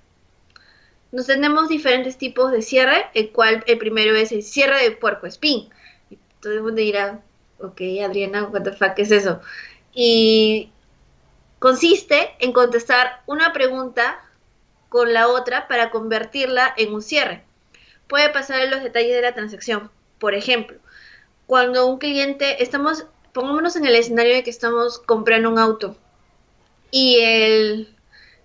Nos 1.12 1.28
tenemos 1.28 1.70
diferentes 1.70 2.18
tipos 2.18 2.52
de 2.52 2.62
cierre, 2.62 3.06
el 3.14 3.32
cual 3.32 3.64
el 3.68 3.78
primero 3.78 4.16
es 4.16 4.32
el 4.32 4.44
cierre 4.44 4.84
de 4.84 4.92
puerco 4.92 5.26
espín. 5.26 5.70
Todo 6.42 6.54
el 6.54 6.62
mundo 6.62 6.82
dirá, 6.82 7.22
ok, 7.60 7.82
Adriana, 8.04 8.44
what 8.46 8.64
the 8.64 8.74
fuck 8.74 8.98
es 8.98 9.12
eso? 9.12 9.40
Y 9.94 10.70
consiste 11.60 12.36
en 12.40 12.52
contestar 12.54 13.22
una 13.26 13.54
pregunta 13.54 14.24
con 14.90 15.14
la 15.14 15.28
otra 15.28 15.68
para 15.68 15.90
convertirla 15.90 16.74
en 16.78 16.94
un 16.94 17.02
cierre. 17.02 17.44
Puede 18.08 18.30
pasar 18.30 18.62
en 18.62 18.72
los 18.72 18.84
detalles 18.84 19.16
de 19.16 19.22
la 19.22 19.34
transacción. 19.34 19.92
Por 20.20 20.34
ejemplo, 20.34 20.78
cuando 21.46 21.88
un 21.88 21.98
cliente, 21.98 22.64
estamos, 22.64 23.06
pongámonos 23.34 23.76
en 23.76 23.86
el 23.86 23.96
escenario 23.96 24.36
de 24.36 24.44
que 24.44 24.50
estamos 24.50 25.00
comprando 25.00 25.50
un 25.50 25.60
auto 25.60 25.98
y 26.92 27.20
el, 27.20 27.96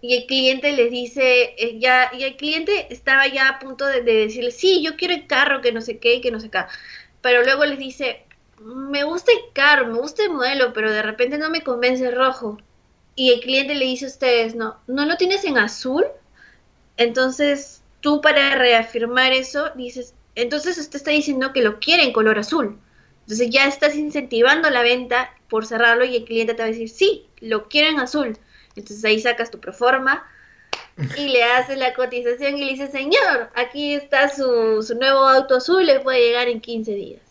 y 0.01 0.17
el 0.17 0.27
cliente 0.27 0.73
les 0.73 0.91
dice, 0.91 1.55
eh, 1.57 1.79
ya, 1.79 2.11
y 2.13 2.25
el 2.25 2.37
cliente 2.37 2.89
estaba 2.91 3.27
ya 3.29 3.49
a 3.49 3.59
punto 3.59 3.87
de, 3.87 4.03
decirle, 4.03 4.51
sí, 4.51 4.83
yo 4.83 4.97
quiero 4.97 5.15
el 5.15 5.27
carro, 5.27 5.61
que 5.61 5.73
no 5.73 5.81
sé 5.81 5.99
qué, 5.99 6.21
que 6.21 6.31
no 6.31 6.41
sé 6.41 6.51
qué, 6.51 6.61
pero 7.21 7.45
luego 7.45 7.65
les 7.65 7.79
dice, 7.79 8.25
me 8.59 9.05
gusta 9.05 9.33
el 9.33 9.53
carro, 9.53 9.87
me 9.87 9.99
gusta 9.99 10.25
el 10.25 10.31
modelo, 10.31 10.73
pero 10.73 10.91
de 10.91 11.03
repente 11.03 11.39
no 11.39 11.51
me 11.51 11.63
convence 11.63 12.07
el 12.07 12.17
rojo. 12.17 12.59
Y 13.15 13.31
el 13.33 13.41
cliente 13.41 13.75
le 13.75 13.85
dice 13.85 14.07
a 14.07 14.09
ustedes, 14.09 14.55
no, 14.55 14.77
¿no 14.87 15.05
lo 15.05 15.17
tienes 15.17 15.45
en 15.45 15.59
azul? 15.59 16.05
Entonces, 16.97 17.83
tú 18.01 18.21
para 18.21 18.55
reafirmar 18.57 19.33
eso, 19.33 19.71
dices, 19.75 20.15
entonces 20.35 20.79
usted 20.79 20.97
está 20.97 21.11
diciendo 21.11 21.53
que 21.53 21.63
lo 21.63 21.79
quiere 21.79 22.05
en 22.05 22.13
color 22.13 22.39
azul. 22.39 22.79
Entonces 23.23 23.51
ya 23.51 23.67
estás 23.67 23.95
incentivando 23.95 24.69
la 24.71 24.83
venta 24.83 25.31
por 25.49 25.67
cerrarlo 25.67 26.05
y 26.05 26.17
el 26.17 26.25
cliente 26.25 26.55
te 26.55 26.63
va 26.63 26.67
a 26.67 26.73
decir, 26.73 26.89
sí, 26.89 27.27
lo 27.41 27.69
quiero 27.69 27.89
en 27.89 28.01
azul. 28.01 28.39
Entonces 28.75 29.05
ahí 29.05 29.21
sacas 29.21 29.51
tu 29.51 29.61
proforma 29.61 30.27
y 31.17 31.29
le 31.29 31.45
haces 31.45 31.79
la 31.79 31.95
cotización 31.95 32.57
y 32.59 32.65
le 32.65 32.73
dices, 32.73 32.91
señor, 32.91 33.51
aquí 33.55 33.95
está 33.95 34.29
su, 34.29 34.83
su 34.83 34.95
nuevo 34.97 35.21
auto 35.21 35.57
azul, 35.57 35.87
le 35.87 36.01
puede 36.01 36.21
llegar 36.21 36.49
en 36.49 36.61
15 36.61 36.93
días. 36.93 37.22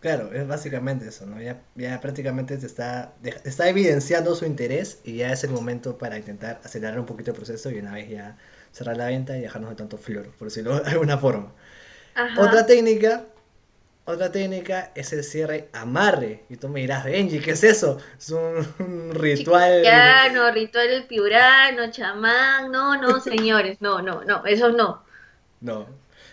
Claro, 0.00 0.32
es 0.32 0.46
básicamente 0.46 1.08
eso, 1.08 1.26
¿no? 1.26 1.40
Ya, 1.40 1.60
ya 1.74 2.00
prácticamente 2.00 2.56
te 2.56 2.66
está, 2.66 3.14
está 3.44 3.68
evidenciando 3.68 4.34
su 4.36 4.44
interés 4.44 5.00
y 5.04 5.16
ya 5.16 5.32
es 5.32 5.42
el 5.42 5.50
momento 5.50 5.98
para 5.98 6.16
intentar 6.16 6.60
acelerar 6.62 7.00
un 7.00 7.06
poquito 7.06 7.32
el 7.32 7.36
proceso 7.36 7.70
y 7.70 7.78
una 7.78 7.94
vez 7.94 8.08
ya 8.08 8.36
cerrar 8.70 8.96
la 8.96 9.06
venta 9.06 9.36
y 9.36 9.40
dejarnos 9.40 9.70
de 9.70 9.76
tanto 9.76 9.98
flor, 9.98 10.30
por 10.38 10.48
decirlo 10.48 10.78
de 10.80 10.90
alguna 10.90 11.18
forma. 11.18 11.52
Otra 12.36 12.64
técnica 12.66 13.24
otra 14.08 14.32
técnica 14.32 14.90
es 14.94 15.12
el 15.12 15.22
cierre 15.22 15.68
amarre. 15.74 16.42
Y 16.48 16.56
tú 16.56 16.70
me 16.70 16.80
dirás, 16.80 17.04
Benji, 17.04 17.40
¿qué 17.40 17.50
es 17.50 17.62
eso? 17.62 17.98
Es 18.18 18.30
un, 18.30 19.10
ritual. 19.12 19.82
no, 20.32 20.50
ritual 20.50 21.04
piurano, 21.06 21.90
chamán. 21.90 22.72
No, 22.72 22.96
no, 22.96 23.20
señores. 23.20 23.76
No, 23.82 24.00
no, 24.00 24.24
no, 24.24 24.46
eso 24.46 24.72
no. 24.72 25.04
No. 25.60 25.86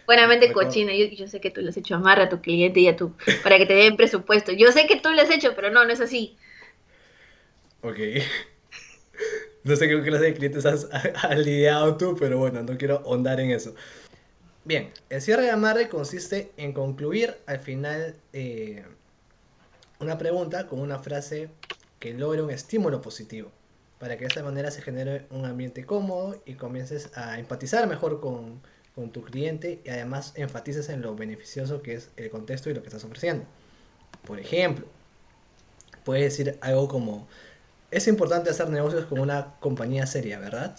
Buenamente 0.06 0.52
cochina. 0.52 0.94
Yo, 0.94 1.06
yo, 1.06 1.28
sé 1.28 1.42
que 1.42 1.52
tú 1.52 1.62
le 1.62 1.70
has 1.70 1.78
hecho 1.78 1.96
amarre 1.96 2.24
a 2.24 2.30
tu 2.30 2.42
cliente 2.42 2.80
y 2.80 2.88
a 2.88 2.96
tu. 2.96 3.14
para 3.44 3.58
que 3.58 3.66
te 3.66 3.74
den 3.74 3.96
presupuesto. 3.98 4.52
Yo 4.52 4.72
sé 4.72 4.88
que 4.88 5.00
tú 5.00 5.10
lo 5.10 5.22
has 5.22 5.30
hecho, 5.30 5.56
pero 5.56 5.72
no, 5.72 5.86
no 5.86 5.92
es 5.92 6.02
así. 6.02 6.38
Ok. 7.82 8.00
No 9.64 9.76
sé 9.76 9.88
qué 9.88 10.00
clase 10.04 10.26
de 10.26 10.34
clientes 10.36 10.64
has, 10.64 10.88
has 10.92 11.40
lidiado 11.40 11.98
tú, 11.98 12.16
pero 12.20 12.38
bueno, 12.38 12.62
no 12.62 12.78
quiero 12.78 12.98
ahondar 12.98 13.40
en 13.40 13.50
eso. 13.50 13.74
Bien, 14.64 14.92
el 15.10 15.22
cierre 15.22 15.44
de 15.44 15.50
amarre 15.50 15.90
consiste 15.90 16.52
en 16.58 16.72
concluir 16.72 17.38
al 17.48 17.58
final 17.58 18.16
eh, 18.32 18.84
una 20.00 20.20
pregunta 20.20 20.68
con 20.68 20.80
una 20.80 21.00
frase 21.00 21.50
que 22.00 22.14
logre 22.14 22.44
un 22.44 22.52
estímulo 22.52 23.02
positivo, 23.02 23.52
para 23.98 24.18
que 24.18 24.26
de 24.26 24.28
esta 24.28 24.44
manera 24.44 24.70
se 24.70 24.84
genere 24.84 25.26
un 25.32 25.46
ambiente 25.46 25.84
cómodo 25.84 26.40
y 26.46 26.54
comiences 26.54 27.10
a 27.18 27.40
empatizar 27.40 27.88
mejor 27.88 28.20
con, 28.20 28.62
con 28.96 29.12
tu 29.12 29.22
cliente 29.24 29.82
y 29.84 29.90
además 29.90 30.34
enfatices 30.36 30.90
en 30.90 31.02
lo 31.02 31.16
beneficioso 31.16 31.82
que 31.82 31.96
es 31.96 32.10
el 32.18 32.30
contexto 32.30 32.70
y 32.70 32.74
lo 32.74 32.82
que 32.82 32.88
estás 32.88 33.04
ofreciendo. 33.04 33.46
Por 34.26 34.40
ejemplo, 34.40 34.88
puedes 36.04 36.24
decir 36.24 36.58
algo 36.62 36.88
como, 36.88 37.28
es 37.92 38.08
importante 38.08 38.50
hacer 38.50 38.70
negocios 38.70 39.06
con 39.06 39.20
una 39.20 39.56
compañía 39.60 40.06
seria, 40.08 40.40
¿verdad? 40.40 40.76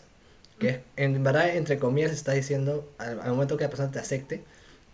que 0.58 0.82
en 0.96 1.22
verdad, 1.22 1.54
entre 1.56 1.78
comillas, 1.78 2.12
está 2.12 2.32
diciendo, 2.32 2.90
al, 2.98 3.16
momento 3.28 3.56
que 3.56 3.64
la 3.64 3.70
persona 3.70 3.90
te 3.90 3.98
acepte, 3.98 4.42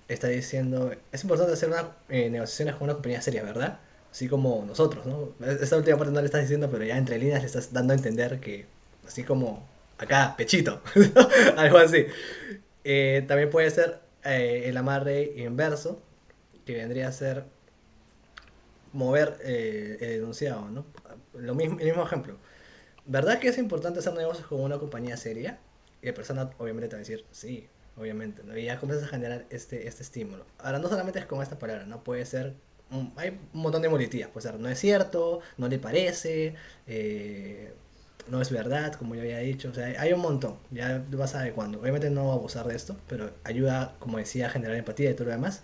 está 0.08 0.28
diciendo, 0.28 0.92
es 1.12 1.22
importante 1.22 1.52
hacer 1.52 1.68
unas 1.68 1.86
eh, 2.08 2.28
negociaciones 2.30 2.74
con 2.74 2.84
una 2.84 2.94
compañía 2.94 3.22
seria, 3.22 3.42
¿verdad? 3.42 3.78
Así 4.10 4.28
como 4.28 4.64
nosotros, 4.66 5.06
¿no? 5.06 5.32
Esta 5.46 5.76
última 5.76 5.96
parte 5.96 6.12
no 6.12 6.20
le 6.20 6.26
estás 6.26 6.42
diciendo, 6.42 6.70
pero 6.70 6.84
ya 6.84 6.98
entre 6.98 7.18
líneas 7.18 7.40
le 7.40 7.46
estás 7.46 7.72
dando 7.72 7.92
a 7.92 7.96
entender 7.96 8.40
que, 8.40 8.66
así 9.06 9.22
como 9.22 9.66
acá, 9.98 10.34
pechito, 10.36 10.82
algo 11.56 11.78
así. 11.78 12.06
Eh, 12.84 13.24
también 13.28 13.50
puede 13.50 13.70
ser 13.70 14.00
eh, 14.24 14.64
el 14.66 14.76
amarre 14.76 15.32
inverso, 15.36 16.02
que 16.66 16.74
vendría 16.74 17.08
a 17.08 17.12
ser 17.12 17.44
mover 18.92 19.38
el 19.42 20.02
enunciado, 20.02 20.68
¿no? 20.70 20.84
Lo 21.34 21.54
mismo, 21.54 21.78
el 21.80 21.86
mismo 21.86 22.04
ejemplo 22.04 22.36
¿verdad 23.06 23.38
que 23.38 23.48
es 23.48 23.58
importante 23.58 24.00
hacer 24.00 24.14
negocios 24.14 24.46
con 24.46 24.60
una 24.60 24.78
compañía 24.78 25.16
seria? 25.16 25.58
Y 26.02 26.06
la 26.06 26.14
persona 26.14 26.50
obviamente 26.58 26.88
te 26.88 26.96
va 26.96 26.98
a 26.98 27.04
decir, 27.04 27.24
sí, 27.30 27.68
obviamente, 27.96 28.42
¿no? 28.44 28.56
Y 28.56 28.64
ya 28.64 28.78
comienzas 28.78 29.06
a 29.08 29.10
generar 29.10 29.46
este, 29.50 29.86
este 29.88 30.02
estímulo. 30.02 30.46
Ahora, 30.58 30.78
no 30.78 30.88
solamente 30.88 31.18
es 31.18 31.26
con 31.26 31.42
esta 31.42 31.58
palabra, 31.58 31.86
¿no? 31.86 32.02
Puede 32.04 32.24
ser, 32.26 32.54
hay 33.16 33.30
un 33.52 33.60
montón 33.60 33.82
de 33.82 33.88
muletillas, 33.88 34.28
puede 34.30 34.48
ser, 34.48 34.60
no 34.60 34.68
es 34.68 34.78
cierto, 34.78 35.40
no 35.58 35.68
le 35.68 35.78
parece, 35.78 36.54
eh, 36.86 37.72
no 38.28 38.40
es 38.40 38.50
verdad, 38.50 38.94
como 38.94 39.14
yo 39.14 39.22
había 39.22 39.38
dicho, 39.38 39.70
o 39.70 39.74
sea, 39.74 40.00
hay 40.00 40.12
un 40.12 40.20
montón, 40.20 40.56
ya 40.70 41.04
vas 41.10 41.34
a 41.34 41.42
ver 41.42 41.52
cuándo. 41.52 41.80
Obviamente 41.80 42.10
no 42.10 42.24
voy 42.24 42.32
a 42.32 42.34
abusar 42.34 42.66
de 42.66 42.76
esto, 42.76 42.96
pero 43.08 43.30
ayuda, 43.44 43.94
como 43.98 44.18
decía, 44.18 44.46
a 44.46 44.50
generar 44.50 44.76
empatía 44.76 45.10
y 45.10 45.14
todo 45.14 45.26
lo 45.26 45.32
demás. 45.32 45.62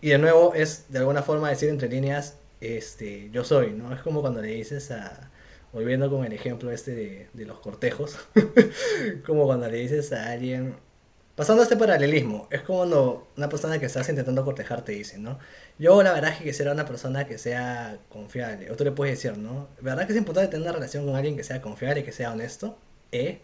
Y 0.00 0.10
de 0.10 0.18
nuevo 0.18 0.54
es 0.54 0.86
de 0.88 0.98
alguna 0.98 1.22
forma 1.22 1.50
decir 1.50 1.68
entre 1.68 1.88
líneas, 1.88 2.36
este, 2.60 3.30
yo 3.32 3.44
soy, 3.44 3.72
¿no? 3.72 3.94
Es 3.94 4.00
como 4.02 4.20
cuando 4.20 4.42
le 4.42 4.48
dices 4.48 4.90
a, 4.90 5.30
volviendo 5.72 6.10
con 6.10 6.24
el 6.24 6.32
ejemplo 6.32 6.70
este 6.70 7.28
de 7.32 7.44
los 7.44 7.60
cortejos, 7.60 8.18
como 9.26 9.46
cuando 9.46 9.68
le 9.68 9.78
dices 9.78 10.12
a 10.12 10.30
alguien, 10.32 10.76
pasando 11.40 11.62
este 11.62 11.78
paralelismo, 11.78 12.48
es 12.50 12.60
como 12.60 12.80
cuando 12.80 13.28
una 13.34 13.48
persona 13.48 13.78
que 13.78 13.86
estás 13.86 14.06
intentando 14.10 14.44
cortejar 14.44 14.84
te 14.84 14.92
dice, 14.92 15.16
¿no? 15.16 15.38
Yo 15.78 16.02
la 16.02 16.12
verdad 16.12 16.32
es 16.32 16.36
que 16.36 16.44
quisiera 16.44 16.70
una 16.70 16.84
persona 16.84 17.26
que 17.26 17.38
sea 17.38 17.96
confiable, 18.10 18.70
o 18.70 18.76
tú 18.76 18.84
le 18.84 18.92
puedes 18.92 19.16
decir, 19.16 19.38
¿no? 19.38 19.66
¿Verdad 19.80 20.04
que 20.04 20.12
es 20.12 20.18
importante 20.18 20.50
tener 20.50 20.64
una 20.64 20.72
relación 20.72 21.06
con 21.06 21.16
alguien 21.16 21.38
que 21.38 21.42
sea 21.42 21.62
confiable, 21.62 22.00
y 22.00 22.04
que 22.04 22.12
sea 22.12 22.32
honesto? 22.32 22.76
¿Eh? 23.10 23.40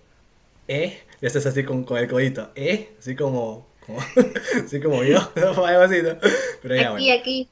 ¿Eh? 0.68 1.00
Y 1.22 1.24
estás 1.24 1.46
así 1.46 1.64
con, 1.64 1.84
con 1.84 1.96
el 1.96 2.06
codito, 2.06 2.50
¿eh? 2.54 2.90
Así 2.98 3.16
como, 3.16 3.66
como 3.86 3.98
así 4.62 4.78
como 4.78 5.02
yo, 5.02 5.18
algo 5.34 5.82
así, 5.82 6.02
¿no? 6.02 6.18
Pero 6.60 6.76
ya, 6.76 6.92
aquí, 6.92 7.10
aquí. 7.10 7.48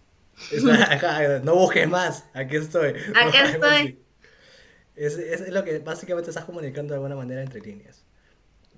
no 1.42 1.54
busques 1.54 1.88
más, 1.88 2.26
aquí 2.34 2.56
estoy. 2.56 2.92
Acá 3.14 3.48
estoy. 3.48 3.98
Es, 4.94 5.16
es, 5.16 5.48
lo 5.48 5.64
que 5.64 5.78
básicamente 5.78 6.28
estás 6.28 6.44
comunicando 6.44 6.92
de 6.92 6.96
alguna 6.96 7.16
manera 7.16 7.42
entre 7.42 7.62
líneas. 7.62 8.04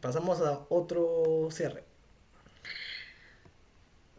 Pasamos 0.07 0.41
a 0.41 0.61
otro 0.69 1.49
cierre. 1.51 1.83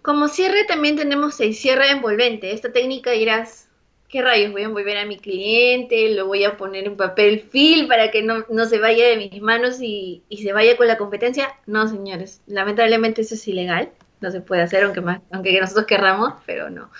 Como 0.01 0.27
cierre 0.27 0.65
también 0.65 0.97
tenemos 0.97 1.39
el 1.39 1.55
cierre 1.55 1.89
envolvente. 1.91 2.51
Esta 2.51 2.73
técnica 2.73 3.11
dirás, 3.11 3.69
¿qué 4.09 4.21
rayos? 4.21 4.51
Voy 4.51 4.63
a 4.63 4.65
envolver 4.65 4.97
a 4.97 5.05
mi 5.05 5.17
cliente, 5.17 6.13
lo 6.13 6.27
voy 6.27 6.43
a 6.43 6.57
poner 6.57 6.87
en 6.87 6.97
papel 6.97 7.39
film 7.39 7.87
para 7.87 8.11
que 8.11 8.21
no, 8.21 8.43
se 8.65 8.79
vaya 8.79 9.07
de 9.07 9.15
mis 9.15 9.41
manos 9.41 9.77
y, 9.79 10.25
se 10.29 10.51
vaya 10.51 10.75
con 10.75 10.87
la 10.87 10.97
competencia. 10.97 11.55
No, 11.67 11.87
señores, 11.87 12.41
lamentablemente 12.47 13.21
eso 13.21 13.35
es 13.35 13.47
ilegal. 13.47 13.89
No 14.19 14.29
se 14.29 14.41
puede 14.41 14.63
hacer, 14.63 14.83
aunque, 14.83 15.01
aunque 15.31 15.57
nosotros 15.57 15.85
querramos, 15.85 16.33
pero 16.45 16.69
no. 16.69 16.91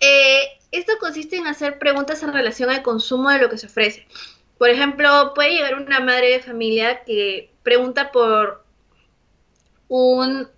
Eh, 0.00 0.42
esto 0.70 0.92
consiste 1.00 1.36
en 1.36 1.46
hacer 1.46 1.78
preguntas 1.78 2.22
en 2.22 2.34
relación 2.34 2.68
al 2.68 2.82
consumo 2.82 3.30
de 3.30 3.38
lo 3.38 3.48
que 3.48 3.56
se 3.56 3.68
ofrece. 3.68 4.06
Por 4.58 4.68
ejemplo, 4.68 5.32
puede 5.34 5.52
llegar 5.52 5.76
una 5.76 6.00
madre 6.00 6.32
de 6.32 6.40
familia 6.40 7.04
que 7.04 7.52
pregunta 7.68 8.12
por 8.12 8.64
un, 9.88 10.48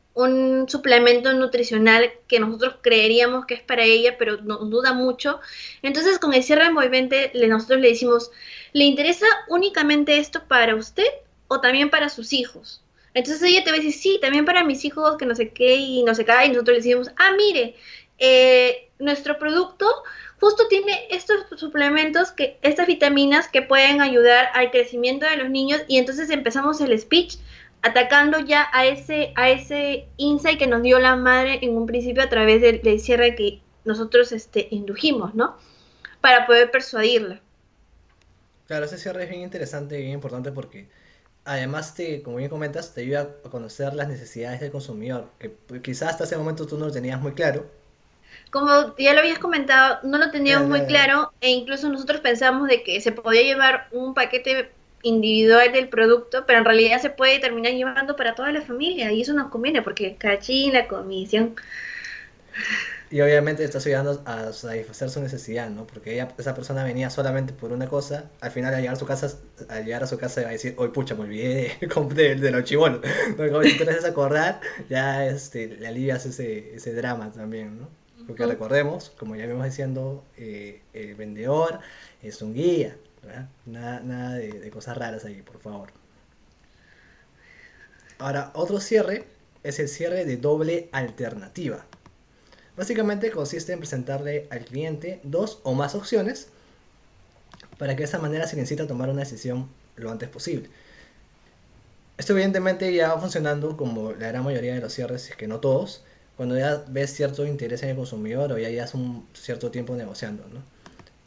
suplemento 0.69 1.33
nutricional 1.33 2.13
que 2.29 2.39
nosotros 2.39 2.77
creeríamos 2.83 3.47
que 3.47 3.55
es 3.55 3.63
para 3.63 3.83
ella, 3.83 4.17
pero 4.17 4.37
nos 4.43 4.71
duda 4.71 4.93
mucho. 4.93 5.41
Entonces, 5.83 6.21
con 6.21 6.35
el 6.35 6.45
cierre 6.45 6.67
envolvente, 6.67 7.33
nosotros 7.49 7.81
le 7.81 7.89
decimos, 7.89 8.31
¿le 8.73 8.85
interesa 8.85 9.27
únicamente 9.49 10.19
esto 10.19 10.45
para 10.47 10.77
usted 10.77 11.11
o 11.49 11.61
también 11.61 11.91
para 11.91 12.11
sus 12.11 12.33
hijos? 12.33 12.85
Entonces 13.13 13.43
ella 13.43 13.65
te 13.65 13.71
va 13.71 13.79
a 13.79 13.81
decir, 13.81 13.95
sí, 13.95 14.19
también 14.21 14.45
para 14.45 14.63
mis 14.63 14.85
hijos, 14.85 15.17
que 15.17 15.27
no 15.27 15.35
sé 15.35 15.51
qué, 15.51 15.75
y 15.75 16.05
no 16.05 16.15
sé 16.15 16.25
qué, 16.25 16.33
y 16.45 16.51
nosotros 16.51 16.77
le 16.77 16.83
decimos, 16.83 17.11
ah, 17.17 17.33
mire, 17.37 17.75
eh, 18.19 18.89
nuestro 19.01 19.37
producto 19.37 19.87
justo 20.41 20.67
tiene 20.69 21.07
estos 21.11 21.47
suplementos, 21.57 22.33
que, 22.33 22.59
estas 22.63 22.87
vitaminas 22.87 23.49
que 23.49 23.63
pueden 23.63 24.01
ayudar 24.01 24.49
al 24.55 24.71
crecimiento 24.71 25.27
de 25.27 25.37
los 25.37 25.51
niños 25.51 25.83
y 25.87 25.99
entonces 25.99 26.31
empezamos 26.31 26.81
el 26.81 26.99
speech 26.99 27.37
atacando 27.83 28.41
ya 28.41 28.69
a 28.73 28.87
ese, 28.87 29.33
a 29.37 29.51
ese 29.51 30.09
insight 30.17 30.59
que 30.59 30.67
nos 30.67 30.83
dio 30.83 30.99
la 30.99 31.17
madre 31.17 31.59
en 31.63 31.77
un 31.77 31.87
principio 31.87 32.23
a 32.23 32.29
través 32.29 32.61
del, 32.61 33.01
cierre 33.01 33.35
que 33.35 33.61
nosotros 33.85 34.33
este, 34.33 34.69
indujimos, 34.71 35.35
¿no? 35.35 35.57
Para 36.21 36.47
poder 36.47 36.71
persuadirla. 36.71 37.41
Claro, 38.67 38.85
ese 38.85 38.99
cierre 38.99 39.25
es 39.25 39.31
bien 39.31 39.43
interesante 39.43 39.99
y 39.99 40.03
bien 40.03 40.15
importante 40.15 40.53
porque 40.53 40.89
además, 41.45 41.95
te, 41.95 42.23
como 42.23 42.37
bien 42.37 42.51
comentas, 42.51 42.95
te 42.95 43.01
ayuda 43.03 43.31
a 43.45 43.49
conocer 43.49 43.95
las 43.95 44.09
necesidades 44.09 44.61
del 44.61 44.71
consumidor, 44.71 45.31
que 45.39 45.55
quizás 45.83 46.11
hasta 46.11 46.25
ese 46.25 46.37
momento 46.37 46.67
tú 46.67 46.79
no 46.79 46.87
lo 46.87 46.93
tenías 46.93 47.21
muy 47.21 47.33
claro, 47.33 47.67
como 48.51 48.97
ya 48.97 49.15
lo 49.15 49.21
habías 49.21 49.39
comentado, 49.39 50.01
no 50.03 50.19
lo 50.19 50.31
teníamos 50.31 50.69
muy 50.69 50.85
claro 50.87 51.33
e 51.41 51.51
incluso 51.51 51.89
nosotros 51.89 52.21
pensamos 52.21 52.69
de 52.69 52.83
que 52.83 53.01
se 53.01 53.13
podía 53.13 53.43
llevar 53.43 53.89
un 53.93 54.15
paquete 54.15 54.71
individual 55.03 55.73
del 55.73 55.89
producto, 55.89 56.45
pero 56.47 56.59
en 56.59 56.65
realidad 56.65 57.01
se 57.01 57.11
puede 57.11 57.39
terminar 57.39 57.73
llevando 57.73 58.17
para 58.17 58.35
toda 58.35 58.53
la 58.53 58.61
familia 58.61 59.13
y 59.13 59.23
eso 59.23 59.33
nos 59.33 59.51
conviene 59.51 59.83
porque 59.83 60.17
cachín, 60.17 60.73
la 60.73 60.89
comisión. 60.89 61.55
Y 63.13 63.21
obviamente 63.23 63.65
estás 63.65 63.85
ayudando 63.87 64.23
a 64.25 64.53
satisfacer 64.53 65.11
su 65.11 65.21
necesidad, 65.21 65.69
¿no? 65.69 65.85
Porque 65.85 66.15
ella, 66.15 66.29
esa 66.39 66.55
persona 66.55 66.85
venía 66.85 67.11
solamente 67.11 67.53
por 67.53 67.73
una 67.73 67.89
cosa, 67.89 68.31
al 68.41 68.53
final 68.53 68.73
al 68.73 68.81
llegar 68.81 68.95
a 68.95 68.99
su 68.99 69.07
casa, 69.07 69.37
al 69.69 69.85
llegar 69.85 70.05
a 70.05 70.07
su 70.07 70.17
casa 70.17 70.43
va 70.43 70.49
a 70.49 70.53
decir, 70.53 70.75
hoy 70.77 70.89
pucha, 70.89 71.17
me 71.17 71.23
olvidé 71.23 71.77
de, 71.81 72.35
de, 72.37 72.51
los 72.53 72.65
chivolos. 72.65 73.01
si 73.65 73.79
te 73.79 73.91
haces 73.91 74.05
acordar, 74.05 74.61
ya 74.89 75.27
este, 75.27 75.67
le 75.67 75.89
alivias 75.89 76.25
ese, 76.25 76.75
ese 76.75 76.93
drama 76.95 77.33
también, 77.33 77.81
¿no? 77.81 78.00
Porque 78.31 78.47
recordemos, 78.47 79.11
como 79.19 79.35
ya 79.35 79.45
vimos 79.45 79.65
diciendo, 79.65 80.23
eh, 80.37 80.83
el 80.93 81.17
vendedor 81.17 81.81
es 82.23 82.41
un 82.43 82.55
guía, 82.55 82.97
Nada, 83.67 84.01
nada 84.01 84.35
de, 84.37 84.71
cosas 84.71 84.97
raras 84.97 85.25
ahí, 85.25 85.43
por 85.43 85.59
favor. 85.59 85.91
Ahora, 88.19 88.53
otro 88.55 88.79
cierre 88.79 89.27
es 89.65 89.81
el 89.81 89.89
cierre 89.89 90.25
de 90.25 90.37
doble 90.37 90.89
alternativa. 90.93 91.85
Básicamente 92.77 93.33
consiste 93.33 93.73
en 93.73 93.81
presentarle 93.81 94.47
al 94.51 94.65
cliente 94.65 95.19
dos 95.25 95.59
o 95.65 95.75
más 95.75 95.97
opciones 95.97 96.51
para 97.79 97.97
que 97.97 98.03
de 98.03 98.09
esa 98.09 98.21
manera 98.21 98.47
se 98.47 98.55
necesita 98.55 98.87
tomar 98.87 99.11
una 99.11 99.23
decisión 99.23 99.69
lo 99.97 100.09
antes 100.09 100.29
posible. 100.29 100.71
Esto 102.17 102.35
evidentemente 102.35 102.95
ya 102.95 103.13
va 103.13 103.21
funcionando 103.21 103.77
como 103.77 104.13
la 104.13 104.29
gran 104.29 104.45
mayoría 104.45 104.75
de 104.75 104.81
los 104.81 104.95
cierres, 104.95 105.31
es 105.31 105.37
que 105.37 105.49
no 105.49 105.59
todos, 105.59 106.05
cuando 106.41 106.57
ya 106.57 106.83
ves 106.89 107.13
cierto 107.13 107.45
interés 107.45 107.83
en 107.83 107.91
el 107.91 107.97
consumidor 107.97 108.51
o 108.51 108.57
ya 108.57 108.71
llevas 108.71 108.95
un 108.95 109.29
cierto 109.35 109.71
tiempo 109.71 109.95
negociando, 109.95 110.43
¿no? 110.49 110.63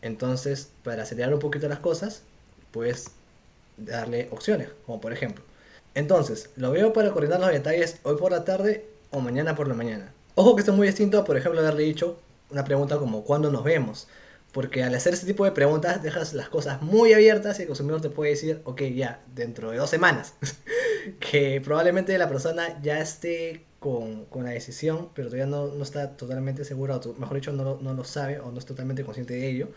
Entonces, 0.02 0.72
para 0.82 1.04
acelerar 1.04 1.32
un 1.32 1.40
poquito 1.40 1.70
las 1.70 1.78
cosas, 1.78 2.24
puedes 2.72 3.12
darle 3.78 4.28
opciones, 4.32 4.70
como 4.88 5.00
por 5.00 5.14
ejemplo. 5.14 5.44
Entonces, 5.94 6.50
lo 6.56 6.72
veo 6.72 6.94
para 6.94 7.12
coordinar 7.12 7.40
los 7.40 7.52
detalles 7.52 8.00
hoy 8.02 8.18
por 8.18 8.32
la 8.32 8.44
tarde 8.44 8.88
o 9.12 9.20
mañana 9.20 9.56
por 9.56 9.68
la 9.68 9.76
mañana. 9.76 10.12
Ojo 10.34 10.56
que 10.56 10.62
esto 10.62 10.72
es 10.72 10.78
muy 10.78 10.88
distinto 10.88 11.20
a, 11.20 11.26
por 11.26 11.38
ejemplo, 11.38 11.62
haberle 11.62 11.84
dicho 11.84 12.18
una 12.50 12.64
pregunta 12.64 12.98
como 12.98 13.24
¿cuándo 13.24 13.52
nos 13.52 13.64
vemos? 13.64 14.08
Porque 14.52 14.82
al 14.82 14.96
hacer 14.96 15.14
ese 15.14 15.28
tipo 15.28 15.46
de 15.46 15.52
preguntas 15.52 16.02
dejas 16.02 16.34
las 16.34 16.50
cosas 16.50 16.82
muy 16.82 17.14
abiertas 17.14 17.60
y 17.60 17.62
el 17.62 17.68
consumidor 17.68 18.02
te 18.02 18.10
puede 18.10 18.32
decir, 18.32 18.62
ok, 18.64 18.82
ya, 18.82 19.22
dentro 19.36 19.70
de 19.70 19.78
dos 19.78 19.92
semanas. 19.92 20.34
que 21.20 21.62
probablemente 21.62 22.18
la 22.18 22.28
persona 22.28 22.82
ya 22.82 23.00
esté 23.00 23.64
con, 23.84 24.44
la 24.46 24.52
decisión, 24.52 25.10
pero 25.14 25.28
todavía 25.28 25.46
no, 25.48 25.68
no 25.68 25.84
está 25.84 26.16
totalmente 26.16 26.64
segura, 26.64 26.96
o 26.98 27.14
mejor 27.16 27.36
dicho, 27.36 27.52
no, 27.52 27.78
no 27.82 27.94
lo 27.94 28.04
sabe 28.06 28.40
o 28.40 28.52
no 28.52 28.60
es 28.60 28.66
totalmente 28.66 29.04
consciente 29.04 29.34
de 29.36 29.50
ello. 29.50 29.70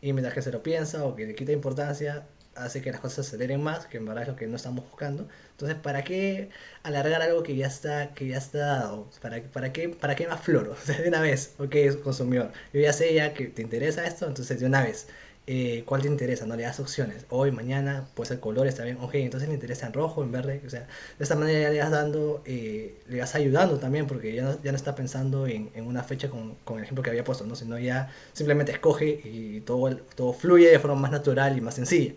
Y 0.00 0.12
mientras 0.12 0.34
que 0.34 0.42
se 0.42 0.50
lo 0.50 0.62
piensa 0.62 1.04
o 1.04 1.14
que 1.14 1.26
le 1.26 1.34
quita 1.36 1.52
importancia, 1.52 2.26
hace 2.56 2.82
que 2.82 2.90
las 2.90 3.00
cosas 3.00 3.26
se 3.26 3.36
aceleren 3.36 3.62
más, 3.62 3.86
que 3.86 3.98
en 3.98 4.06
verdad 4.06 4.24
es 4.24 4.28
lo 4.30 4.36
que 4.36 4.46
no 4.48 4.56
estamos 4.56 4.84
buscando. 4.84 5.28
Entonces, 5.52 5.78
¿para 5.78 6.02
qué 6.04 6.50
alargar 6.82 7.22
algo 7.22 7.42
que 7.44 7.56
ya 7.56 7.68
está, 7.68 8.14
que 8.14 8.26
ya 8.28 8.38
está 8.38 8.58
dado? 8.58 9.08
¿Para, 9.20 9.42
para, 9.44 9.72
qué, 9.72 9.88
¿Para 9.90 10.16
qué 10.16 10.26
más 10.26 10.40
floro? 10.40 10.76
de 10.86 11.08
una 11.08 11.20
vez, 11.20 11.54
ok, 11.58 12.02
consumidor. 12.02 12.52
Yo 12.72 12.80
ya 12.80 12.92
sé 12.92 13.14
ya 13.14 13.32
que 13.34 13.46
te 13.46 13.62
interesa 13.62 14.06
esto, 14.06 14.26
entonces 14.26 14.58
de 14.60 14.66
una 14.66 14.82
vez. 14.82 15.06
Eh, 15.48 15.82
cuál 15.86 16.02
te 16.02 16.08
interesa, 16.08 16.46
no 16.46 16.54
le 16.54 16.62
das 16.62 16.78
opciones. 16.78 17.26
Hoy, 17.28 17.50
mañana, 17.50 18.06
puede 18.14 18.28
ser 18.28 18.40
colores 18.40 18.76
también. 18.76 18.98
Ok, 19.00 19.16
entonces 19.16 19.48
le 19.48 19.54
interesa 19.54 19.86
en 19.86 19.92
rojo, 19.92 20.22
en 20.22 20.30
verde. 20.30 20.62
O 20.64 20.70
sea, 20.70 20.80
de 20.82 21.22
esta 21.22 21.34
manera 21.34 21.62
ya 21.62 21.70
le 21.70 21.80
vas 21.80 21.90
dando, 21.90 22.42
eh, 22.46 23.00
le 23.08 23.18
vas 23.18 23.34
ayudando 23.34 23.78
también, 23.78 24.06
porque 24.06 24.34
ya 24.34 24.44
no, 24.44 24.62
ya 24.62 24.70
no 24.70 24.76
está 24.76 24.94
pensando 24.94 25.48
en, 25.48 25.70
en 25.74 25.86
una 25.86 26.04
fecha 26.04 26.30
con, 26.30 26.54
con, 26.64 26.78
el 26.78 26.84
ejemplo 26.84 27.02
que 27.02 27.10
había 27.10 27.24
puesto, 27.24 27.44
¿no? 27.44 27.56
sino 27.56 27.76
ya 27.78 28.12
simplemente 28.32 28.70
escoge 28.70 29.20
y 29.24 29.60
todo, 29.62 29.96
todo 30.14 30.32
fluye 30.32 30.70
de 30.70 30.78
forma 30.78 31.00
más 31.00 31.10
natural 31.10 31.58
y 31.58 31.60
más 31.60 31.74
sencilla. 31.74 32.14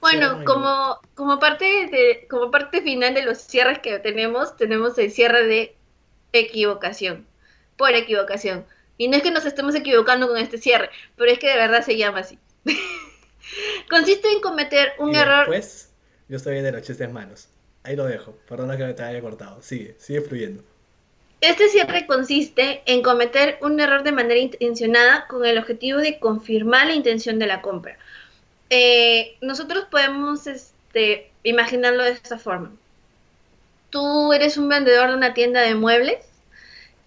Bueno, 0.00 0.44
como, 0.44 0.98
como, 1.14 1.38
parte 1.38 1.64
de, 1.64 2.26
como 2.28 2.50
parte 2.50 2.82
final 2.82 3.14
de 3.14 3.22
los 3.22 3.38
cierres 3.38 3.80
que 3.80 3.98
tenemos, 3.98 4.56
tenemos 4.56 4.96
el 4.98 5.10
cierre 5.10 5.46
de 5.46 5.76
equivocación, 6.32 7.26
por 7.76 7.90
equivocación. 7.90 8.64
Y 9.00 9.08
no 9.08 9.16
es 9.16 9.22
que 9.22 9.30
nos 9.30 9.46
estemos 9.46 9.74
equivocando 9.74 10.28
con 10.28 10.36
este 10.36 10.58
cierre, 10.58 10.90
pero 11.16 11.30
es 11.30 11.38
que 11.38 11.48
de 11.48 11.56
verdad 11.56 11.82
se 11.82 11.96
llama 11.96 12.18
así. 12.18 12.38
Consiste 13.88 14.30
en 14.30 14.42
cometer 14.42 14.92
un 14.98 15.14
error. 15.14 15.46
Pues, 15.46 15.90
yo 16.28 16.36
estoy 16.36 16.60
de 16.60 16.70
los 16.70 16.82
chistes 16.82 17.10
malos. 17.10 17.48
Ahí 17.82 17.96
lo 17.96 18.04
dejo. 18.04 18.36
Perdona 18.46 18.76
que 18.76 18.84
me 18.84 18.92
te 18.92 19.02
haya 19.02 19.22
cortado. 19.22 19.62
Sigue, 19.62 19.96
sigue 19.98 20.20
fluyendo. 20.20 20.62
Este 21.40 21.70
cierre 21.70 22.06
consiste 22.06 22.82
en 22.84 23.00
cometer 23.00 23.56
un 23.62 23.80
error 23.80 24.02
de 24.02 24.12
manera 24.12 24.38
intencionada 24.38 25.26
con 25.28 25.46
el 25.46 25.56
objetivo 25.56 26.00
de 26.00 26.18
confirmar 26.18 26.88
la 26.88 26.92
intención 26.92 27.38
de 27.38 27.46
la 27.46 27.62
compra. 27.62 27.96
Eh, 28.68 29.38
nosotros 29.40 29.86
podemos 29.90 30.46
este, 30.46 31.30
imaginarlo 31.42 32.04
de 32.04 32.10
esta 32.10 32.36
forma. 32.36 32.70
tú 33.88 34.34
eres 34.34 34.58
un 34.58 34.68
vendedor 34.68 35.08
de 35.08 35.16
una 35.16 35.32
tienda 35.32 35.62
de 35.62 35.74
muebles 35.74 36.29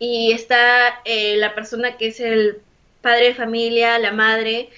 y 0.05 0.33
está 0.33 0.99
eh, 1.05 1.37
la 1.37 1.55
persona 1.55 1.95
que 1.95 2.07
es 2.07 2.19
el 2.19 2.57
padre 3.01 3.27
de 3.27 3.35
familia, 3.35 3.97
la 3.99 4.11
madre 4.11 4.69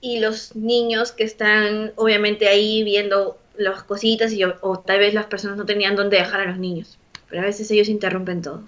y 0.00 0.20
los 0.20 0.56
niños 0.56 1.12
que 1.12 1.24
están 1.24 1.92
obviamente 1.96 2.48
ahí 2.48 2.82
viendo 2.82 3.38
las 3.58 3.82
cositas 3.82 4.32
y, 4.32 4.42
o, 4.42 4.78
tal 4.78 5.00
vez 5.00 5.12
las 5.12 5.26
personas 5.26 5.58
no 5.58 5.66
tenían 5.66 5.96
dónde 5.96 6.16
dejar 6.16 6.40
a 6.40 6.46
los 6.46 6.56
niños, 6.56 6.96
pero 7.28 7.42
a 7.42 7.44
veces 7.44 7.70
ellos 7.70 7.88
interrumpen 7.88 8.40
todo. 8.40 8.62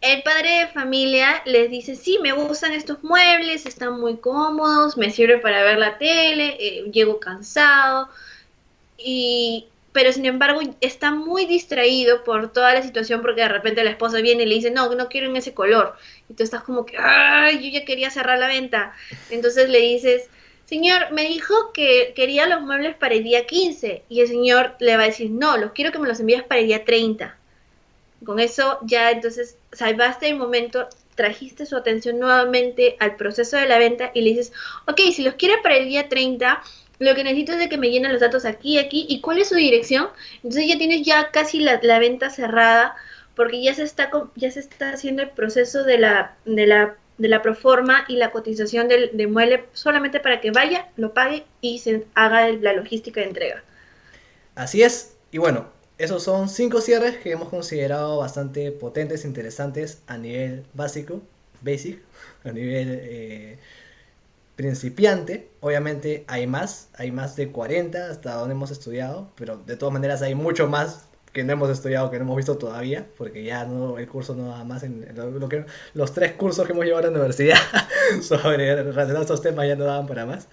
El 0.00 0.22
padre 0.22 0.60
de 0.60 0.66
familia 0.68 1.42
les 1.46 1.68
dice, 1.68 1.96
sí, 1.96 2.20
me 2.22 2.30
gustan 2.30 2.70
estos 2.70 3.02
muebles, 3.02 3.66
están 3.66 3.98
muy 3.98 4.18
cómodos, 4.18 4.96
me 4.96 5.10
sirve 5.10 5.38
para 5.38 5.64
ver 5.64 5.78
la 5.78 5.98
tele, 5.98 6.56
eh, 6.60 6.90
llego 6.92 7.18
cansado, 7.18 8.08
y, 8.96 9.66
pero 9.92 10.12
sin 10.12 10.24
embargo 10.26 10.60
está 10.80 11.10
muy 11.10 11.46
distraído 11.46 12.22
por 12.22 12.52
toda 12.52 12.74
la 12.74 12.82
situación 12.82 13.22
porque 13.22 13.40
de 13.40 13.48
repente 13.48 13.82
la 13.82 13.90
esposa 13.90 14.20
viene 14.20 14.44
y 14.44 14.46
le 14.46 14.54
dice, 14.54 14.70
no, 14.70 14.94
no 14.94 15.08
quiero 15.08 15.28
en 15.28 15.36
ese 15.36 15.52
color. 15.52 15.96
Y 16.28 16.34
tú 16.34 16.44
estás 16.44 16.62
como 16.62 16.86
que, 16.86 16.96
ay, 16.98 17.56
yo 17.56 17.78
ya 17.78 17.84
quería 17.84 18.10
cerrar 18.10 18.38
la 18.38 18.46
venta. 18.46 18.94
Entonces 19.30 19.68
le 19.68 19.80
dices, 19.80 20.28
señor, 20.66 21.10
me 21.10 21.24
dijo 21.24 21.72
que 21.72 22.12
quería 22.14 22.46
los 22.46 22.60
muebles 22.60 22.94
para 22.94 23.14
el 23.14 23.24
día 23.24 23.46
15. 23.46 24.04
Y 24.08 24.20
el 24.20 24.28
señor 24.28 24.76
le 24.78 24.96
va 24.96 25.02
a 25.02 25.06
decir, 25.06 25.30
no, 25.30 25.56
los 25.56 25.72
quiero 25.72 25.90
que 25.90 25.98
me 25.98 26.06
los 26.08 26.20
envíes 26.20 26.44
para 26.44 26.60
el 26.60 26.68
día 26.68 26.84
30. 26.84 27.36
Con 28.24 28.38
eso 28.38 28.78
ya 28.82 29.10
entonces 29.10 29.56
salvaste 29.72 30.28
el 30.28 30.36
momento, 30.36 30.88
trajiste 31.16 31.66
su 31.66 31.76
atención 31.76 32.20
nuevamente 32.20 32.96
al 33.00 33.16
proceso 33.16 33.56
de 33.56 33.66
la 33.66 33.78
venta 33.78 34.12
y 34.14 34.20
le 34.20 34.30
dices, 34.30 34.52
ok, 34.86 35.00
si 35.12 35.24
los 35.24 35.34
quiere 35.34 35.56
para 35.62 35.76
el 35.76 35.88
día 35.88 36.08
30, 36.08 36.62
lo 37.00 37.14
que 37.14 37.24
necesito 37.24 37.52
es 37.52 37.58
de 37.58 37.68
que 37.70 37.78
me 37.78 37.90
llenen 37.90 38.12
los 38.12 38.20
datos 38.20 38.44
aquí, 38.44 38.78
aquí, 38.78 39.06
y 39.08 39.22
cuál 39.22 39.38
es 39.38 39.48
su 39.48 39.54
dirección. 39.54 40.08
Entonces 40.36 40.66
ya 40.68 40.76
tienes 40.76 41.04
ya 41.04 41.30
casi 41.30 41.58
la, 41.60 41.78
venta 41.98 42.28
cerrada, 42.28 42.94
porque 43.34 43.62
ya 43.62 43.74
se 43.74 43.84
está 43.84 44.10
ya 44.36 44.50
se 44.50 44.60
está 44.60 44.92
haciendo 44.92 45.22
el 45.22 45.30
proceso 45.30 45.82
de 45.82 45.96
la, 45.96 46.36
de 46.44 46.66
la, 46.66 46.96
de 47.16 47.28
la 47.28 47.40
proforma 47.40 48.04
y 48.06 48.16
la 48.16 48.30
cotización 48.30 48.88
del, 48.88 49.28
mueble 49.28 49.64
solamente 49.72 50.20
para 50.20 50.42
que 50.42 50.50
vaya, 50.50 50.88
lo 50.96 51.14
pague 51.14 51.44
y 51.62 51.78
se 51.78 52.04
haga 52.14 52.48
la 52.48 52.74
logística 52.74 53.20
de 53.20 53.28
entrega. 53.28 53.64
Así 54.54 54.82
es, 54.82 55.16
y 55.32 55.38
bueno, 55.38 55.70
esos 55.96 56.22
son 56.22 56.50
cinco 56.50 56.82
cierres 56.82 57.16
que 57.16 57.30
hemos 57.30 57.48
considerado 57.48 58.18
bastante 58.18 58.72
potentes, 58.72 59.24
interesantes 59.24 60.02
a 60.06 60.18
nivel 60.18 60.66
básico, 60.74 61.22
basic, 61.62 61.98
a 62.44 62.52
nivel 62.52 63.00
eh, 63.02 63.58
principiante, 64.60 65.48
obviamente 65.60 66.22
hay 66.26 66.46
más, 66.46 66.90
hay 66.98 67.12
más 67.12 67.34
de 67.34 67.50
40 67.50 68.10
hasta 68.10 68.34
donde 68.34 68.54
hemos 68.54 68.70
estudiado, 68.70 69.30
pero 69.34 69.56
de 69.56 69.74
todas 69.74 69.90
maneras 69.90 70.20
hay 70.20 70.34
mucho 70.34 70.68
más 70.68 71.06
que 71.32 71.44
no 71.44 71.54
hemos 71.54 71.70
estudiado, 71.70 72.10
que 72.10 72.18
no 72.18 72.24
hemos 72.24 72.36
visto 72.36 72.58
todavía, 72.58 73.06
porque 73.16 73.42
ya 73.42 73.64
no 73.64 73.96
el 73.96 74.06
curso 74.06 74.34
no 74.34 74.48
da 74.48 74.62
más 74.64 74.82
en, 74.82 75.06
lo, 75.16 75.48
que 75.48 75.64
los 75.94 76.12
tres 76.12 76.32
cursos 76.32 76.66
que 76.66 76.74
hemos 76.74 76.84
llevado 76.84 77.08
a 77.08 77.10
la 77.10 77.16
universidad 77.16 77.56
sobre 78.20 78.74
relacionados 78.82 79.22
estos 79.22 79.40
temas 79.40 79.66
ya 79.66 79.76
no 79.76 79.84
daban 79.86 80.06
para 80.06 80.26
más. 80.26 80.46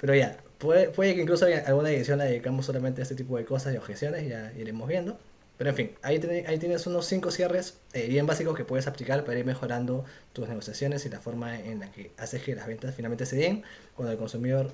Pero 0.00 0.16
ya, 0.16 0.36
puede, 0.58 0.88
puede 0.88 1.14
que 1.14 1.22
incluso 1.22 1.46
alguna 1.46 1.90
edición 1.92 2.18
la 2.18 2.24
dedicamos 2.24 2.66
solamente 2.66 3.02
a 3.02 3.04
este 3.04 3.14
tipo 3.14 3.36
de 3.36 3.44
cosas 3.44 3.72
y 3.72 3.76
objeciones, 3.76 4.28
ya 4.28 4.52
iremos 4.58 4.88
viendo. 4.88 5.16
Pero 5.56 5.70
en 5.70 5.76
fin, 5.76 5.90
ahí, 6.02 6.20
ahí 6.48 6.58
tienes 6.58 6.86
unos 6.86 7.06
cinco 7.06 7.30
cierres 7.30 7.78
eh, 7.92 8.08
bien 8.08 8.26
básicos 8.26 8.56
que 8.56 8.64
puedes 8.64 8.86
aplicar 8.86 9.24
para 9.24 9.38
ir 9.38 9.44
mejorando 9.44 10.04
tus 10.32 10.48
negociaciones 10.48 11.06
y 11.06 11.10
la 11.10 11.20
forma 11.20 11.58
en 11.58 11.80
la 11.80 11.92
que 11.92 12.10
haces 12.18 12.42
que 12.42 12.54
las 12.56 12.66
ventas 12.66 12.94
finalmente 12.94 13.24
se 13.24 13.36
den 13.36 13.62
cuando 13.94 14.12
el 14.12 14.18
consumidor 14.18 14.72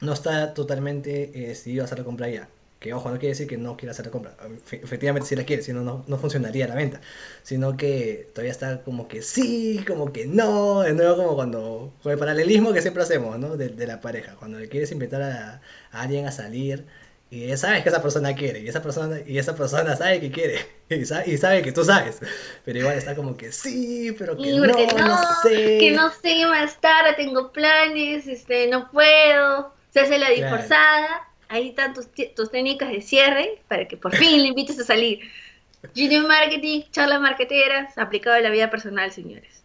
no 0.00 0.12
está 0.12 0.54
totalmente 0.54 1.30
eh, 1.34 1.48
decidido 1.48 1.82
a 1.82 1.84
hacer 1.86 1.98
la 1.98 2.04
compra 2.04 2.28
ya. 2.28 2.48
Que 2.78 2.94
ojo, 2.94 3.10
no 3.10 3.18
quiere 3.18 3.30
decir 3.32 3.46
que 3.46 3.58
no 3.58 3.76
quiera 3.76 3.90
hacer 3.90 4.06
la 4.06 4.12
compra. 4.12 4.34
Efectivamente 4.72 5.28
sí 5.28 5.36
la 5.36 5.44
quiere, 5.44 5.62
si 5.62 5.72
no, 5.74 6.02
no 6.06 6.16
funcionaría 6.18 6.66
la 6.66 6.74
venta. 6.74 7.00
Sino 7.42 7.76
que 7.76 8.30
todavía 8.32 8.52
está 8.52 8.82
como 8.82 9.06
que 9.06 9.20
sí, 9.20 9.84
como 9.86 10.12
que 10.12 10.26
no. 10.26 10.80
De 10.80 10.94
nuevo 10.94 11.16
como 11.16 11.34
cuando, 11.34 11.92
con 12.02 12.12
el 12.12 12.18
paralelismo 12.18 12.72
que 12.72 12.80
siempre 12.80 13.02
hacemos, 13.02 13.38
¿no? 13.38 13.58
De, 13.58 13.86
la 13.86 14.00
pareja. 14.00 14.36
Cuando 14.36 14.58
le 14.58 14.68
quieres 14.70 14.92
invitar 14.92 15.20
a 15.20 15.60
alguien 15.92 16.26
a 16.26 16.32
salir 16.32 16.86
y 17.30 17.56
sabes 17.56 17.84
que 17.84 17.88
esa 17.90 18.02
persona 18.02 18.34
quiere, 18.34 18.58
y 18.58 18.68
esa 18.68 18.82
persona, 18.82 19.20
y 19.24 19.38
esa 19.38 19.54
persona 19.54 19.94
sabe 19.94 20.20
que 20.20 20.32
quiere, 20.32 20.58
y 20.88 21.36
sabe, 21.36 21.62
que 21.62 21.70
tú 21.70 21.84
sabes, 21.84 22.18
pero 22.64 22.80
igual 22.80 22.98
está 22.98 23.14
como 23.14 23.36
que 23.36 23.52
sí, 23.52 24.14
pero 24.18 24.36
que 24.36 24.52
no, 24.52 24.66
no, 24.66 25.18
sé. 25.42 25.78
Que 25.78 25.92
no 25.92 26.10
sé 26.10 26.44
más 26.46 26.80
tarde, 26.80 27.14
tengo 27.16 27.52
planes, 27.52 28.26
este, 28.26 28.66
no 28.66 28.90
puedo, 28.90 29.72
se 29.92 30.00
hace 30.00 30.18
la 30.18 30.30
disforzada, 30.30 31.28
ahí 31.48 31.68
están 31.68 31.94
tus, 31.94 32.08
tus, 32.34 32.50
técnicas 32.50 32.90
de 32.90 33.00
cierre 33.00 33.62
para 33.68 33.86
que 33.86 33.96
por 33.96 34.14
fin 34.14 34.42
le 34.42 34.48
invites 34.48 34.80
a 34.80 34.84
salir. 34.84 35.20
Junior 35.94 36.26
Marketing, 36.26 36.82
charlas 36.90 37.20
marketeras, 37.20 37.96
aplicado 37.96 38.36
a 38.36 38.40
la 38.40 38.50
vida 38.50 38.70
personal, 38.70 39.12
señores. 39.12 39.62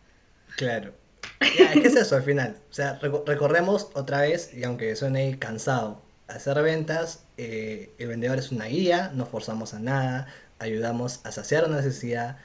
Claro. 0.55 0.93
Ya, 1.41 1.73
es 1.73 1.81
que 1.81 1.87
es 1.87 1.95
eso 1.95 2.15
al 2.15 2.23
final. 2.23 2.55
O 2.69 2.73
sea, 2.73 2.99
recorremos 3.01 3.89
otra 3.93 4.21
vez, 4.21 4.53
y 4.53 4.63
aunque 4.63 4.95
suene 4.95 5.37
cansado, 5.39 6.01
hacer 6.27 6.61
ventas, 6.61 7.24
eh, 7.37 7.91
el 7.97 8.07
vendedor 8.07 8.37
es 8.37 8.51
una 8.51 8.65
guía, 8.65 9.11
no 9.13 9.25
forzamos 9.25 9.73
a 9.73 9.79
nada, 9.79 10.27
ayudamos 10.59 11.21
a 11.23 11.31
saciar 11.31 11.65
una 11.65 11.77
necesidad, 11.77 12.37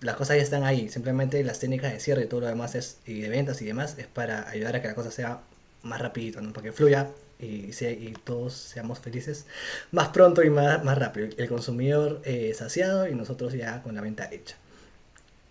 las 0.00 0.16
cosas 0.16 0.36
ya 0.36 0.42
están 0.42 0.64
ahí, 0.64 0.88
simplemente 0.88 1.42
las 1.44 1.60
técnicas 1.60 1.92
de 1.92 2.00
cierre 2.00 2.24
y 2.24 2.26
todo 2.26 2.40
lo 2.40 2.46
demás 2.48 2.74
es, 2.74 2.98
y 3.06 3.20
de 3.20 3.28
ventas 3.28 3.62
y 3.62 3.66
demás, 3.66 3.96
es 3.98 4.06
para 4.06 4.48
ayudar 4.48 4.76
a 4.76 4.82
que 4.82 4.88
la 4.88 4.94
cosa 4.94 5.10
sea 5.10 5.40
más 5.82 6.00
rapidito, 6.00 6.40
¿no? 6.40 6.52
para 6.52 6.64
que 6.64 6.72
fluya 6.72 7.08
y, 7.38 8.12
todos 8.24 8.54
seamos 8.54 9.00
felices 9.00 9.46
más 9.90 10.08
pronto 10.08 10.42
y 10.44 10.50
más, 10.50 10.84
más 10.84 10.96
rápido. 10.98 11.28
El 11.36 11.48
consumidor 11.48 12.20
eh, 12.24 12.52
saciado 12.54 13.08
y 13.08 13.14
nosotros 13.14 13.52
ya 13.52 13.82
con 13.82 13.94
la 13.94 14.00
venta 14.00 14.28
hecha. 14.30 14.56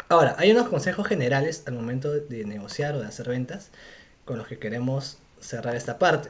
Ahora, 0.07 0.35
hay 0.37 0.51
unos 0.51 0.69
consejos 0.69 1.07
generales 1.07 1.63
al 1.67 1.73
momento 1.73 2.11
de 2.11 2.45
negociar 2.45 2.95
o 2.95 3.01
de 3.01 3.07
hacer 3.07 3.27
ventas 3.29 3.69
con 4.25 4.37
los 4.37 4.47
que 4.47 4.57
queremos 4.57 5.17
cerrar 5.39 5.75
esta 5.75 5.99
parte. 5.99 6.29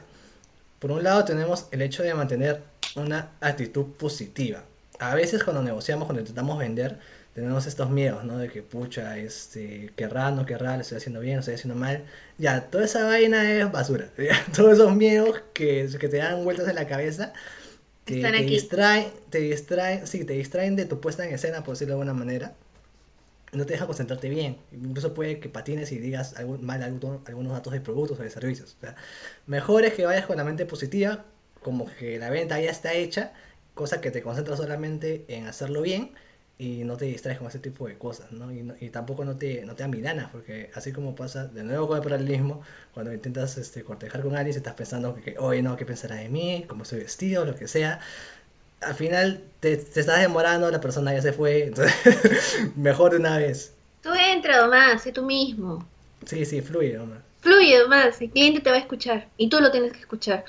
Por 0.82 0.90
un 0.90 1.04
lado 1.04 1.24
tenemos 1.24 1.66
el 1.70 1.80
hecho 1.80 2.02
de 2.02 2.12
mantener 2.12 2.60
una 2.96 3.30
actitud 3.40 3.92
positiva. 3.96 4.64
A 4.98 5.14
veces 5.14 5.44
cuando 5.44 5.62
negociamos, 5.62 6.06
cuando 6.06 6.22
intentamos 6.22 6.58
vender, 6.58 6.98
tenemos 7.36 7.66
estos 7.66 7.88
miedos, 7.88 8.24
¿no? 8.24 8.36
De 8.36 8.48
que, 8.48 8.62
pucha, 8.62 9.16
este, 9.16 9.92
querrá, 9.94 10.32
no 10.32 10.44
querrá, 10.44 10.74
le 10.74 10.82
estoy 10.82 10.98
haciendo 10.98 11.20
bien, 11.20 11.36
le 11.36 11.38
estoy 11.38 11.54
haciendo 11.54 11.76
mal. 11.76 12.02
Ya, 12.36 12.62
toda 12.62 12.84
esa 12.84 13.04
vaina 13.04 13.48
es 13.48 13.70
basura. 13.70 14.08
Todos 14.56 14.72
esos 14.72 14.92
miedos 14.96 15.40
que, 15.52 15.88
que 16.00 16.08
te 16.08 16.16
dan 16.16 16.42
vueltas 16.42 16.66
en 16.66 16.74
la 16.74 16.88
cabeza, 16.88 17.32
te, 18.04 18.20
te 18.20 18.42
distraen, 18.42 19.06
te 19.30 19.38
distraen, 19.38 20.08
sí, 20.08 20.24
te 20.24 20.32
distraen 20.32 20.74
de 20.74 20.86
tu 20.86 21.00
puesta 21.00 21.24
en 21.24 21.32
escena, 21.32 21.62
por 21.62 21.74
decirlo 21.74 21.94
de 21.94 22.00
alguna 22.00 22.14
manera 22.18 22.54
no 23.52 23.66
te 23.66 23.74
deja 23.74 23.86
concentrarte 23.86 24.28
bien. 24.28 24.56
Incluso 24.72 25.14
puede 25.14 25.38
que 25.38 25.48
patines 25.48 25.92
y 25.92 25.98
digas 25.98 26.34
algún, 26.36 26.64
mal 26.64 26.82
algunos 26.82 27.52
datos 27.52 27.72
de 27.72 27.80
productos 27.80 28.18
o 28.18 28.22
de 28.22 28.30
servicios. 28.30 28.76
Mejor 29.46 29.84
es 29.84 29.94
que 29.94 30.06
vayas 30.06 30.26
con 30.26 30.38
la 30.38 30.44
mente 30.44 30.66
positiva, 30.66 31.24
como 31.62 31.86
que 31.98 32.18
la 32.18 32.30
venta 32.30 32.60
ya 32.60 32.70
está 32.70 32.94
hecha, 32.94 33.32
cosa 33.74 34.00
que 34.00 34.10
te 34.10 34.22
concentras 34.22 34.58
solamente 34.58 35.24
en 35.28 35.46
hacerlo 35.46 35.82
bien 35.82 36.12
y 36.58 36.84
no 36.84 36.96
te 36.96 37.06
distraes 37.06 37.38
con 37.38 37.48
ese 37.48 37.58
tipo 37.58 37.88
de 37.88 37.98
cosas, 37.98 38.30
¿no? 38.32 38.52
Y, 38.52 38.90
tampoco 38.90 39.24
no 39.24 39.36
te, 39.36 39.64
no 39.64 39.74
te 39.74 39.82
amilanas, 39.84 40.30
porque 40.30 40.70
así 40.74 40.92
como 40.92 41.14
pasa 41.14 41.46
de 41.46 41.64
nuevo 41.64 41.88
con 41.88 41.96
el 41.96 42.02
paralelismo, 42.02 42.62
cuando 42.94 43.12
intentas 43.12 43.58
este, 43.58 43.82
cortejar 43.84 44.22
con 44.22 44.36
alguien, 44.36 44.56
estás 44.56 44.74
pensando 44.74 45.14
que, 45.14 45.36
oye, 45.38 45.62
no, 45.62 45.76
¿qué 45.76 45.84
pensará 45.86 46.16
de 46.16 46.28
mí? 46.28 46.64
¿Cómo 46.68 46.84
soy 46.84 47.00
vestido? 47.00 47.44
Lo 47.44 47.56
que 47.56 47.68
sea 47.68 48.00
al 48.84 48.94
final 48.94 49.42
te, 49.60 49.76
te, 49.76 50.00
estás 50.00 50.20
demorando, 50.20 50.70
la 50.70 50.80
persona 50.80 51.12
ya 51.12 51.22
se 51.22 51.32
fue, 51.32 51.64
entonces 51.64 51.94
mejor 52.76 53.12
de 53.12 53.18
una 53.18 53.38
vez. 53.38 53.74
Tú 54.02 54.10
entra 54.14 54.60
nomás, 54.62 55.02
sé 55.02 55.12
tú 55.12 55.22
mismo. 55.22 55.86
Sí, 56.26 56.44
sí, 56.44 56.60
fluye 56.60 56.94
nomás. 56.94 57.18
Fluye 57.40 57.78
nomás, 57.78 58.20
el 58.20 58.30
cliente 58.30 58.60
te 58.60 58.70
va 58.70 58.76
a 58.76 58.80
escuchar 58.80 59.28
y 59.36 59.48
tú 59.48 59.60
lo 59.60 59.70
tienes 59.70 59.92
que 59.92 60.00
escuchar. 60.00 60.44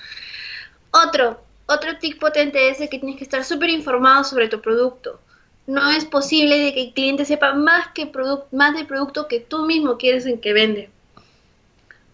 Otro, 0.91 1.41
otro 1.65 1.97
tip 1.97 2.19
potente 2.19 2.69
es 2.69 2.77
que 2.77 2.99
tienes 2.99 3.17
que 3.17 3.23
estar 3.23 3.43
súper 3.43 3.69
informado 3.69 4.23
sobre 4.23 4.47
tu 4.47 4.61
producto. 4.61 5.19
No 5.65 5.89
es 5.91 6.05
posible 6.05 6.59
de 6.59 6.73
que 6.73 6.81
el 6.83 6.93
cliente 6.93 7.25
sepa 7.25 7.53
más, 7.53 7.87
que 7.89 8.11
más 8.51 8.73
del 8.75 8.85
producto 8.85 9.27
que 9.27 9.39
tú 9.39 9.65
mismo 9.65 9.97
quieres 9.97 10.25
en 10.25 10.39
que 10.39 10.53
vende. 10.53 10.89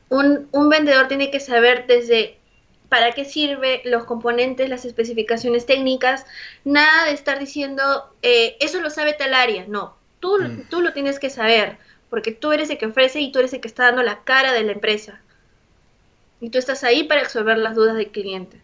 Un, 0.10 0.48
un 0.52 0.70
vendedor 0.70 1.08
tiene 1.08 1.32
que 1.32 1.40
saber 1.40 1.86
desde 1.88 2.39
para 2.90 3.12
qué 3.14 3.24
sirve, 3.24 3.82
los 3.86 4.04
componentes, 4.06 4.70
las 4.70 4.84
especificaciones 4.84 5.66
técnicas, 5.66 6.26
nada 6.66 7.06
de 7.06 7.14
estar 7.14 7.40
diciendo, 7.40 8.12
eh, 8.22 8.58
eso 8.60 8.82
lo 8.82 8.90
sabe 8.90 9.14
tal 9.14 9.34
área, 9.34 9.66
no, 9.68 9.96
tú, 10.20 10.38
mm. 10.42 10.70
tú 10.70 10.82
lo 10.82 10.92
tienes 10.94 11.20
que 11.20 11.30
saber, 11.30 11.78
porque 12.10 12.32
tú 12.32 12.52
eres 12.52 12.70
el 12.70 12.78
que 12.78 12.88
ofrece 12.88 13.22
y 13.22 13.32
tú 13.32 13.40
eres 13.40 13.54
el 13.54 13.62
que 13.62 13.68
está 13.68 13.86
dando 13.86 14.04
la 14.04 14.24
cara 14.24 14.54
de 14.54 14.64
la 14.64 14.72
empresa. 14.72 15.22
Y 16.42 16.50
tú 16.50 16.58
estás 16.58 16.84
ahí 16.84 17.04
para 17.04 17.24
resolver 17.24 17.58
las 17.58 17.76
dudas 17.76 17.96
del 17.96 18.10
cliente. 18.10 18.62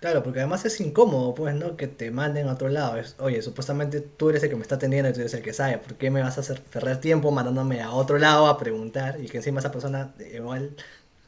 Claro, 0.00 0.22
porque 0.22 0.40
además 0.40 0.64
es 0.66 0.80
incómodo, 0.80 1.34
pues, 1.34 1.54
¿no? 1.54 1.76
Que 1.76 1.86
te 1.86 2.10
manden 2.10 2.48
a 2.48 2.52
otro 2.52 2.68
lado. 2.68 2.98
Es, 2.98 3.16
Oye, 3.18 3.40
supuestamente 3.40 4.00
tú 4.00 4.28
eres 4.28 4.42
el 4.42 4.50
que 4.50 4.56
me 4.56 4.62
está 4.62 4.74
atendiendo 4.74 5.08
y 5.08 5.14
tú 5.14 5.20
eres 5.20 5.32
el 5.32 5.42
que 5.42 5.54
sabe. 5.54 5.78
¿Por 5.78 5.94
qué 5.94 6.10
me 6.10 6.20
vas 6.22 6.36
a 6.36 6.40
hacer 6.40 6.60
perder 6.60 7.00
tiempo 7.00 7.30
mandándome 7.30 7.80
a 7.80 7.90
otro 7.90 8.18
lado 8.18 8.46
a 8.46 8.58
preguntar? 8.58 9.18
Y 9.18 9.28
que 9.28 9.38
encima 9.38 9.60
esa 9.60 9.72
persona 9.72 10.12
igual 10.34 10.76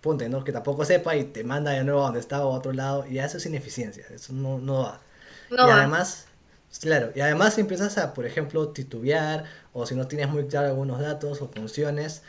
ponte, 0.06 0.28
¿no? 0.28 0.44
Que 0.44 0.52
tampoco 0.52 0.84
sepa 0.84 1.16
y 1.16 1.24
te 1.24 1.44
manda 1.44 1.72
de 1.72 1.84
nuevo 1.84 2.02
a 2.02 2.06
donde 2.06 2.20
estaba 2.20 2.44
a 2.44 2.48
otro 2.48 2.72
lado, 2.72 3.06
y 3.06 3.18
eso 3.18 3.38
es 3.38 3.46
ineficiencia, 3.46 4.04
eso 4.10 4.32
no, 4.32 4.58
no 4.58 4.84
va. 4.84 5.00
y 5.50 5.70
además, 5.70 6.26
Claro, 6.80 7.10
y 7.14 7.20
además 7.20 7.54
si 7.54 7.62
empiezas 7.62 7.96
a, 7.98 8.12
por 8.12 8.26
ejemplo, 8.26 8.68
titubear 8.70 9.44
o 9.72 9.86
si 9.86 9.94
no 9.94 10.06
tienes 10.08 10.28
muy 10.28 10.46
claro 10.46 10.68
algunos 10.68 11.00
datos 11.00 11.40
o 11.40 11.48
funciones, 11.48 12.22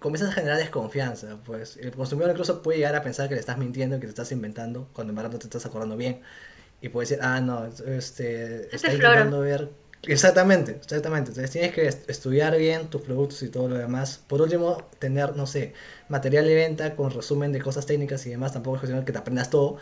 comienzas 0.00 0.30
a 0.30 0.32
generar 0.32 0.58
desconfianza. 0.58 1.38
Pues 1.44 1.76
el 1.76 1.92
consumidor 1.92 2.30
incluso 2.30 2.62
puede 2.62 2.78
llegar 2.78 2.96
a 2.96 3.02
pensar 3.02 3.28
que 3.28 3.34
le 3.34 3.40
estás 3.40 3.58
mintiendo, 3.58 3.96
que 4.00 4.06
te 4.06 4.10
estás 4.10 4.32
inventando, 4.32 4.88
cuando 4.94 5.12
en 5.12 5.16
verdad 5.16 5.32
no 5.32 5.38
te 5.38 5.46
estás 5.46 5.66
acordando 5.66 5.96
bien. 5.96 6.22
Y 6.80 6.88
puede 6.88 7.08
decir, 7.08 7.22
ah, 7.22 7.40
no, 7.40 7.66
este, 7.66 8.74
está 8.74 8.92
intentando 8.92 9.40
ver 9.40 9.70
Exactamente, 10.04 10.72
exactamente. 10.72 11.30
Entonces 11.30 11.50
tienes 11.50 11.74
que 11.74 11.86
estudiar 11.86 12.56
bien 12.56 12.88
tus 12.88 13.02
productos 13.02 13.42
y 13.42 13.50
todo 13.50 13.68
lo 13.68 13.76
demás. 13.76 14.22
Por 14.26 14.40
último, 14.40 14.88
tener, 14.98 15.36
no 15.36 15.46
sé, 15.46 15.74
material 16.08 16.46
de 16.46 16.54
venta 16.54 16.96
con 16.96 17.10
resumen 17.10 17.52
de 17.52 17.60
cosas 17.60 17.84
técnicas 17.86 18.24
y 18.26 18.30
demás. 18.30 18.52
Tampoco 18.52 18.84
es 18.84 19.04
que 19.04 19.12
te 19.12 19.18
aprendas 19.18 19.50
todo, 19.50 19.76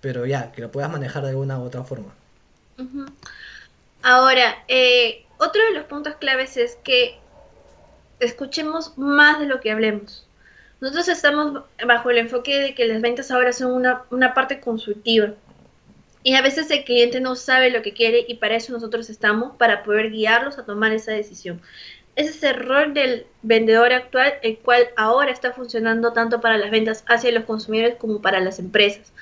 pero 0.00 0.24
ya, 0.24 0.52
que 0.52 0.62
lo 0.62 0.72
puedas 0.72 0.90
manejar 0.90 1.22
de 1.22 1.30
alguna 1.30 1.58
u 1.58 1.64
otra 1.64 1.84
forma. 1.84 2.14
Ahora, 4.02 4.64
eh, 4.68 5.26
otro 5.38 5.62
de 5.64 5.72
los 5.72 5.84
puntos 5.84 6.14
claves 6.14 6.56
es 6.56 6.76
que 6.82 7.18
escuchemos 8.20 8.96
más 8.96 9.38
de 9.38 9.46
lo 9.46 9.60
que 9.60 9.70
hablemos. 9.70 10.26
Nosotros 10.80 11.08
estamos 11.08 11.64
bajo 11.86 12.10
el 12.10 12.18
enfoque 12.18 12.58
de 12.58 12.74
que 12.74 12.86
las 12.86 13.02
ventas 13.02 13.30
ahora 13.30 13.52
son 13.52 13.72
una, 13.72 14.04
una 14.10 14.32
parte 14.32 14.60
consultiva 14.60 15.34
y 16.22 16.34
a 16.34 16.42
veces 16.42 16.70
el 16.70 16.84
cliente 16.84 17.20
no 17.20 17.36
sabe 17.36 17.70
lo 17.70 17.82
que 17.82 17.92
quiere 17.92 18.24
y 18.26 18.34
para 18.34 18.56
eso 18.56 18.72
nosotros 18.72 19.08
estamos, 19.10 19.56
para 19.56 19.82
poder 19.82 20.10
guiarlos 20.10 20.58
a 20.58 20.64
tomar 20.64 20.92
esa 20.92 21.12
decisión. 21.12 21.60
Ese 22.16 22.30
es 22.30 22.42
el 22.42 22.54
rol 22.54 22.94
del 22.94 23.26
vendedor 23.42 23.92
actual, 23.92 24.34
el 24.42 24.58
cual 24.58 24.88
ahora 24.96 25.30
está 25.30 25.52
funcionando 25.52 26.12
tanto 26.12 26.40
para 26.40 26.58
las 26.58 26.72
ventas 26.72 27.04
hacia 27.06 27.30
los 27.30 27.44
consumidores 27.44 27.94
como 27.96 28.20
para 28.20 28.40
las 28.40 28.58
empresas. 28.58 29.12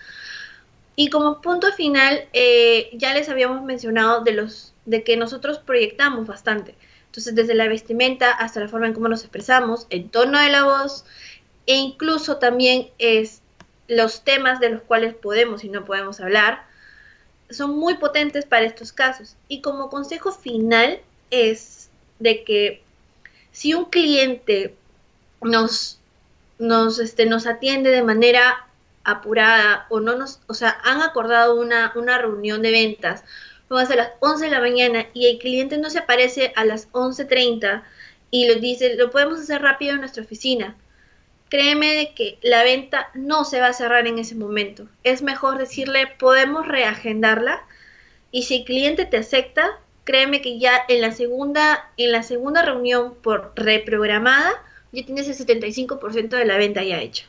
Y 0.97 1.11
como 1.11 1.43
punto 1.43 1.71
final, 1.73 2.27
eh, 2.33 2.89
ya 2.95 3.13
les 3.13 3.29
habíamos 3.29 3.63
mencionado 3.63 4.25
de, 4.25 4.33
los, 4.33 4.73
de 4.87 5.05
que 5.05 5.19
nosotros 5.19 5.59
proyectamos 5.59 6.27
bastante. 6.27 6.75
Entonces, 7.05 7.35
desde 7.35 7.55
la 7.55 7.69
vestimenta 7.69 8.31
hasta 8.31 8.61
la 8.61 8.69
forma 8.69 8.87
en 8.87 8.95
cómo 8.95 9.09
nos 9.09 9.21
expresamos, 9.21 9.87
el 9.91 10.09
tono 10.09 10.41
de 10.41 10.49
la 10.49 10.65
voz 10.65 11.05
e 11.67 11.75
incluso 11.75 12.39
también 12.39 12.89
es 12.99 13.43
los 13.89 14.25
temas 14.25 14.59
de 14.59 14.71
los 14.71 14.83
cuales 14.83 15.15
podemos 15.15 15.65
y 15.65 15.69
no 15.69 15.85
podemos 15.85 16.21
hablar, 16.21 16.66
son 17.51 17.77
muy 17.77 17.95
potentes 17.95 18.45
para 18.45 18.67
estos 18.67 18.93
casos. 18.93 19.37
Y 19.49 19.61
como 19.61 19.91
consejo 19.91 20.33
final 20.33 21.01
es 21.31 21.91
de 22.19 22.45
que 22.45 22.83
si 23.53 23.75
un 23.75 23.87
cliente 23.87 24.75
nos, 25.41 25.99
nos, 26.59 26.99
este, 26.99 27.27
nos 27.27 27.47
atiende 27.47 27.91
de 27.91 28.03
manera 28.03 28.67
apurada 29.05 29.87
o 29.89 30.01
no 30.01 30.17
nos, 30.17 30.41
o 30.47 30.55
sea, 30.55 30.79
han 30.85 31.03
acordado 31.03 31.61
una, 31.61 31.93
una 31.95 32.19
reunión 32.19 32.63
de 32.63 32.73
ventas, 32.73 33.25
vamos 33.69 33.91
a 33.91 33.97
las 33.97 34.11
11 34.21 34.47
de 34.47 34.51
la 34.51 34.61
mañana 34.61 35.07
y 35.15 35.27
el 35.27 35.39
cliente 35.39 35.79
no 35.79 35.91
se 35.91 36.01
aparece 36.01 36.53
a 36.57 36.65
las 36.65 36.91
11.30 36.93 37.85
y 38.31 38.49
lo 38.49 38.57
dice, 38.57 38.97
lo 38.97 39.11
podemos 39.11 39.39
hacer 39.39 39.63
rápido 39.63 39.95
en 39.95 40.01
nuestra 40.01 40.23
oficina 40.23 40.77
créeme 41.49 41.95
de 41.95 42.15
que 42.15 42.39
la 42.43 42.65
venta 42.65 43.09
no 43.15 43.45
se 43.45 43.61
va 43.61 43.69
a 43.69 43.73
cerrar 43.73 44.07
en 44.07 44.19
ese 44.19 44.35
momento. 44.35 44.89
Es 45.05 45.23
mejor 45.23 45.59
decirle, 45.59 46.07
podemos 46.19 46.67
reagendarla 46.67 47.65
y 48.31 48.45
si 48.45 48.59
el 48.59 48.65
cliente 48.65 49.07
te 49.07 49.19
acepta, 49.19 49.79
créeme 50.05 50.41
que 50.41 50.59
ya 50.59 50.81
en 50.89 51.01
la 51.01 51.13
segunda, 51.13 51.91
en 51.97 52.13
la 52.13 52.23
segunda 52.23 52.63
reunión 52.63 53.15
por 53.23 53.53
reprogramada, 53.57 54.53
ya 54.93 55.05
tienes 55.05 55.29
el 55.29 55.37
75% 55.37 56.29
de 56.29 56.45
la 56.45 56.59
venta 56.59 56.83
ya 56.83 57.01
hecha. 57.01 57.27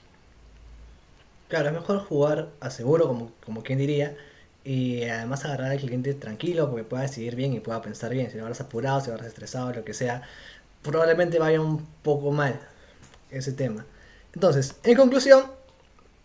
Claro, 1.50 1.70
es 1.70 1.74
mejor 1.74 2.00
jugar 2.00 2.50
a 2.60 2.70
seguro, 2.70 3.08
como, 3.08 3.32
como 3.46 3.64
quien 3.64 3.80
diría, 3.80 4.16
y 4.64 5.04
además 5.04 5.46
agarrar 5.46 5.72
al 5.72 5.80
cliente 5.80 6.14
tranquilo 6.14 6.70
porque 6.70 6.84
pueda 6.84 7.04
decidir 7.04 7.36
bien 7.36 7.54
y 7.54 7.62
pueda 7.62 7.82
pensar 7.82 8.12
bien. 8.12 8.30
Si 8.30 8.36
lo 8.36 8.42
agarras 8.44 8.62
apurado, 8.62 9.00
si 9.00 9.08
lo 9.08 9.14
agarras 9.14 9.30
estresado, 9.30 9.72
lo 9.72 9.86
que 9.86 9.94
sea, 9.94 10.24
probablemente 10.84 11.40
vaya 11.40 11.62
un 11.62 11.86
poco 12.04 12.32
mal 12.32 12.60
ese 13.32 13.54
tema. 13.54 13.86
Entonces, 14.38 14.76
en 14.84 14.96
conclusión, 14.96 15.46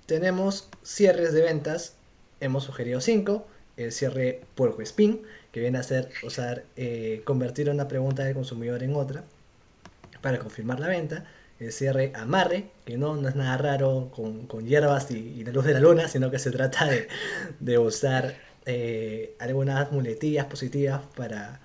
tenemos 0.04 0.68
cierres 0.82 1.32
de 1.32 1.40
ventas. 1.40 1.94
Hemos 2.40 2.64
sugerido 2.64 3.00
cinco. 3.00 3.46
El 3.78 3.90
cierre 3.90 4.42
puerco 4.54 4.82
spin, 4.82 5.22
que 5.50 5.60
viene 5.60 5.78
a 5.78 5.82
ser 5.82 6.10
usar, 6.22 6.64
eh, 6.76 7.22
convertir 7.24 7.70
una 7.70 7.88
pregunta 7.88 8.22
del 8.22 8.34
consumidor 8.34 8.82
en 8.82 8.96
otra 8.96 9.24
para 10.20 10.38
confirmar 10.38 10.78
la 10.78 10.88
venta. 10.88 11.24
El 11.58 11.72
cierre 11.72 12.12
amarre, 12.14 12.66
que 12.84 12.98
no, 12.98 13.16
es 13.26 13.34
nada 13.34 13.56
raro 13.56 14.12
con, 14.14 14.46
hierbas 14.66 15.10
y, 15.10 15.42
la 15.42 15.52
luz 15.52 15.64
de 15.64 15.72
la 15.72 15.80
luna, 15.80 16.06
sino 16.06 16.30
que 16.30 16.38
se 16.38 16.50
trata 16.50 16.90
de, 17.60 17.78
usar 17.78 18.34
eh, 18.66 19.34
algunas 19.38 19.90
muletillas 19.90 20.44
positivas 20.44 21.00
para 21.16 21.62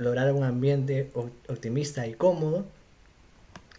lograr 0.00 0.30
un 0.34 0.44
ambiente 0.44 1.10
optimista 1.14 2.06
y 2.06 2.12
cómodo. 2.12 2.66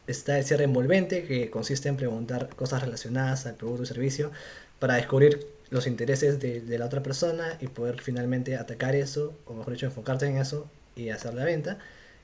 Está 0.08 0.38
el 0.38 0.46
cierre 0.46 0.66
envolvente, 0.66 1.24
que 1.24 1.50
consiste 1.50 1.90
en 1.90 1.98
preguntar 1.98 2.50
cosas 2.56 2.82
relacionadas 2.84 3.48
al 3.48 3.56
producto 3.56 3.84
o 3.84 3.86
servicio 3.86 4.32
para 4.80 4.96
descubrir 4.96 5.48
los 5.72 5.88
intereses 5.88 6.40
de, 6.40 6.64
la 6.78 6.86
otra 6.86 7.02
persona 7.02 7.58
y 7.60 7.68
poder 7.68 8.02
finalmente 8.02 8.56
atacar 8.56 8.96
eso, 8.96 9.34
o 9.46 9.54
mejor 9.54 9.74
dicho, 9.74 9.88
enfocarte 9.88 10.28
en 10.28 10.38
eso 10.38 10.70
y 10.96 11.10
hacer 11.10 11.34
la 11.34 11.44
venta. 11.44 11.80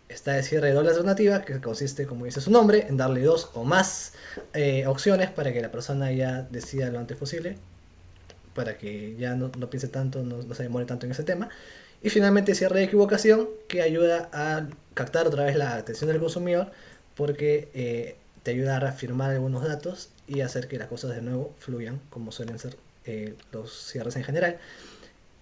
Está 0.10 0.38
el 0.38 0.44
cierre 0.44 0.68
de 0.68 0.74
doble 0.74 0.90
alternativa, 0.90 1.42
que 1.42 1.60
consiste, 1.60 2.06
como 2.06 2.26
dice 2.26 2.42
su 2.42 2.52
nombre, 2.52 2.86
en 2.88 2.98
darle 2.98 3.22
dos 3.22 3.50
o 3.54 3.64
más 3.64 4.14
eh, 4.54 4.86
opciones 4.86 5.32
para 5.32 5.54
que 5.54 5.62
la 5.62 5.72
persona 5.72 6.12
ya 6.12 6.44
decida 6.52 6.90
lo 6.90 7.00
antes 7.00 7.18
posible, 7.18 7.58
para 8.54 8.78
que 8.78 9.16
ya 9.18 9.36
no, 9.36 9.52
piense 9.52 9.88
tanto, 9.88 10.22
no, 10.24 10.44
no, 10.44 10.54
se 10.54 10.64
demore 10.64 10.86
tanto 10.86 11.06
en 11.06 11.14
ese 11.14 11.24
tema. 11.24 11.50
Y 12.04 12.10
finalmente 12.10 12.54
cierre 12.56 12.80
de 12.80 12.86
equivocación, 12.86 13.50
que 13.68 13.82
ayuda 13.82 14.30
a 14.34 14.68
captar 14.94 15.28
otra 15.28 15.46
vez 15.46 15.56
la 15.56 15.76
atención 15.76 16.10
del 16.10 16.20
consumidor 16.20 16.72
porque 17.16 17.70
eh, 17.74 18.16
te 18.44 18.52
ayuda 18.52 18.78
a 18.78 18.80
reafirmar 18.80 19.32
algunos 19.32 19.64
datos 19.64 20.10
y 20.28 20.42
hacer 20.42 20.68
que 20.68 20.78
las 20.78 20.88
cosas 20.88 21.16
de 21.16 21.22
nuevo 21.22 21.54
fluyan 21.60 22.00
como 22.10 22.32
suelen 22.32 22.58
ser 22.60 22.78
eh, 23.06 23.36
los 23.52 23.72
cierres 23.72 24.16
en 24.16 24.24
general. 24.24 24.58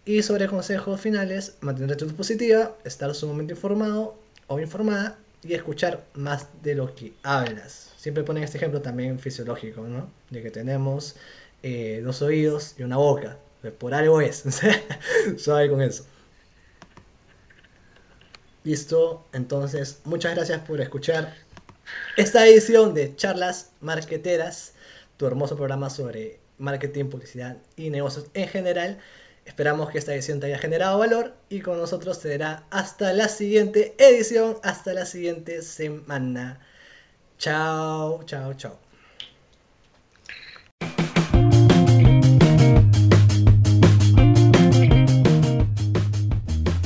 Y 0.05 0.23
sobre 0.23 0.47
consejos 0.47 0.99
finales, 0.99 1.57
mantener 1.61 1.91
actitud 1.91 2.15
positiva, 2.15 2.75
estar 2.83 3.13
sumamente 3.13 3.53
informado 3.53 4.15
o 4.47 4.59
informada 4.59 5.17
y 5.43 5.53
escuchar 5.53 6.05
más 6.13 6.47
de 6.63 6.75
lo 6.75 6.95
que 6.95 7.13
hablas. 7.23 7.93
Siempre 7.97 8.23
ponen 8.23 8.43
este 8.43 8.57
ejemplo 8.57 8.81
también 8.81 9.19
fisiológico, 9.19 9.81
¿no? 9.83 10.09
De 10.29 10.41
que 10.41 10.51
tenemos 10.51 11.15
eh, 11.63 12.01
dos 12.03 12.21
oídos 12.21 12.75
y 12.77 12.83
una 12.83 12.97
boca. 12.97 13.37
Por 13.77 13.93
algo 13.93 14.21
es. 14.21 14.45
Suave 15.37 15.69
con 15.69 15.81
eso. 15.81 16.05
Listo, 18.63 19.25
entonces 19.33 20.01
muchas 20.05 20.35
gracias 20.35 20.61
por 20.61 20.81
escuchar 20.81 21.33
esta 22.17 22.45
edición 22.47 22.93
de 22.93 23.15
Charlas 23.15 23.71
Marqueteras, 23.81 24.73
tu 25.17 25.25
hermoso 25.25 25.55
programa 25.55 25.89
sobre 25.89 26.39
marketing, 26.57 27.05
publicidad 27.05 27.57
y 27.75 27.89
negocios 27.89 28.27
en 28.33 28.47
general. 28.47 28.99
Esperamos 29.45 29.89
que 29.89 29.97
esta 29.97 30.13
edición 30.13 30.39
te 30.39 30.47
haya 30.47 30.59
generado 30.59 30.99
valor 30.99 31.33
y 31.49 31.61
con 31.61 31.77
nosotros 31.77 32.17
será 32.17 32.63
hasta 32.69 33.13
la 33.13 33.27
siguiente 33.27 33.95
edición, 33.97 34.57
hasta 34.63 34.93
la 34.93 35.05
siguiente 35.05 35.61
semana. 35.61 36.59
Chao, 37.37 38.23
chao, 38.25 38.53
chao. 38.53 38.88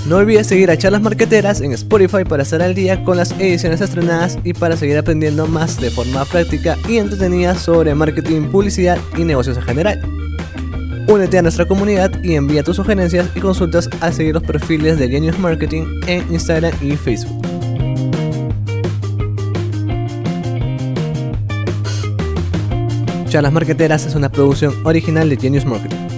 No 0.06 0.18
olvides 0.18 0.48
seguir 0.48 0.70
a 0.70 0.78
Charlas 0.78 1.02
Marqueteras 1.02 1.62
en 1.62 1.72
Spotify 1.72 2.26
para 2.28 2.44
estar 2.44 2.62
al 2.62 2.76
día 2.76 3.02
con 3.06 3.16
las 3.16 3.32
ediciones 3.40 3.80
estrenadas 3.80 4.38
y 4.44 4.54
para 4.54 4.76
seguir 4.76 4.98
aprendiendo 4.98 5.48
más 5.48 5.80
de 5.80 5.90
forma 5.92 6.26
práctica 6.26 6.78
y 6.90 6.98
entretenida 6.98 7.56
sobre 7.56 7.96
marketing, 7.96 8.50
publicidad 8.50 8.98
y 9.18 9.24
negocios 9.24 9.56
en 9.56 9.64
general. 9.64 10.02
Únete 11.08 11.38
a 11.38 11.42
nuestra 11.42 11.66
comunidad 11.66 12.12
y 12.22 12.36
envía 12.36 12.64
tus 12.64 12.76
sugerencias 12.76 13.30
y 13.34 13.40
consultas 13.40 13.90
a 14.02 14.12
seguir 14.12 14.34
los 14.34 14.44
perfiles 14.44 15.00
de 15.00 15.08
Genius 15.08 15.40
Marketing 15.40 15.86
en 16.06 16.34
Instagram 16.34 16.74
y 16.82 16.98
Facebook. 16.98 17.42
Charlas 23.30 23.54
Marqueteras 23.54 24.06
es 24.06 24.16
una 24.16 24.30
producción 24.30 24.74
original 24.86 25.30
de 25.30 25.38
Genius 25.38 25.66
Marketing. 25.66 26.13